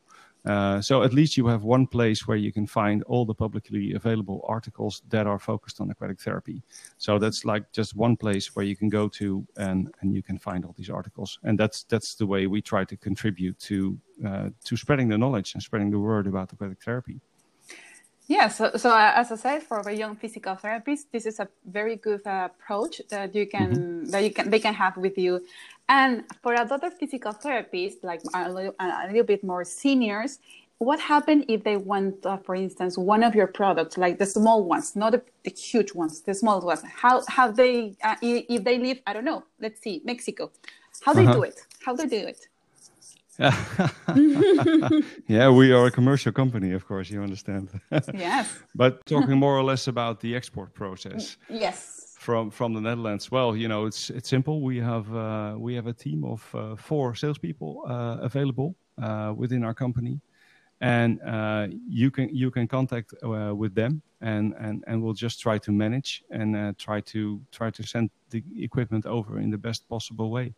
uh, 0.47 0.81
so 0.81 1.03
at 1.03 1.13
least 1.13 1.35
you 1.35 1.45
have 1.47 1.63
one 1.63 1.85
place 1.85 2.25
where 2.25 2.37
you 2.37 2.53
can 2.53 2.65
find 2.65 3.03
all 3.03 3.25
the 3.25 3.33
publicly 3.33 3.93
available 3.93 4.45
articles 4.47 5.01
that 5.09 5.27
are 5.27 5.39
focused 5.39 5.81
on 5.81 5.91
aquatic 5.91 6.19
therapy. 6.21 6.63
So 6.97 7.19
that's 7.19 7.43
like 7.43 7.69
just 7.73 7.95
one 7.95 8.15
place 8.15 8.55
where 8.55 8.65
you 8.65 8.75
can 8.75 8.87
go 8.87 9.09
to 9.09 9.45
and, 9.57 9.93
and 9.99 10.13
you 10.13 10.23
can 10.23 10.37
find 10.37 10.63
all 10.63 10.73
these 10.77 10.89
articles. 10.89 11.37
And 11.43 11.59
that's 11.59 11.83
that's 11.83 12.15
the 12.15 12.25
way 12.25 12.47
we 12.47 12.61
try 12.61 12.85
to 12.85 12.95
contribute 12.95 13.59
to 13.59 13.97
uh, 14.25 14.49
to 14.63 14.77
spreading 14.77 15.09
the 15.09 15.17
knowledge 15.17 15.53
and 15.53 15.61
spreading 15.61 15.91
the 15.91 15.99
word 15.99 16.27
about 16.27 16.53
aquatic 16.53 16.81
therapy. 16.81 17.19
Yeah, 18.27 18.49
so, 18.49 18.71
so 18.75 18.89
uh, 18.89 19.13
as 19.15 19.31
I 19.31 19.35
said, 19.37 19.63
for 19.63 19.79
a 19.79 19.93
young 19.93 20.17
physical 20.17 20.55
therapist, 20.55 21.09
this 21.13 21.25
is 21.25 21.39
a 21.39 21.47
very 21.65 21.95
good 21.95 22.27
uh, 22.27 22.49
approach 22.51 23.01
that 23.09 23.33
you 23.33 23.47
can 23.47 23.71
mm-hmm. 23.71 24.09
that 24.11 24.23
you 24.23 24.31
can 24.31 24.49
they 24.49 24.59
can 24.59 24.73
have 24.73 24.97
with 24.97 25.17
you. 25.17 25.45
And 25.89 26.23
for 26.41 26.53
other 26.53 26.91
physical 26.91 27.33
therapists, 27.33 28.03
like 28.03 28.21
a 28.33 28.51
little, 28.51 28.75
a 28.79 29.07
little 29.07 29.23
bit 29.23 29.43
more 29.43 29.63
seniors, 29.63 30.39
what 30.79 30.99
happened 30.99 31.45
if 31.47 31.63
they 31.63 31.77
want, 31.77 32.25
uh, 32.25 32.37
for 32.37 32.55
instance, 32.55 32.97
one 32.97 33.23
of 33.23 33.33
your 33.33 33.47
products, 33.47 33.97
like 33.97 34.19
the 34.19 34.25
small 34.25 34.63
ones, 34.63 34.95
not 34.95 35.11
the, 35.13 35.21
the 35.43 35.51
huge 35.51 35.93
ones, 35.93 36.21
the 36.21 36.33
small 36.33 36.61
ones? 36.61 36.83
How 36.83 37.23
how 37.27 37.49
they 37.51 37.95
uh, 38.03 38.15
if 38.21 38.63
they 38.63 38.77
live, 38.77 38.99
I 39.07 39.13
don't 39.13 39.25
know, 39.25 39.43
let's 39.59 39.81
see, 39.81 40.01
Mexico, 40.05 40.51
how 41.01 41.13
they 41.13 41.23
uh-huh. 41.23 41.33
do 41.33 41.43
it? 41.43 41.61
How 41.83 41.95
they 41.95 42.05
do 42.05 42.27
it? 42.27 42.47
yeah, 45.27 45.49
we 45.49 45.71
are 45.71 45.85
a 45.85 45.91
commercial 45.91 46.31
company, 46.31 46.73
of 46.73 46.87
course, 46.87 47.09
you 47.09 47.21
understand. 47.21 47.69
yes. 48.13 48.59
but 48.75 49.05
talking 49.05 49.37
more 49.37 49.55
or 49.57 49.63
less 49.63 49.87
about 49.87 50.19
the 50.21 50.35
export 50.35 50.73
process. 50.73 51.37
Yes. 51.49 51.96
From 52.27 52.51
from 52.51 52.73
the 52.73 52.81
Netherlands. 52.81 53.31
Well, 53.31 53.55
you 53.55 53.69
know, 53.69 53.85
it's 53.85 54.09
it's 54.09 54.27
simple. 54.27 54.61
We 54.61 54.81
have 54.81 55.07
uh, 55.15 55.55
we 55.57 55.75
have 55.75 55.87
a 55.87 55.93
team 55.93 56.25
of 56.25 56.53
uh, 56.53 56.75
four 56.75 57.15
salespeople 57.15 57.85
uh, 57.87 58.17
available 58.21 58.75
uh, 59.01 59.33
within 59.33 59.63
our 59.63 59.73
company, 59.73 60.19
and 60.81 61.21
uh, 61.21 61.67
you 61.87 62.11
can 62.11 62.27
you 62.35 62.51
can 62.51 62.67
contact 62.67 63.13
uh, 63.23 63.55
with 63.55 63.73
them, 63.75 64.01
and, 64.19 64.53
and 64.59 64.83
and 64.87 65.01
we'll 65.01 65.13
just 65.13 65.39
try 65.39 65.57
to 65.57 65.71
manage 65.71 66.21
and 66.29 66.77
try 66.77 66.99
to 66.99 67.39
try 67.49 67.71
to 67.71 67.83
send 67.83 68.09
the 68.29 68.43
equipment 68.57 69.05
over 69.05 69.39
in 69.39 69.49
the 69.49 69.57
best 69.57 69.87
possible 69.87 70.29
way. 70.29 70.53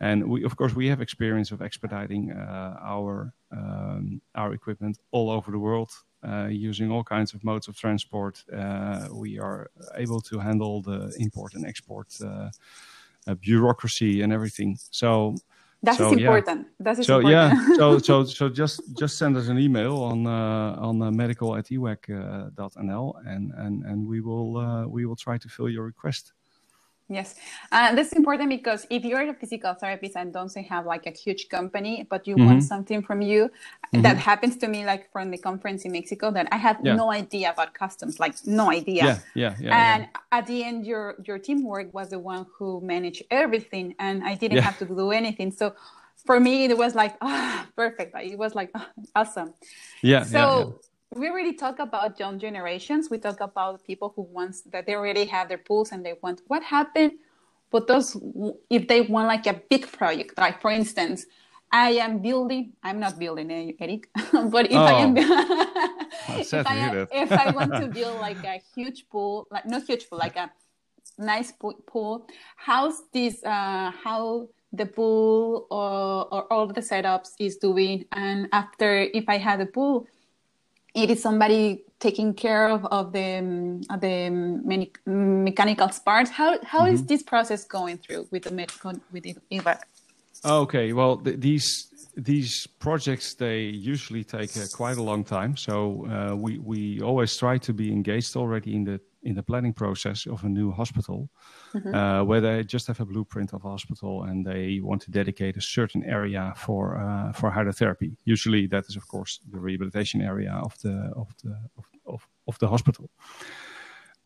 And 0.00 0.28
we, 0.28 0.44
of 0.44 0.56
course, 0.56 0.74
we 0.74 0.88
have 0.88 1.00
experience 1.00 1.52
of 1.52 1.62
expediting 1.62 2.32
uh, 2.32 2.78
our 2.82 3.32
um, 3.52 4.20
our 4.34 4.52
equipment 4.52 4.98
all 5.12 5.30
over 5.30 5.50
the 5.50 5.58
world 5.58 5.90
uh, 6.26 6.48
using 6.50 6.90
all 6.90 7.04
kinds 7.04 7.34
of 7.34 7.44
modes 7.44 7.68
of 7.68 7.76
transport. 7.76 8.44
Uh, 8.52 9.08
we 9.12 9.38
are 9.38 9.70
able 9.94 10.20
to 10.20 10.38
handle 10.38 10.82
the 10.82 11.14
import 11.18 11.54
and 11.54 11.64
export 11.66 12.08
uh, 12.22 12.50
uh, 13.26 13.34
bureaucracy 13.34 14.22
and 14.22 14.32
everything. 14.32 14.78
So 14.90 15.36
that 15.82 15.96
so, 15.96 16.06
is 16.06 16.12
important. 16.18 16.66
Yeah. 16.66 16.84
That 16.84 16.98
is 16.98 17.06
so 17.06 17.18
important. 17.20 17.68
yeah. 17.68 17.76
so 17.76 17.98
so 17.98 18.24
so 18.24 18.48
just 18.48 18.80
just 18.96 19.18
send 19.18 19.36
us 19.36 19.48
an 19.48 19.58
email 19.58 20.02
on 20.02 20.26
uh, 20.26 20.76
on 20.78 21.02
uh, 21.02 21.10
medical 21.10 21.56
at 21.56 21.66
ewac.nl 21.66 23.14
and 23.26 23.52
and 23.52 23.84
and 23.84 24.06
we 24.06 24.20
will 24.20 24.56
uh, 24.56 24.86
we 24.86 25.04
will 25.04 25.16
try 25.16 25.38
to 25.38 25.48
fill 25.48 25.68
your 25.68 25.84
request. 25.84 26.32
Yes, 27.14 27.34
uh, 27.70 27.94
that's 27.94 28.12
important 28.12 28.48
because 28.48 28.86
if 28.90 29.04
you're 29.04 29.22
a 29.30 29.34
physical 29.34 29.72
therapist 29.74 30.16
and 30.16 30.32
don't 30.32 30.48
say 30.48 30.62
have 30.62 30.84
like 30.84 31.06
a 31.06 31.10
huge 31.24 31.48
company, 31.48 31.94
but 32.10 32.26
you 32.26 32.36
Mhm. 32.36 32.46
want 32.46 32.62
something 32.64 33.02
from 33.08 33.20
you, 33.22 33.50
Mhm. 33.92 34.02
that 34.02 34.16
happens 34.30 34.56
to 34.62 34.66
me 34.74 34.80
like 34.84 35.02
from 35.12 35.30
the 35.30 35.38
conference 35.38 35.84
in 35.86 35.92
Mexico 35.92 36.30
that 36.32 36.46
I 36.50 36.56
had 36.66 36.76
Yeah. 36.82 36.96
no 36.96 37.06
idea 37.12 37.50
about 37.54 37.70
customs, 37.82 38.18
like 38.18 38.34
no 38.46 38.66
idea. 38.80 39.04
Yeah, 39.04 39.18
yeah, 39.34 39.54
yeah. 39.60 39.76
and 39.82 40.00
yeah. 40.02 40.38
at 40.38 40.44
the 40.50 40.58
end, 40.68 40.78
your 40.86 41.04
your 41.28 41.38
teamwork 41.38 41.88
was 41.98 42.08
the 42.14 42.18
one 42.18 42.46
who 42.58 42.80
managed 42.94 43.22
everything, 43.30 43.94
and 43.98 44.16
I 44.30 44.34
didn't 44.34 44.58
Yeah. 44.58 44.66
have 44.68 44.78
to 44.82 44.86
do 44.86 45.10
anything. 45.20 45.52
So 45.52 45.66
for 46.26 46.40
me, 46.40 46.54
it 46.64 46.76
was 46.84 46.92
like 47.02 47.14
ah, 47.28 47.66
perfect. 47.76 48.10
It 48.32 48.38
was 48.44 48.52
like 48.60 48.70
ah, 48.74 48.88
awesome. 49.20 49.50
Yeah, 50.02 50.24
So. 50.24 50.80
We 51.14 51.28
already 51.28 51.54
talk 51.54 51.78
about 51.78 52.18
young 52.18 52.38
generations. 52.38 53.10
We 53.10 53.18
talk 53.18 53.40
about 53.40 53.84
people 53.84 54.12
who 54.16 54.22
wants 54.22 54.62
that 54.72 54.86
they 54.86 54.94
already 54.94 55.24
have 55.26 55.48
their 55.48 55.58
pools 55.58 55.92
and 55.92 56.04
they 56.04 56.14
want 56.22 56.42
what 56.48 56.62
happened. 56.62 57.12
But 57.70 57.86
those, 57.86 58.16
if 58.70 58.88
they 58.88 59.02
want 59.02 59.28
like 59.28 59.46
a 59.46 59.60
big 59.68 59.90
project, 59.90 60.38
like 60.38 60.60
for 60.60 60.70
instance, 60.70 61.26
I 61.72 61.90
am 61.92 62.18
building. 62.20 62.72
I'm 62.82 63.00
not 63.00 63.18
building, 63.18 63.50
eh, 63.50 63.72
Eric. 63.80 64.08
but 64.50 64.70
if 64.70 64.76
I 64.76 64.92
am, 64.92 65.16
if, 66.38 66.54
I 66.66 66.76
am 66.76 67.08
if 67.10 67.32
I 67.32 67.50
want 67.50 67.74
to 67.74 67.88
build 67.88 68.20
like 68.20 68.42
a 68.44 68.60
huge 68.74 69.08
pool, 69.08 69.46
like 69.50 69.66
not 69.66 69.82
huge 69.84 70.08
pool, 70.08 70.18
like 70.18 70.36
a 70.36 70.50
nice 71.18 71.52
pool, 71.52 71.74
pool 71.86 72.26
how's 72.56 73.02
this? 73.12 73.42
Uh, 73.44 73.90
how 73.90 74.48
the 74.72 74.86
pool 74.86 75.68
or, 75.70 76.26
or 76.34 76.52
all 76.52 76.66
the 76.66 76.80
setups 76.80 77.30
is 77.38 77.56
doing? 77.56 78.04
And 78.12 78.48
after, 78.52 79.02
if 79.02 79.24
I 79.28 79.38
had 79.38 79.60
a 79.60 79.66
pool, 79.66 80.06
it 80.94 81.10
is 81.10 81.20
somebody 81.20 81.84
taking 81.98 82.34
care 82.34 82.68
of, 82.68 82.84
of 82.86 83.12
the 83.12 83.38
um, 83.38 83.80
the 84.00 84.30
many 84.30 84.92
mechanical 85.06 85.90
parts. 86.04 86.30
How 86.30 86.58
how 86.62 86.86
is 86.86 87.04
this 87.04 87.22
process 87.22 87.64
going 87.64 87.98
through 87.98 88.28
with 88.30 88.44
the 88.44 88.52
medical 88.52 88.92
with 89.12 89.24
the 89.24 89.36
EWAC? 89.50 89.80
Okay, 90.44 90.92
well, 90.92 91.16
th- 91.16 91.40
these 91.40 91.90
these 92.16 92.66
projects 92.78 93.34
they 93.34 93.60
usually 93.94 94.24
take 94.24 94.56
uh, 94.56 94.66
quite 94.72 94.96
a 94.98 95.02
long 95.02 95.24
time. 95.24 95.56
So 95.56 96.06
uh, 96.06 96.34
we 96.36 96.58
we 96.58 97.00
always 97.00 97.36
try 97.36 97.58
to 97.58 97.72
be 97.72 97.90
engaged 97.90 98.36
already 98.36 98.76
in 98.76 98.84
the 98.84 99.00
in 99.24 99.34
the 99.34 99.42
planning 99.42 99.72
process 99.72 100.26
of 100.26 100.44
a 100.44 100.48
new 100.48 100.70
hospital, 100.70 101.28
uh, 101.92 102.22
where 102.22 102.40
they 102.40 102.62
just 102.64 102.86
have 102.86 103.00
a 103.00 103.04
blueprint 103.04 103.52
of 103.52 103.64
a 103.64 103.68
hospital 103.68 104.24
and 104.24 104.44
they 104.44 104.80
want 104.82 105.02
to 105.02 105.10
dedicate 105.10 105.56
a 105.56 105.60
certain 105.60 106.04
area 106.04 106.52
for 106.56 106.96
uh, 106.96 107.32
for 107.32 107.50
hydrotherapy. 107.50 108.16
Usually, 108.24 108.66
that 108.68 108.84
is 108.88 108.96
of 108.96 109.06
course 109.08 109.40
the 109.50 109.58
rehabilitation 109.58 110.20
area 110.20 110.52
of 110.62 110.78
the 110.82 111.12
of 111.16 111.28
the 111.42 111.56
of, 111.76 111.84
of, 112.06 112.28
of 112.46 112.58
the 112.58 112.68
hospital. 112.68 113.10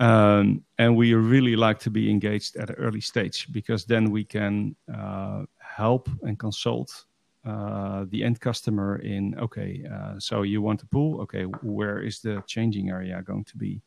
Um, 0.01 0.63
and 0.79 0.97
we 0.97 1.15
really 1.15 1.57
like 1.57 1.81
to 1.81 1.91
be 1.91 2.09
engaged 2.09 2.57
at 2.57 2.71
an 2.71 2.77
early 2.77 3.01
stage 3.01 3.49
because 3.51 3.85
then 3.85 4.13
we 4.13 4.25
can 4.25 4.77
uh, 4.95 5.43
help 5.59 6.09
and 6.23 6.39
consult 6.39 7.07
uh, 7.45 8.05
the 8.11 8.23
end 8.23 8.41
customer 8.41 8.97
in 8.97 9.35
okay, 9.39 9.83
uh, 9.91 10.19
so 10.19 10.43
you 10.43 10.61
want 10.61 10.83
a 10.83 10.87
pool? 10.87 11.21
Okay, 11.23 11.45
where 11.63 12.01
is 12.01 12.21
the 12.21 12.43
changing 12.47 12.91
area 12.91 13.23
going 13.23 13.45
to 13.45 13.57
be? 13.57 13.83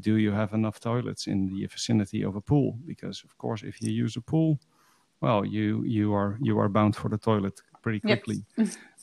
Do 0.00 0.16
you 0.16 0.32
have 0.32 0.52
enough 0.54 0.80
toilets 0.80 1.26
in 1.26 1.46
the 1.48 1.66
vicinity 1.66 2.22
of 2.24 2.36
a 2.36 2.40
pool? 2.40 2.78
Because 2.86 3.22
of 3.24 3.36
course, 3.38 3.62
if 3.62 3.80
you 3.82 3.90
use 3.90 4.16
a 4.16 4.20
pool, 4.22 4.58
well, 5.20 5.44
you 5.44 5.82
you 5.84 6.14
are 6.14 6.38
you 6.40 6.58
are 6.58 6.68
bound 6.68 6.96
for 6.96 7.08
the 7.10 7.18
toilet 7.18 7.60
pretty 7.82 8.00
quickly. 8.00 8.44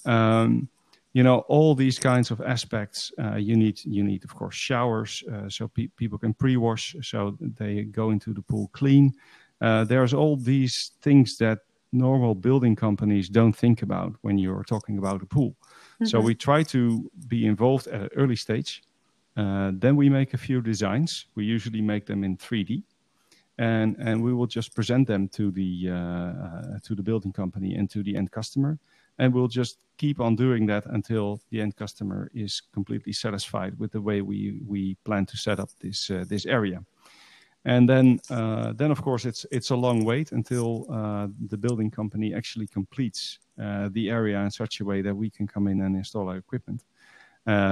um, 0.05 0.69
you 1.13 1.23
know 1.23 1.39
all 1.47 1.75
these 1.75 1.99
kinds 1.99 2.31
of 2.31 2.39
aspects 2.41 3.11
uh, 3.19 3.35
you 3.35 3.55
need 3.55 3.79
you 3.85 4.03
need 4.03 4.23
of 4.23 4.35
course 4.35 4.55
showers 4.55 5.23
uh, 5.33 5.49
so 5.49 5.67
pe- 5.67 5.87
people 5.97 6.17
can 6.17 6.33
pre-wash 6.33 6.95
so 7.01 7.35
they 7.41 7.83
go 7.83 8.11
into 8.11 8.33
the 8.33 8.41
pool 8.41 8.69
clean 8.73 9.11
uh, 9.61 9.83
there's 9.83 10.13
all 10.13 10.37
these 10.37 10.91
things 11.01 11.37
that 11.37 11.59
normal 11.91 12.35
building 12.35 12.75
companies 12.75 13.27
don't 13.27 13.55
think 13.55 13.81
about 13.81 14.13
when 14.21 14.37
you're 14.37 14.63
talking 14.63 14.97
about 14.99 15.21
a 15.23 15.25
pool 15.25 15.55
so 16.05 16.19
we 16.21 16.35
try 16.35 16.63
to 16.63 17.09
be 17.27 17.45
involved 17.45 17.87
at 17.87 18.01
an 18.01 18.09
early 18.15 18.35
stage 18.35 18.83
then 19.79 19.95
we 19.95 20.09
make 20.09 20.33
a 20.33 20.37
few 20.37 20.61
designs. 20.61 21.25
We 21.35 21.45
usually 21.45 21.81
make 21.81 22.05
them 22.05 22.23
in 22.23 22.37
3d 22.37 22.83
and 23.59 23.97
and 23.99 24.23
we 24.23 24.33
will 24.33 24.47
just 24.47 24.73
present 24.73 25.05
them 25.07 25.27
to 25.27 25.51
the 25.51 25.89
uh, 25.89 25.93
uh, 25.93 26.79
to 26.81 26.95
the 26.95 27.03
building 27.03 27.33
company 27.33 27.75
and 27.75 27.89
to 27.89 28.01
the 28.01 28.15
end 28.15 28.31
customer. 28.31 28.79
And 29.17 29.33
we'll 29.33 29.49
just 29.49 29.79
keep 29.97 30.19
on 30.21 30.35
doing 30.35 30.65
that 30.67 30.85
until 30.85 31.41
the 31.51 31.61
end 31.61 31.75
customer 31.75 32.31
is 32.33 32.61
completely 32.73 33.13
satisfied 33.13 33.77
with 33.77 33.91
the 33.91 34.01
way 34.01 34.21
we 34.21 34.61
we 34.65 34.95
plan 35.03 35.25
to 35.25 35.37
set 35.37 35.59
up 35.59 35.69
this 35.79 36.09
uh, 36.09 36.23
this 36.27 36.45
area. 36.45 36.83
And 37.65 37.89
then 37.89 38.19
uh, 38.29 38.71
then 38.73 38.91
of 38.91 39.01
course 39.01 39.25
it's 39.25 39.45
it's 39.51 39.71
a 39.71 39.75
long 39.75 40.05
wait 40.05 40.31
until 40.31 40.85
uh, 40.89 41.27
the 41.49 41.57
building 41.57 41.91
company 41.91 42.33
actually 42.33 42.67
completes 42.67 43.39
uh, 43.61 43.89
the 43.91 44.09
area 44.09 44.39
in 44.39 44.51
such 44.51 44.79
a 44.79 44.85
way 44.85 45.01
that 45.01 45.15
we 45.15 45.29
can 45.29 45.47
come 45.47 45.67
in 45.67 45.81
and 45.81 45.95
install 45.95 46.29
our 46.29 46.37
equipment. 46.37 46.81
uh, 46.81 46.98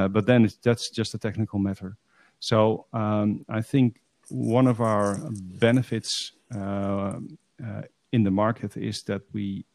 but 0.07 0.25
then 0.25 0.49
that's 0.63 0.89
just 0.89 1.13
a 1.13 1.17
technical 1.17 1.59
matter. 1.59 1.97
So 2.39 2.85
um, 2.93 3.45
I 3.49 3.61
think 3.61 4.01
one 4.29 4.67
of 4.67 4.79
our 4.81 5.17
benefits 5.59 6.33
uh, 6.55 7.19
uh, 7.65 7.81
in 8.11 8.23
the 8.23 8.31
market 8.31 8.77
is 8.77 9.03
that 9.03 9.21
we 9.33 9.65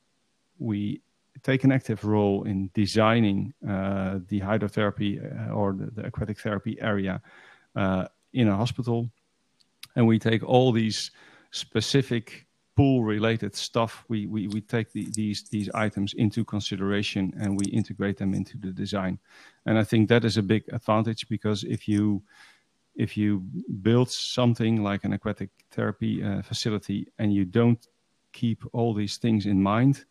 we 0.59 1.01
take 1.43 1.65
an 1.65 1.73
active 1.73 2.05
role 2.05 2.45
in 2.45 2.71
designing 2.75 3.53
uh, 3.69 4.21
the 4.29 4.41
hydrotherapy 4.41 5.19
uh, 5.19 5.53
or 5.53 5.73
the, 5.73 5.91
the 5.91 6.07
aquatic 6.07 6.39
therapy 6.39 6.81
area 6.81 7.21
uh, 7.75 8.07
in 8.33 8.49
a 8.49 8.57
hospital, 8.57 9.11
and 9.97 10.07
we 10.07 10.19
take 10.19 10.45
all 10.45 10.73
these 10.73 11.11
specific 11.51 12.47
pool-related 12.77 13.55
stuff. 13.55 14.05
We 14.09 14.27
we, 14.27 14.49
we 14.49 14.61
take 14.61 14.93
the, 14.93 15.07
these 15.15 15.49
these 15.51 15.69
items 15.75 16.15
into 16.15 16.45
consideration 16.45 17.33
and 17.41 17.57
we 17.57 17.67
integrate 17.67 18.17
them 18.17 18.35
into 18.35 18.59
the 18.59 18.73
design, 18.73 19.19
and 19.67 19.79
I 19.79 19.85
think 19.85 20.09
that 20.09 20.25
is 20.25 20.37
a 20.37 20.43
big 20.43 20.63
advantage 20.73 21.29
because 21.29 21.65
if 21.65 21.87
you 21.89 22.23
if 22.95 23.17
you 23.17 23.43
build 23.83 24.11
something 24.11 24.83
like 24.83 25.05
an 25.05 25.13
aquatic 25.13 25.51
therapy 25.71 26.23
uh, 26.23 26.43
facility 26.43 27.07
and 27.19 27.33
you 27.33 27.45
don't 27.45 27.89
keep 28.33 28.63
all 28.73 28.95
these 28.95 29.17
things 29.17 29.47
in 29.47 29.63
mind, 29.63 30.05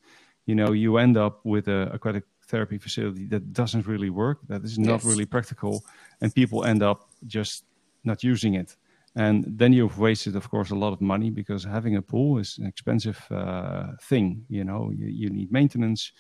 you 0.45 0.55
know, 0.55 0.71
you 0.71 0.97
end 0.97 1.17
up 1.17 1.45
with 1.45 1.67
an 1.67 1.89
aquatic 1.91 2.23
therapy 2.47 2.77
facility 2.77 3.25
that 3.27 3.53
doesn't 3.53 3.85
really 3.87 4.09
work, 4.09 4.39
that 4.47 4.63
is 4.63 4.77
not 4.77 5.03
Yes. 5.03 5.05
really 5.05 5.25
practical, 5.25 5.85
and 6.21 6.33
people 6.33 6.65
end 6.65 6.81
up 6.83 7.09
just 7.27 7.65
not 8.03 8.23
using 8.23 8.55
it. 8.55 8.75
And 9.15 9.43
then 9.45 9.73
you've 9.73 9.99
wasted, 9.99 10.35
of 10.35 10.49
course, 10.49 10.71
a 10.71 10.75
lot 10.75 10.93
of 10.93 11.01
money 11.01 11.29
because 11.29 11.63
having 11.65 11.97
a 11.97 12.01
pool 12.01 12.37
is 12.37 12.57
an 12.57 12.65
expensive 12.65 13.19
uh, 13.29 13.87
thing. 14.01 14.45
You 14.49 14.63
know, 14.63 14.91
you, 14.95 15.07
you 15.07 15.29
need 15.29 15.51
maintenance, 15.51 16.13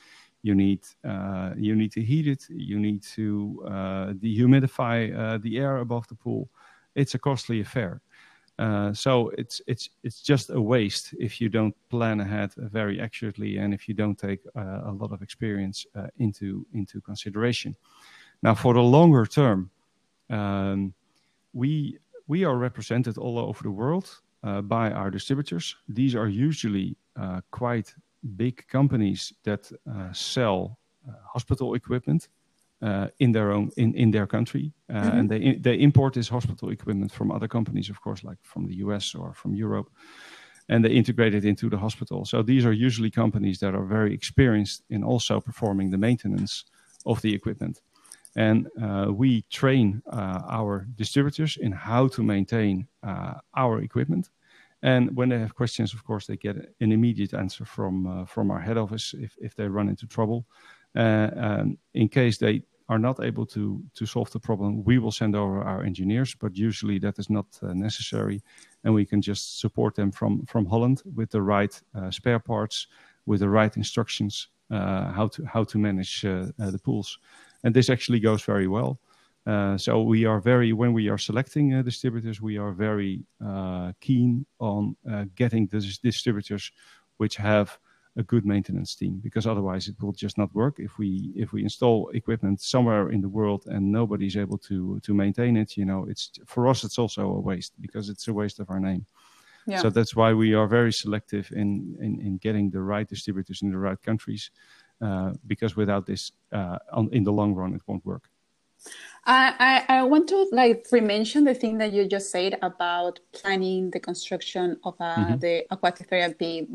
you 0.43 0.55
need 0.55 0.81
uh, 1.07 1.51
you 1.55 1.75
need 1.75 1.91
to 1.93 2.01
heat 2.01 2.27
it, 2.27 2.45
you 2.49 2.79
need 2.79 3.01
to 3.15 3.63
uh, 3.65 4.13
dehumidify 4.13 5.17
uh, 5.17 5.37
the 5.37 5.57
air 5.57 5.77
above 5.77 6.07
the 6.07 6.15
pool. 6.15 6.49
It's 6.95 7.15
a 7.15 7.19
costly 7.19 7.61
affair. 7.61 8.01
Uh, 8.59 8.93
so 8.93 9.29
it's 9.37 9.61
it's 9.67 9.89
it's 10.03 10.21
just 10.21 10.49
a 10.49 10.61
waste 10.61 11.15
if 11.17 11.39
you 11.39 11.47
don't 11.47 11.75
plan 11.89 12.19
ahead 12.19 12.51
very 12.57 12.99
accurately 12.99 13.57
and 13.57 13.73
if 13.73 13.87
you 13.87 13.93
don't 13.93 14.19
take 14.19 14.41
uh, 14.55 14.81
a 14.85 14.91
lot 14.91 15.11
of 15.13 15.21
experience 15.21 15.85
into 16.17 16.65
into 16.73 16.99
consideration. 16.99 17.75
Now, 18.43 18.55
for 18.55 18.73
the 18.73 18.81
longer 18.81 19.25
term, 19.25 19.69
um, 20.29 20.93
we 21.53 21.99
we 22.31 22.45
are 22.45 22.57
represented 22.57 23.17
all 23.17 23.37
over 23.37 23.61
the 23.61 23.75
world 23.83 24.21
uh, 24.43 24.61
by 24.61 24.91
our 24.91 25.11
distributors. 25.11 25.75
These 25.95 26.15
are 26.15 26.29
usually 26.29 26.95
uh, 27.19 27.41
quite 27.51 27.93
big 28.35 28.55
companies 28.67 29.33
that 29.43 29.71
uh, 29.71 30.13
sell 30.13 30.77
uh, 31.07 31.11
hospital 31.33 31.75
equipment 31.75 32.29
uh, 32.81 33.07
in 33.17 33.31
their 33.31 33.51
own 33.51 33.69
in, 33.75 33.93
in 33.95 34.11
their 34.11 34.27
country, 34.27 34.71
uh, 34.89 35.17
and 35.17 35.29
they 35.29 35.59
they 35.61 35.75
import 35.79 36.13
this 36.13 36.29
hospital 36.29 36.71
equipment 36.71 37.11
from 37.11 37.31
other 37.31 37.47
companies, 37.47 37.89
of 37.89 37.99
course, 37.99 38.27
like 38.29 38.39
from 38.41 38.67
the 38.67 38.75
US 38.85 39.15
or 39.15 39.33
from 39.33 39.53
Europe, 39.53 39.89
and 40.67 40.83
they 40.83 40.93
integrate 40.93 41.35
it 41.35 41.43
into 41.43 41.69
the 41.69 41.77
hospital. 41.77 42.25
So 42.25 42.43
these 42.43 42.67
are 42.67 42.85
usually 42.87 43.11
companies 43.11 43.57
that 43.59 43.73
are 43.73 43.87
very 43.87 44.13
experienced 44.13 44.83
in 44.89 45.03
also 45.03 45.41
performing 45.41 45.91
the 45.91 45.97
maintenance 45.97 46.65
of 47.03 47.21
the 47.21 47.33
equipment. 47.33 47.81
And 48.35 48.67
uh, 48.81 49.07
we 49.11 49.41
train 49.49 50.01
uh, 50.11 50.41
our 50.49 50.87
distributors 50.95 51.57
in 51.57 51.71
how 51.71 52.07
to 52.09 52.23
maintain 52.23 52.87
uh, 53.03 53.33
our 53.55 53.81
equipment. 53.81 54.29
And 54.83 55.15
when 55.15 55.29
they 55.29 55.39
have 55.39 55.53
questions, 55.53 55.93
of 55.93 56.03
course, 56.03 56.25
they 56.25 56.37
get 56.37 56.55
an 56.55 56.91
immediate 56.91 57.33
answer 57.33 57.65
from 57.65 58.25
from 58.25 58.49
our 58.49 58.59
head 58.59 58.77
office 58.77 59.13
if, 59.13 59.35
if 59.39 59.53
they 59.55 59.67
run 59.67 59.89
into 59.89 60.07
trouble. 60.07 60.45
Uh, 60.95 61.29
um, 61.35 61.77
in 61.93 62.09
case 62.09 62.37
they 62.37 62.63
are 62.89 62.99
not 62.99 63.23
able 63.23 63.45
to 63.45 63.81
to 63.93 64.05
solve 64.05 64.29
the 64.31 64.39
problem, 64.39 64.83
we 64.83 64.97
will 64.97 65.11
send 65.11 65.35
over 65.35 65.61
our 65.61 65.83
engineers, 65.83 66.35
but 66.35 66.57
usually 66.57 66.99
that 66.99 67.17
is 67.19 67.29
not 67.29 67.45
uh, 67.61 67.73
necessary, 67.73 68.41
and 68.83 68.93
we 68.93 69.05
can 69.05 69.21
just 69.21 69.59
support 69.59 69.95
them 69.95 70.11
from 70.11 70.45
from 70.45 70.65
Holland 70.65 71.01
with 71.15 71.29
the 71.29 71.41
right 71.41 71.81
uh, 71.95 72.11
spare 72.11 72.39
parts, 72.39 72.87
with 73.25 73.39
the 73.39 73.49
right 73.49 73.77
instructions 73.77 74.49
uh, 74.69 75.11
how 75.11 75.27
to 75.27 75.45
how 75.45 75.63
to 75.63 75.77
manage 75.77 76.21
the 76.21 76.79
pools, 76.83 77.19
and 77.63 77.73
this 77.73 77.89
actually 77.89 78.19
goes 78.19 78.41
very 78.43 78.67
well. 78.67 78.99
Uh, 79.47 79.75
so 79.77 80.01
we 80.01 80.25
are 80.25 80.39
very 80.39 80.71
when 80.71 80.93
we 80.93 81.09
are 81.09 81.17
selecting 81.17 81.73
uh, 81.73 81.81
distributors, 81.81 82.41
we 82.41 82.57
are 82.57 82.71
very 82.71 83.23
uh, 83.43 83.91
keen 83.99 84.45
on 84.59 84.95
getting 85.35 85.67
the 85.67 85.79
distributors 86.03 86.71
which 87.17 87.35
have 87.35 87.79
a 88.17 88.23
good 88.23 88.45
maintenance 88.45 88.93
team 88.95 89.19
because 89.23 89.47
otherwise 89.47 89.87
it 89.87 89.95
will 90.01 90.11
just 90.11 90.37
not 90.37 90.53
work 90.53 90.75
if 90.79 90.97
we 90.97 91.31
if 91.35 91.53
we 91.53 91.63
install 91.63 92.09
equipment 92.09 92.59
somewhere 92.59 93.09
in 93.09 93.21
the 93.21 93.29
world 93.29 93.63
and 93.67 93.89
nobody's 93.89 94.35
able 94.35 94.57
to 94.57 94.99
to 94.99 95.13
maintain 95.13 95.55
it 95.55 95.77
you 95.77 95.85
know 95.85 96.05
it's 96.09 96.31
for 96.45 96.67
us 96.67 96.83
it's 96.83 96.99
also 96.99 97.21
a 97.21 97.39
waste 97.39 97.73
because 97.79 98.09
it's 98.09 98.27
a 98.27 98.33
waste 98.33 98.59
of 98.59 98.69
our 98.69 98.81
name 98.81 99.05
yeah. 99.65 99.79
so 99.79 99.89
that's 99.89 100.13
why 100.13 100.33
we 100.33 100.53
are 100.53 100.67
very 100.67 100.91
selective 100.91 101.49
in 101.53 101.95
in, 102.01 102.19
in 102.19 102.37
getting 102.37 102.69
the 102.69 102.81
right 102.81 103.07
distributors 103.07 103.61
in 103.61 103.71
the 103.71 103.77
right 103.77 104.01
countries 104.01 104.51
uh, 104.51 104.80
because 105.47 105.75
without 105.75 106.05
this 106.05 106.31
uh, 106.51 106.77
on, 106.91 107.09
in 107.11 107.23
the 107.23 107.31
long 107.31 107.53
run 107.55 107.73
it 107.73 107.81
won't 107.87 108.05
work 108.05 108.29
I, 109.25 109.85
I, 109.87 110.03
want 110.03 110.27
to 110.29 110.47
like 110.51 110.87
re-mention 110.91 111.43
the 111.43 111.53
thing 111.53 111.77
that 111.77 111.93
you 111.93 112.07
just 112.07 112.31
said 112.31 112.57
about 112.63 113.19
planning 113.33 113.91
the 113.91 113.99
construction 113.99 114.77
of 114.83 114.95
uh, 114.99 115.15
mm-hmm. 115.15 115.37
the 115.37 115.65
aquatic 115.69 116.09
therapy 116.09 116.67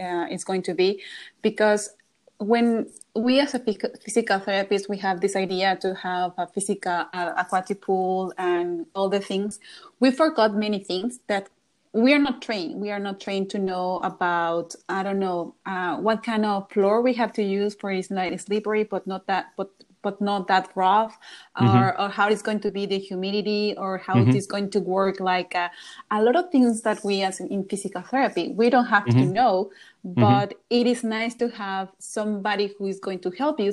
uh, 0.00 0.26
is 0.30 0.44
going 0.44 0.62
to 0.62 0.74
be 0.74 1.02
because 1.42 1.90
when 2.38 2.90
we 3.14 3.38
as 3.40 3.54
a 3.54 3.58
physical 3.58 4.38
therapist 4.38 4.88
we 4.88 4.96
have 4.96 5.20
this 5.20 5.36
idea 5.36 5.76
to 5.76 5.94
have 5.94 6.32
a 6.38 6.46
physical 6.46 7.04
uh, 7.12 7.32
aquatic 7.36 7.82
pool 7.82 8.32
and 8.38 8.86
all 8.94 9.08
the 9.08 9.20
things 9.20 9.60
we 10.00 10.10
forgot 10.10 10.54
many 10.54 10.78
things 10.78 11.20
that 11.26 11.48
we 11.94 12.12
are 12.12 12.18
not 12.18 12.42
trained. 12.42 12.80
We 12.80 12.90
are 12.90 12.98
not 12.98 13.20
trained 13.20 13.50
to 13.50 13.58
know 13.58 13.98
about 14.02 14.74
i 14.88 15.02
don't 15.02 15.20
know 15.20 15.54
uh, 15.64 15.96
what 15.96 16.22
kind 16.22 16.44
of 16.44 16.70
floor 16.70 17.00
we 17.00 17.14
have 17.14 17.32
to 17.34 17.42
use 17.42 17.74
for 17.74 17.90
it's 17.90 18.10
like 18.10 18.38
slippery 18.40 18.84
but 18.84 19.06
not 19.06 19.26
that 19.28 19.46
but 19.56 19.70
but 20.04 20.20
not 20.20 20.46
that 20.46 20.68
rough 20.76 21.18
mm-hmm. 21.56 21.76
or, 21.76 22.00
or 22.00 22.08
how 22.08 22.28
it's 22.28 22.42
going 22.42 22.60
to 22.60 22.70
be 22.70 22.86
the 22.86 22.98
humidity 22.98 23.74
or 23.76 23.98
how 23.98 24.14
mm-hmm. 24.14 24.30
it 24.30 24.36
is 24.36 24.46
going 24.46 24.70
to 24.70 24.78
work 24.78 25.18
like 25.18 25.52
uh, 25.56 25.68
a 26.10 26.22
lot 26.22 26.36
of 26.36 26.50
things 26.50 26.82
that 26.82 27.02
we 27.02 27.22
as 27.22 27.40
in 27.40 27.64
physical 27.64 28.02
therapy 28.02 28.52
we 28.52 28.70
don't 28.70 28.86
have 28.86 29.04
mm-hmm. 29.04 29.20
to 29.20 29.24
know 29.38 29.70
mm-hmm. 30.06 30.20
but 30.20 30.54
it 30.70 30.86
is 30.86 31.02
nice 31.02 31.34
to 31.34 31.48
have 31.48 31.88
somebody 31.98 32.72
who 32.78 32.86
is 32.86 33.00
going 33.00 33.18
to 33.18 33.30
help 33.30 33.58
you 33.58 33.72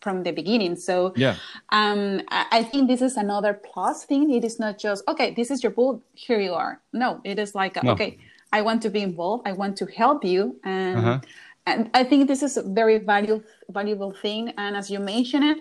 from 0.00 0.22
the 0.22 0.32
beginning 0.32 0.76
so 0.76 1.12
yeah 1.16 1.36
um, 1.70 2.22
I, 2.30 2.46
I, 2.58 2.62
think 2.62 2.88
this 2.88 3.02
is 3.02 3.16
another 3.16 3.52
plus 3.52 4.04
thing 4.04 4.30
it 4.30 4.44
is 4.44 4.58
not 4.58 4.78
just 4.78 5.06
okay 5.08 5.34
this 5.34 5.50
is 5.50 5.62
your 5.62 5.72
pool 5.72 6.02
here 6.14 6.40
you 6.40 6.54
are 6.54 6.80
no 6.92 7.20
it 7.24 7.38
is 7.38 7.54
like 7.54 7.82
no. 7.82 7.92
okay 7.92 8.18
i 8.52 8.62
want 8.62 8.80
to 8.82 8.90
be 8.90 9.00
involved 9.00 9.46
i 9.46 9.52
want 9.52 9.76
to 9.78 9.86
help 9.86 10.24
you 10.24 10.58
and 10.64 10.98
uh-huh 10.98 11.20
and 11.66 11.90
I 11.94 12.04
think 12.04 12.28
this 12.28 12.42
is 12.42 12.56
a 12.56 12.62
very 12.62 12.98
valuable 12.98 13.44
valuable 13.68 14.12
thing. 14.12 14.52
And 14.56 14.76
as 14.76 14.90
you 14.90 14.98
mentioned 14.98 15.44
it, 15.44 15.58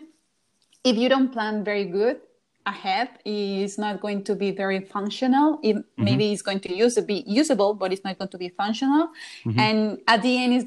if 0.84 0.98
you 0.98 1.10
don't 1.10 1.32
plan 1.32 1.64
very 1.64 1.86
good 1.86 2.20
ahead, 2.66 3.10
it's 3.26 3.78
not 3.78 4.00
going 4.00 4.24
to 4.24 4.36
be 4.36 4.52
very 4.52 4.80
functional. 4.80 5.60
It, 5.64 5.76
mm-hmm. 5.76 6.04
Maybe 6.04 6.32
it's 6.32 6.42
going 6.42 6.62
to 6.62 6.74
use 6.74 6.96
be 7.02 7.24
usable, 7.28 7.74
but 7.74 7.92
it's 7.92 8.04
not 8.04 8.18
going 8.18 8.30
to 8.30 8.38
be 8.38 8.50
functional. 8.50 9.10
Mm-hmm. 9.46 9.60
And 9.60 10.02
at 10.08 10.22
the 10.22 10.44
end, 10.44 10.54
is 10.54 10.66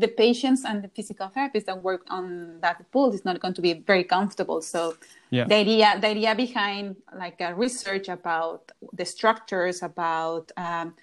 the 0.00 0.08
patients 0.08 0.64
and 0.64 0.82
the 0.84 0.88
physical 0.88 1.30
therapists 1.34 1.66
that 1.66 1.82
work 1.82 2.02
on 2.08 2.60
that 2.60 2.90
pool 2.92 3.12
is 3.12 3.24
not 3.24 3.40
going 3.40 3.54
to 3.54 3.62
be 3.62 3.74
very 3.74 4.04
comfortable. 4.04 4.60
So 4.62 4.96
yeah. 5.30 5.44
the 5.44 5.54
idea 5.54 5.98
the 6.00 6.08
idea 6.08 6.34
behind 6.34 6.96
like 7.16 7.40
a 7.40 7.54
research 7.54 8.08
about 8.08 8.72
the 8.92 9.04
structures 9.04 9.82
about 9.82 10.52
um, 10.56 10.94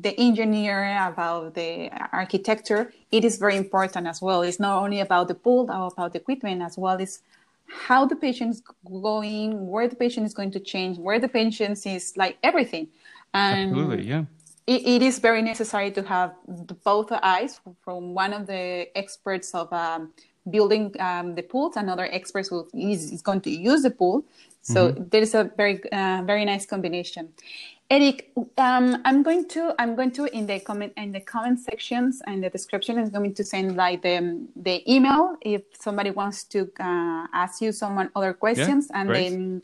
the 0.00 0.18
engineer, 0.18 0.84
about 1.06 1.54
the 1.54 1.90
architecture, 2.12 2.92
it 3.10 3.24
is 3.24 3.36
very 3.36 3.56
important 3.56 4.06
as 4.06 4.22
well. 4.22 4.42
It's 4.42 4.60
not 4.60 4.82
only 4.82 5.00
about 5.00 5.28
the 5.28 5.34
pool, 5.34 5.68
about 5.70 6.12
the 6.12 6.18
equipment 6.20 6.62
as 6.62 6.78
well. 6.78 6.96
It's 6.98 7.20
how 7.66 8.06
the 8.06 8.16
patient 8.16 8.50
is 8.50 8.62
going, 9.02 9.68
where 9.68 9.88
the 9.88 9.96
patient 9.96 10.26
is 10.26 10.34
going 10.34 10.52
to 10.52 10.60
change, 10.60 10.98
where 10.98 11.18
the 11.18 11.28
patient 11.28 11.84
is, 11.86 12.14
like 12.16 12.38
everything. 12.42 12.88
And 13.32 13.70
Absolutely, 13.70 14.06
yeah. 14.06 14.24
It, 14.66 14.86
it 14.86 15.02
is 15.02 15.18
very 15.18 15.42
necessary 15.42 15.90
to 15.90 16.02
have 16.02 16.34
both 16.84 17.12
eyes 17.12 17.60
from 17.82 18.14
one 18.14 18.32
of 18.32 18.46
the 18.46 18.88
experts 18.96 19.54
of 19.54 19.70
um, 19.72 20.12
building 20.48 20.94
um, 21.00 21.34
the 21.34 21.42
pools, 21.42 21.76
another 21.76 22.08
expert 22.10 22.46
who 22.48 22.66
is, 22.72 23.12
is, 23.12 23.20
going 23.20 23.42
to 23.42 23.50
use 23.50 23.82
the 23.82 23.90
pool. 23.90 24.24
So 24.62 24.92
mm-hmm. 24.92 25.04
there 25.10 25.20
is 25.20 25.34
a 25.34 25.50
very, 25.56 25.82
uh, 25.92 26.22
very 26.24 26.46
nice 26.46 26.64
combination. 26.64 27.28
Eric, 27.90 28.32
um, 28.56 29.02
I'm 29.04 29.22
going 29.22 29.46
to 29.48 29.74
I'm 29.78 29.94
going 29.94 30.10
to 30.12 30.24
in 30.36 30.46
the 30.46 30.58
comment 30.58 30.94
in 30.96 31.12
the 31.12 31.20
comment 31.20 31.60
sections 31.60 32.22
and 32.26 32.42
the 32.42 32.48
description 32.48 32.98
is 32.98 33.10
going 33.10 33.34
to 33.34 33.44
send 33.44 33.76
like 33.76 34.02
the 34.02 34.46
the 34.56 34.82
email 34.90 35.36
if 35.42 35.62
somebody 35.78 36.10
wants 36.10 36.44
to 36.44 36.70
uh, 36.80 37.26
ask 37.34 37.60
you 37.60 37.72
some 37.72 38.10
other 38.16 38.32
questions 38.32 38.88
yeah, 38.90 39.00
and 39.00 39.08
great. 39.08 39.30
then 39.30 39.62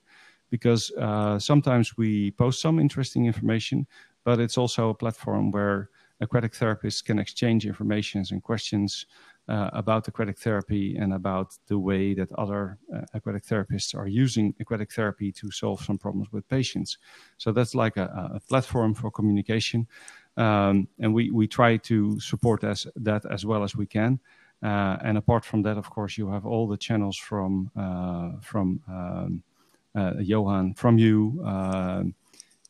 because 0.50 0.92
uh, 0.92 1.40
sometimes 1.40 1.98
we 1.98 2.32
post 2.32 2.62
some 2.62 2.80
interesting 2.80 3.26
information, 3.26 3.88
but 4.24 4.40
it's 4.40 4.58
also 4.58 4.90
a 4.90 4.94
platform 4.94 5.52
where 5.52 5.90
aquatic 6.22 6.54
therapists 6.54 7.04
can 7.04 7.20
exchange 7.20 7.66
information 7.66 8.24
and 8.32 8.44
questions 8.44 9.06
uh, 9.48 9.70
about 9.74 10.08
aquatic 10.08 10.38
therapy 10.40 10.98
and 10.98 11.14
about 11.14 11.56
the 11.68 11.78
way 11.78 12.14
that 12.14 12.32
other 12.34 12.78
uh, 12.94 13.02
aquatic 13.14 13.44
therapists 13.44 13.96
are 13.96 14.08
using 14.08 14.54
aquatic 14.60 14.92
therapy 14.92 15.32
to 15.32 15.52
solve 15.52 15.82
some 15.82 15.98
problems 15.98 16.32
with 16.32 16.48
patients. 16.50 16.98
So 17.38 17.52
that's 17.52 17.76
like 17.76 17.98
a, 17.98 18.32
a 18.36 18.40
platform 18.40 18.94
for 18.94 19.12
communication. 19.12 19.88
Um, 20.38 20.88
and 21.00 21.14
we, 21.14 21.32
we 21.32 21.48
try 21.48 21.78
to 21.78 22.20
support 22.20 22.64
as, 22.64 22.88
that 22.96 23.26
as 23.26 23.46
well 23.46 23.64
as 23.64 23.76
we 23.76 23.86
can. 23.86 24.20
Uh, 24.64 24.98
and 25.04 25.18
apart 25.18 25.46
from 25.46 25.62
that, 25.62 25.78
of 25.78 25.90
course, 25.90 26.18
you 26.18 26.30
have 26.30 26.46
all 26.46 26.68
the 26.68 26.78
channels 26.78 27.18
from 27.18 27.70
uh, 27.76 28.32
from 28.42 28.82
um, 28.88 29.44
uh, 29.96 30.14
Johan, 30.20 30.74
from 30.74 30.98
you, 30.98 31.42
um, 31.46 32.16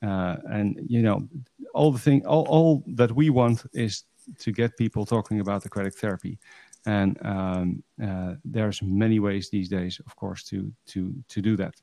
uh, 0.03 0.35
and 0.49 0.79
you 0.87 1.01
know 1.01 1.27
all 1.73 1.91
the 1.91 1.99
thing. 1.99 2.25
All, 2.25 2.45
all 2.47 2.83
that 2.87 3.11
we 3.11 3.29
want 3.29 3.63
is 3.73 4.03
to 4.39 4.51
get 4.51 4.75
people 4.77 5.05
talking 5.05 5.39
about 5.39 5.65
aquatic 5.65 5.95
therapy 5.95 6.39
and 6.85 7.17
um, 7.25 7.83
uh, 8.03 8.35
there's 8.43 8.81
many 8.81 9.19
ways 9.19 9.49
these 9.49 9.69
days, 9.69 9.99
of 10.05 10.15
course, 10.15 10.43
to 10.43 10.71
to 10.87 11.13
to 11.29 11.41
do 11.41 11.55
that. 11.57 11.75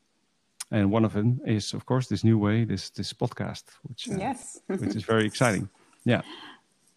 And 0.70 0.90
one 0.90 1.04
of 1.04 1.12
them 1.12 1.40
is, 1.44 1.74
of 1.74 1.84
course, 1.84 2.06
this 2.06 2.24
new 2.24 2.38
way, 2.38 2.64
this 2.64 2.90
this 2.90 3.12
podcast, 3.12 3.64
which 3.82 4.08
uh, 4.08 4.16
yes, 4.18 4.60
which 4.66 4.96
is 4.96 5.04
very 5.04 5.26
exciting. 5.26 5.68
Yeah. 6.04 6.22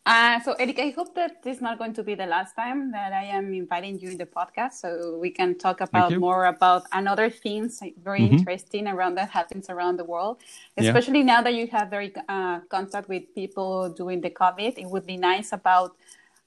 Uh, 0.05 0.39
so, 0.41 0.53
Eric, 0.59 0.77
I 0.77 0.89
hope 0.91 1.15
that 1.15 1.41
this 1.41 1.55
is 1.55 1.61
not 1.63 1.79
going 1.79 1.93
to 1.93 2.03
be 2.03 2.13
the 2.13 2.27
last 2.27 2.55
time 2.55 2.91
that 2.91 3.11
I 3.11 3.23
am 3.23 3.55
inviting 3.55 3.97
you 3.97 4.11
in 4.11 4.17
the 4.17 4.27
podcast, 4.27 4.73
so 4.73 5.17
we 5.19 5.31
can 5.31 5.57
talk 5.57 5.81
about 5.81 6.15
more 6.17 6.45
about 6.45 6.83
another 6.91 7.27
things 7.31 7.81
very 8.03 8.21
mm-hmm. 8.21 8.35
interesting 8.35 8.87
around 8.87 9.15
that 9.15 9.31
happens 9.31 9.67
around 9.67 9.97
the 9.97 10.03
world. 10.03 10.43
Especially 10.77 11.19
yeah. 11.19 11.33
now 11.33 11.41
that 11.41 11.55
you 11.55 11.65
have 11.71 11.89
very 11.89 12.13
uh, 12.29 12.59
contact 12.69 13.09
with 13.09 13.33
people 13.33 13.89
during 13.89 14.21
the 14.21 14.29
COVID, 14.29 14.77
it 14.77 14.85
would 14.85 15.07
be 15.07 15.17
nice 15.17 15.51
about. 15.51 15.97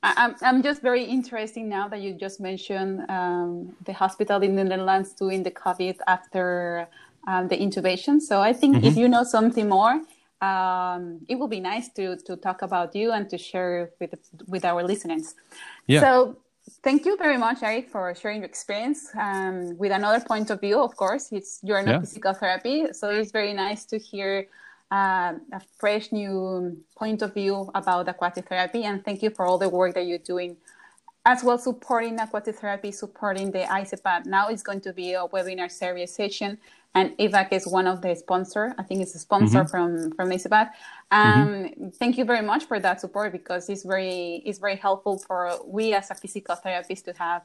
I'm 0.03 0.37
I'm 0.43 0.63
just 0.63 0.81
very 0.81 1.05
interested 1.05 1.65
now 1.65 1.89
that 1.89 2.01
you 2.01 2.15
just 2.15 2.41
mentioned 2.41 3.05
um, 3.09 3.75
the 3.85 3.93
hospital 3.93 4.43
in 4.43 4.55
the 4.55 4.65
Netherlands 4.65 5.13
doing 5.13 5.43
the 5.43 5.51
COVID 5.51 5.97
after 6.07 6.89
um, 7.27 7.49
the 7.49 7.57
intubation. 7.57 8.21
So 8.21 8.41
I 8.41 8.53
think 8.53 8.77
mm-hmm. 8.77 8.87
if 8.87 8.97
you 8.97 9.09
know 9.09 9.25
something 9.25 9.69
more 9.69 10.01
um, 10.41 11.21
it 11.29 11.37
will 11.37 11.49
be 11.49 11.61
nice 11.61 11.89
to 11.95 12.17
to 12.17 12.37
talk 12.37 12.63
about 12.63 12.95
you 12.95 13.13
and 13.13 13.29
to 13.31 13.39
share 13.39 13.91
with 14.01 14.15
with 14.47 14.65
our 14.65 14.83
listeners. 14.85 15.35
Yeah. 15.87 16.01
So 16.01 16.37
thank 16.83 17.05
you 17.05 17.17
very 17.17 17.37
much, 17.37 17.63
Eric, 17.63 17.89
for 17.89 18.15
sharing 18.15 18.39
your 18.39 18.47
experience 18.47 19.11
um, 19.19 19.77
with 19.79 19.93
another 19.93 20.25
point 20.25 20.51
of 20.51 20.61
view. 20.61 20.81
Of 20.81 20.97
course, 20.97 21.33
it's 21.33 21.61
you're 21.63 21.83
not 21.83 21.93
yeah. 21.93 22.01
physical 22.01 22.35
therapy, 22.35 22.93
so 22.93 23.11
it's 23.11 23.33
very 23.33 23.53
nice 23.53 23.85
to 23.87 23.99
hear 23.99 24.47
uh, 24.91 25.35
a 25.53 25.61
fresh 25.79 26.13
new 26.13 26.77
point 26.97 27.23
of 27.23 27.35
view 27.35 27.71
about 27.75 28.09
aquatic 28.09 28.49
therapy. 28.49 28.85
And 28.85 29.05
thank 29.05 29.23
you 29.23 29.31
for 29.31 29.47
all 29.47 29.59
the 29.59 29.69
work 29.69 29.95
that 29.95 30.07
you're 30.07 30.19
doing 30.19 30.57
as 31.25 31.45
well 31.45 31.59
supporting 31.59 32.19
aquatic 32.19 32.57
therapy, 32.57 32.91
supporting 32.91 33.51
the 33.51 33.61
ICEPAD. 33.61 34.25
Now 34.25 34.49
it's 34.49 34.63
going 34.63 34.81
to 34.83 34.93
be 34.93 35.13
a 35.13 35.27
webinar 35.27 35.71
series 35.71 36.15
session 36.15 36.59
and 36.95 37.17
EWAC 37.19 37.53
is 37.53 37.67
one 37.67 37.87
of 37.87 38.01
the 38.03 38.15
sponsor. 38.15 38.75
I 38.79 38.83
think 38.83 39.03
it's 39.03 39.15
a 39.15 39.19
sponsor 39.19 39.61
mm-hmm. 39.61 39.69
from 39.69 40.13
from 40.13 40.31
ICEPAD. 40.31 40.71
Um, 41.11 41.49
mm-hmm. 41.49 41.89
Thank 41.91 42.19
you 42.19 42.25
very 42.25 42.45
much 42.45 42.65
for 42.65 42.81
that 42.81 43.01
support 43.01 43.33
because 43.33 43.69
it's 43.69 43.85
very 43.85 44.43
it's 44.45 44.59
very 44.59 44.77
helpful 44.77 45.19
for 45.19 45.59
we 45.67 45.95
as 45.95 46.11
a 46.11 46.15
physical 46.15 46.57
therapist 46.57 47.05
to 47.05 47.13
have 47.19 47.43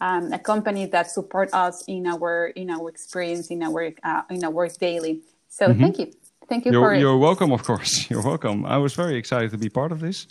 um, 0.00 0.32
a 0.32 0.38
company 0.38 0.86
that 0.86 1.10
support 1.10 1.50
us 1.52 1.84
in 1.86 2.06
our 2.06 2.48
in 2.48 2.70
our 2.70 2.88
experience 2.88 3.48
in 3.48 3.62
our 3.62 3.92
uh, 4.02 4.22
in 4.30 4.44
our 4.44 4.50
work 4.50 4.76
daily. 4.78 5.20
So 5.48 5.68
mm-hmm. 5.68 5.80
thank 5.80 5.98
you, 5.98 6.12
thank 6.48 6.64
you 6.64 6.72
you're, 6.72 6.82
for 6.82 6.94
you're 6.94 7.18
welcome. 7.18 7.52
Of 7.52 7.62
course, 7.62 7.92
you're 8.10 8.22
welcome. 8.22 8.64
I 8.64 8.78
was 8.78 8.94
very 8.94 9.16
excited 9.16 9.50
to 9.50 9.58
be 9.58 9.68
part 9.68 9.92
of 9.92 10.00
this. 10.00 10.26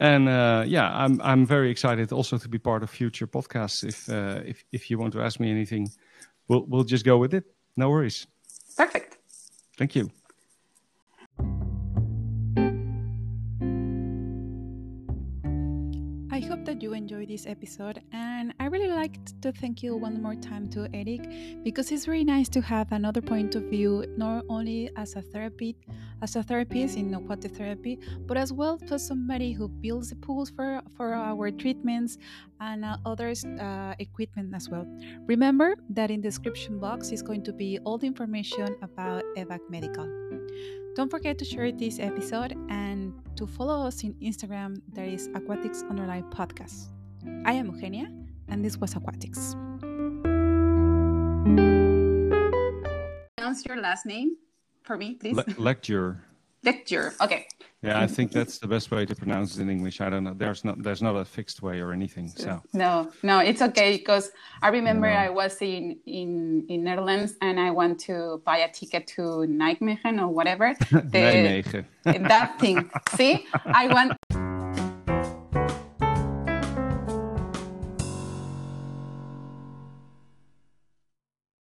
And 0.00 0.28
uh, 0.28 0.64
yeah, 0.66 0.90
I'm 0.92 1.20
I'm 1.22 1.46
very 1.46 1.70
excited 1.70 2.12
also 2.12 2.38
to 2.38 2.48
be 2.48 2.58
part 2.58 2.82
of 2.82 2.90
future 2.90 3.26
podcasts. 3.26 3.84
If 3.84 4.08
uh, 4.08 4.40
if 4.44 4.64
if 4.72 4.90
you 4.90 4.98
want 4.98 5.12
to 5.12 5.22
ask 5.22 5.38
me 5.38 5.50
anything, 5.50 5.88
we'll 6.48 6.64
we'll 6.66 6.84
just 6.84 7.04
go 7.04 7.16
with 7.16 7.32
it. 7.32 7.44
No 7.76 7.90
worries. 7.90 8.26
Perfect. 8.76 9.18
Thank 9.78 9.94
you. 9.94 10.10
That 16.64 16.80
you 16.80 16.94
enjoyed 16.94 17.28
this 17.28 17.46
episode, 17.46 18.00
and 18.10 18.54
I 18.58 18.66
really 18.66 18.88
like 18.88 19.18
to 19.42 19.52
thank 19.52 19.82
you 19.82 19.96
one 19.96 20.22
more 20.22 20.34
time 20.34 20.70
to 20.70 20.88
Eric 20.94 21.62
because 21.62 21.92
it's 21.92 22.08
really 22.08 22.24
nice 22.24 22.48
to 22.56 22.62
have 22.62 22.90
another 22.90 23.20
point 23.20 23.54
of 23.54 23.64
view, 23.64 24.06
not 24.16 24.44
only 24.48 24.88
as 24.96 25.14
a 25.14 25.20
therapist, 25.20 25.76
as 26.22 26.36
a 26.36 26.42
therapist 26.42 26.96
in 26.96 27.12
aquatic 27.12 27.54
therapy, 27.54 27.98
but 28.26 28.38
as 28.38 28.50
well 28.50 28.78
to 28.78 28.98
somebody 28.98 29.52
who 29.52 29.68
builds 29.68 30.08
the 30.08 30.16
pools 30.16 30.48
for 30.48 30.80
for 30.96 31.12
our 31.12 31.50
treatments 31.50 32.16
and 32.60 32.82
uh, 32.82 32.96
others 33.04 33.44
uh, 33.44 33.94
equipment 33.98 34.54
as 34.54 34.70
well. 34.70 34.86
Remember 35.26 35.76
that 35.90 36.10
in 36.10 36.22
the 36.22 36.28
description 36.28 36.80
box 36.80 37.12
is 37.12 37.20
going 37.20 37.44
to 37.44 37.52
be 37.52 37.78
all 37.84 37.98
the 37.98 38.06
information 38.06 38.74
about 38.80 39.22
EWAC 39.36 39.60
Medical. 39.68 40.08
Don't 40.96 41.10
forget 41.10 41.36
to 41.38 41.44
share 41.44 41.72
this 41.72 41.98
episode 41.98 42.54
and 42.70 42.93
to 43.36 43.46
follow 43.46 43.86
us 43.86 44.02
in 44.02 44.14
Instagram. 44.14 44.80
There 44.92 45.06
is 45.06 45.28
Aquatics 45.34 45.82
Underline 45.88 46.24
Podcast. 46.30 46.88
I 47.44 47.52
am 47.52 47.70
Eugenia, 47.74 48.10
and 48.48 48.64
this 48.64 48.76
was 48.76 48.94
Aquatics. 48.94 49.56
Pronounce 53.36 53.64
your 53.66 53.80
last 53.80 54.06
name 54.06 54.36
for 54.82 54.96
me, 54.96 55.14
please. 55.14 55.36
Le- 55.36 55.44
lecture. 55.58 56.22
Lecture. 56.64 57.14
Okay. 57.20 57.46
Yeah, 57.82 58.00
I 58.00 58.06
think 58.06 58.32
that's 58.32 58.58
the 58.58 58.66
best 58.66 58.90
way 58.90 59.04
to 59.04 59.14
pronounce 59.14 59.56
it 59.56 59.62
in 59.62 59.68
English. 59.68 60.00
I 60.00 60.08
don't 60.08 60.24
know. 60.24 60.32
There's 60.34 60.64
not 60.64 60.82
there's 60.82 61.02
not 61.02 61.16
a 61.16 61.24
fixed 61.24 61.60
way 61.60 61.80
or 61.80 61.92
anything. 61.92 62.28
So 62.28 62.62
no, 62.72 63.12
no, 63.22 63.40
it's 63.40 63.60
okay 63.60 63.98
because 63.98 64.32
I 64.62 64.68
remember 64.68 65.06
no. 65.06 65.14
I 65.14 65.28
was 65.28 65.60
in 65.60 65.98
in 66.06 66.64
in 66.70 66.82
Netherlands 66.82 67.34
and 67.42 67.60
I 67.60 67.70
want 67.70 68.00
to 68.08 68.40
buy 68.46 68.58
a 68.58 68.72
ticket 68.72 69.06
to 69.08 69.22
Nijmegen 69.60 70.18
or 70.18 70.28
whatever. 70.28 70.74
The, 72.04 72.18
that 72.28 72.58
thing. 72.60 72.90
See, 73.16 73.46
I 73.66 73.86
went. 73.92 74.12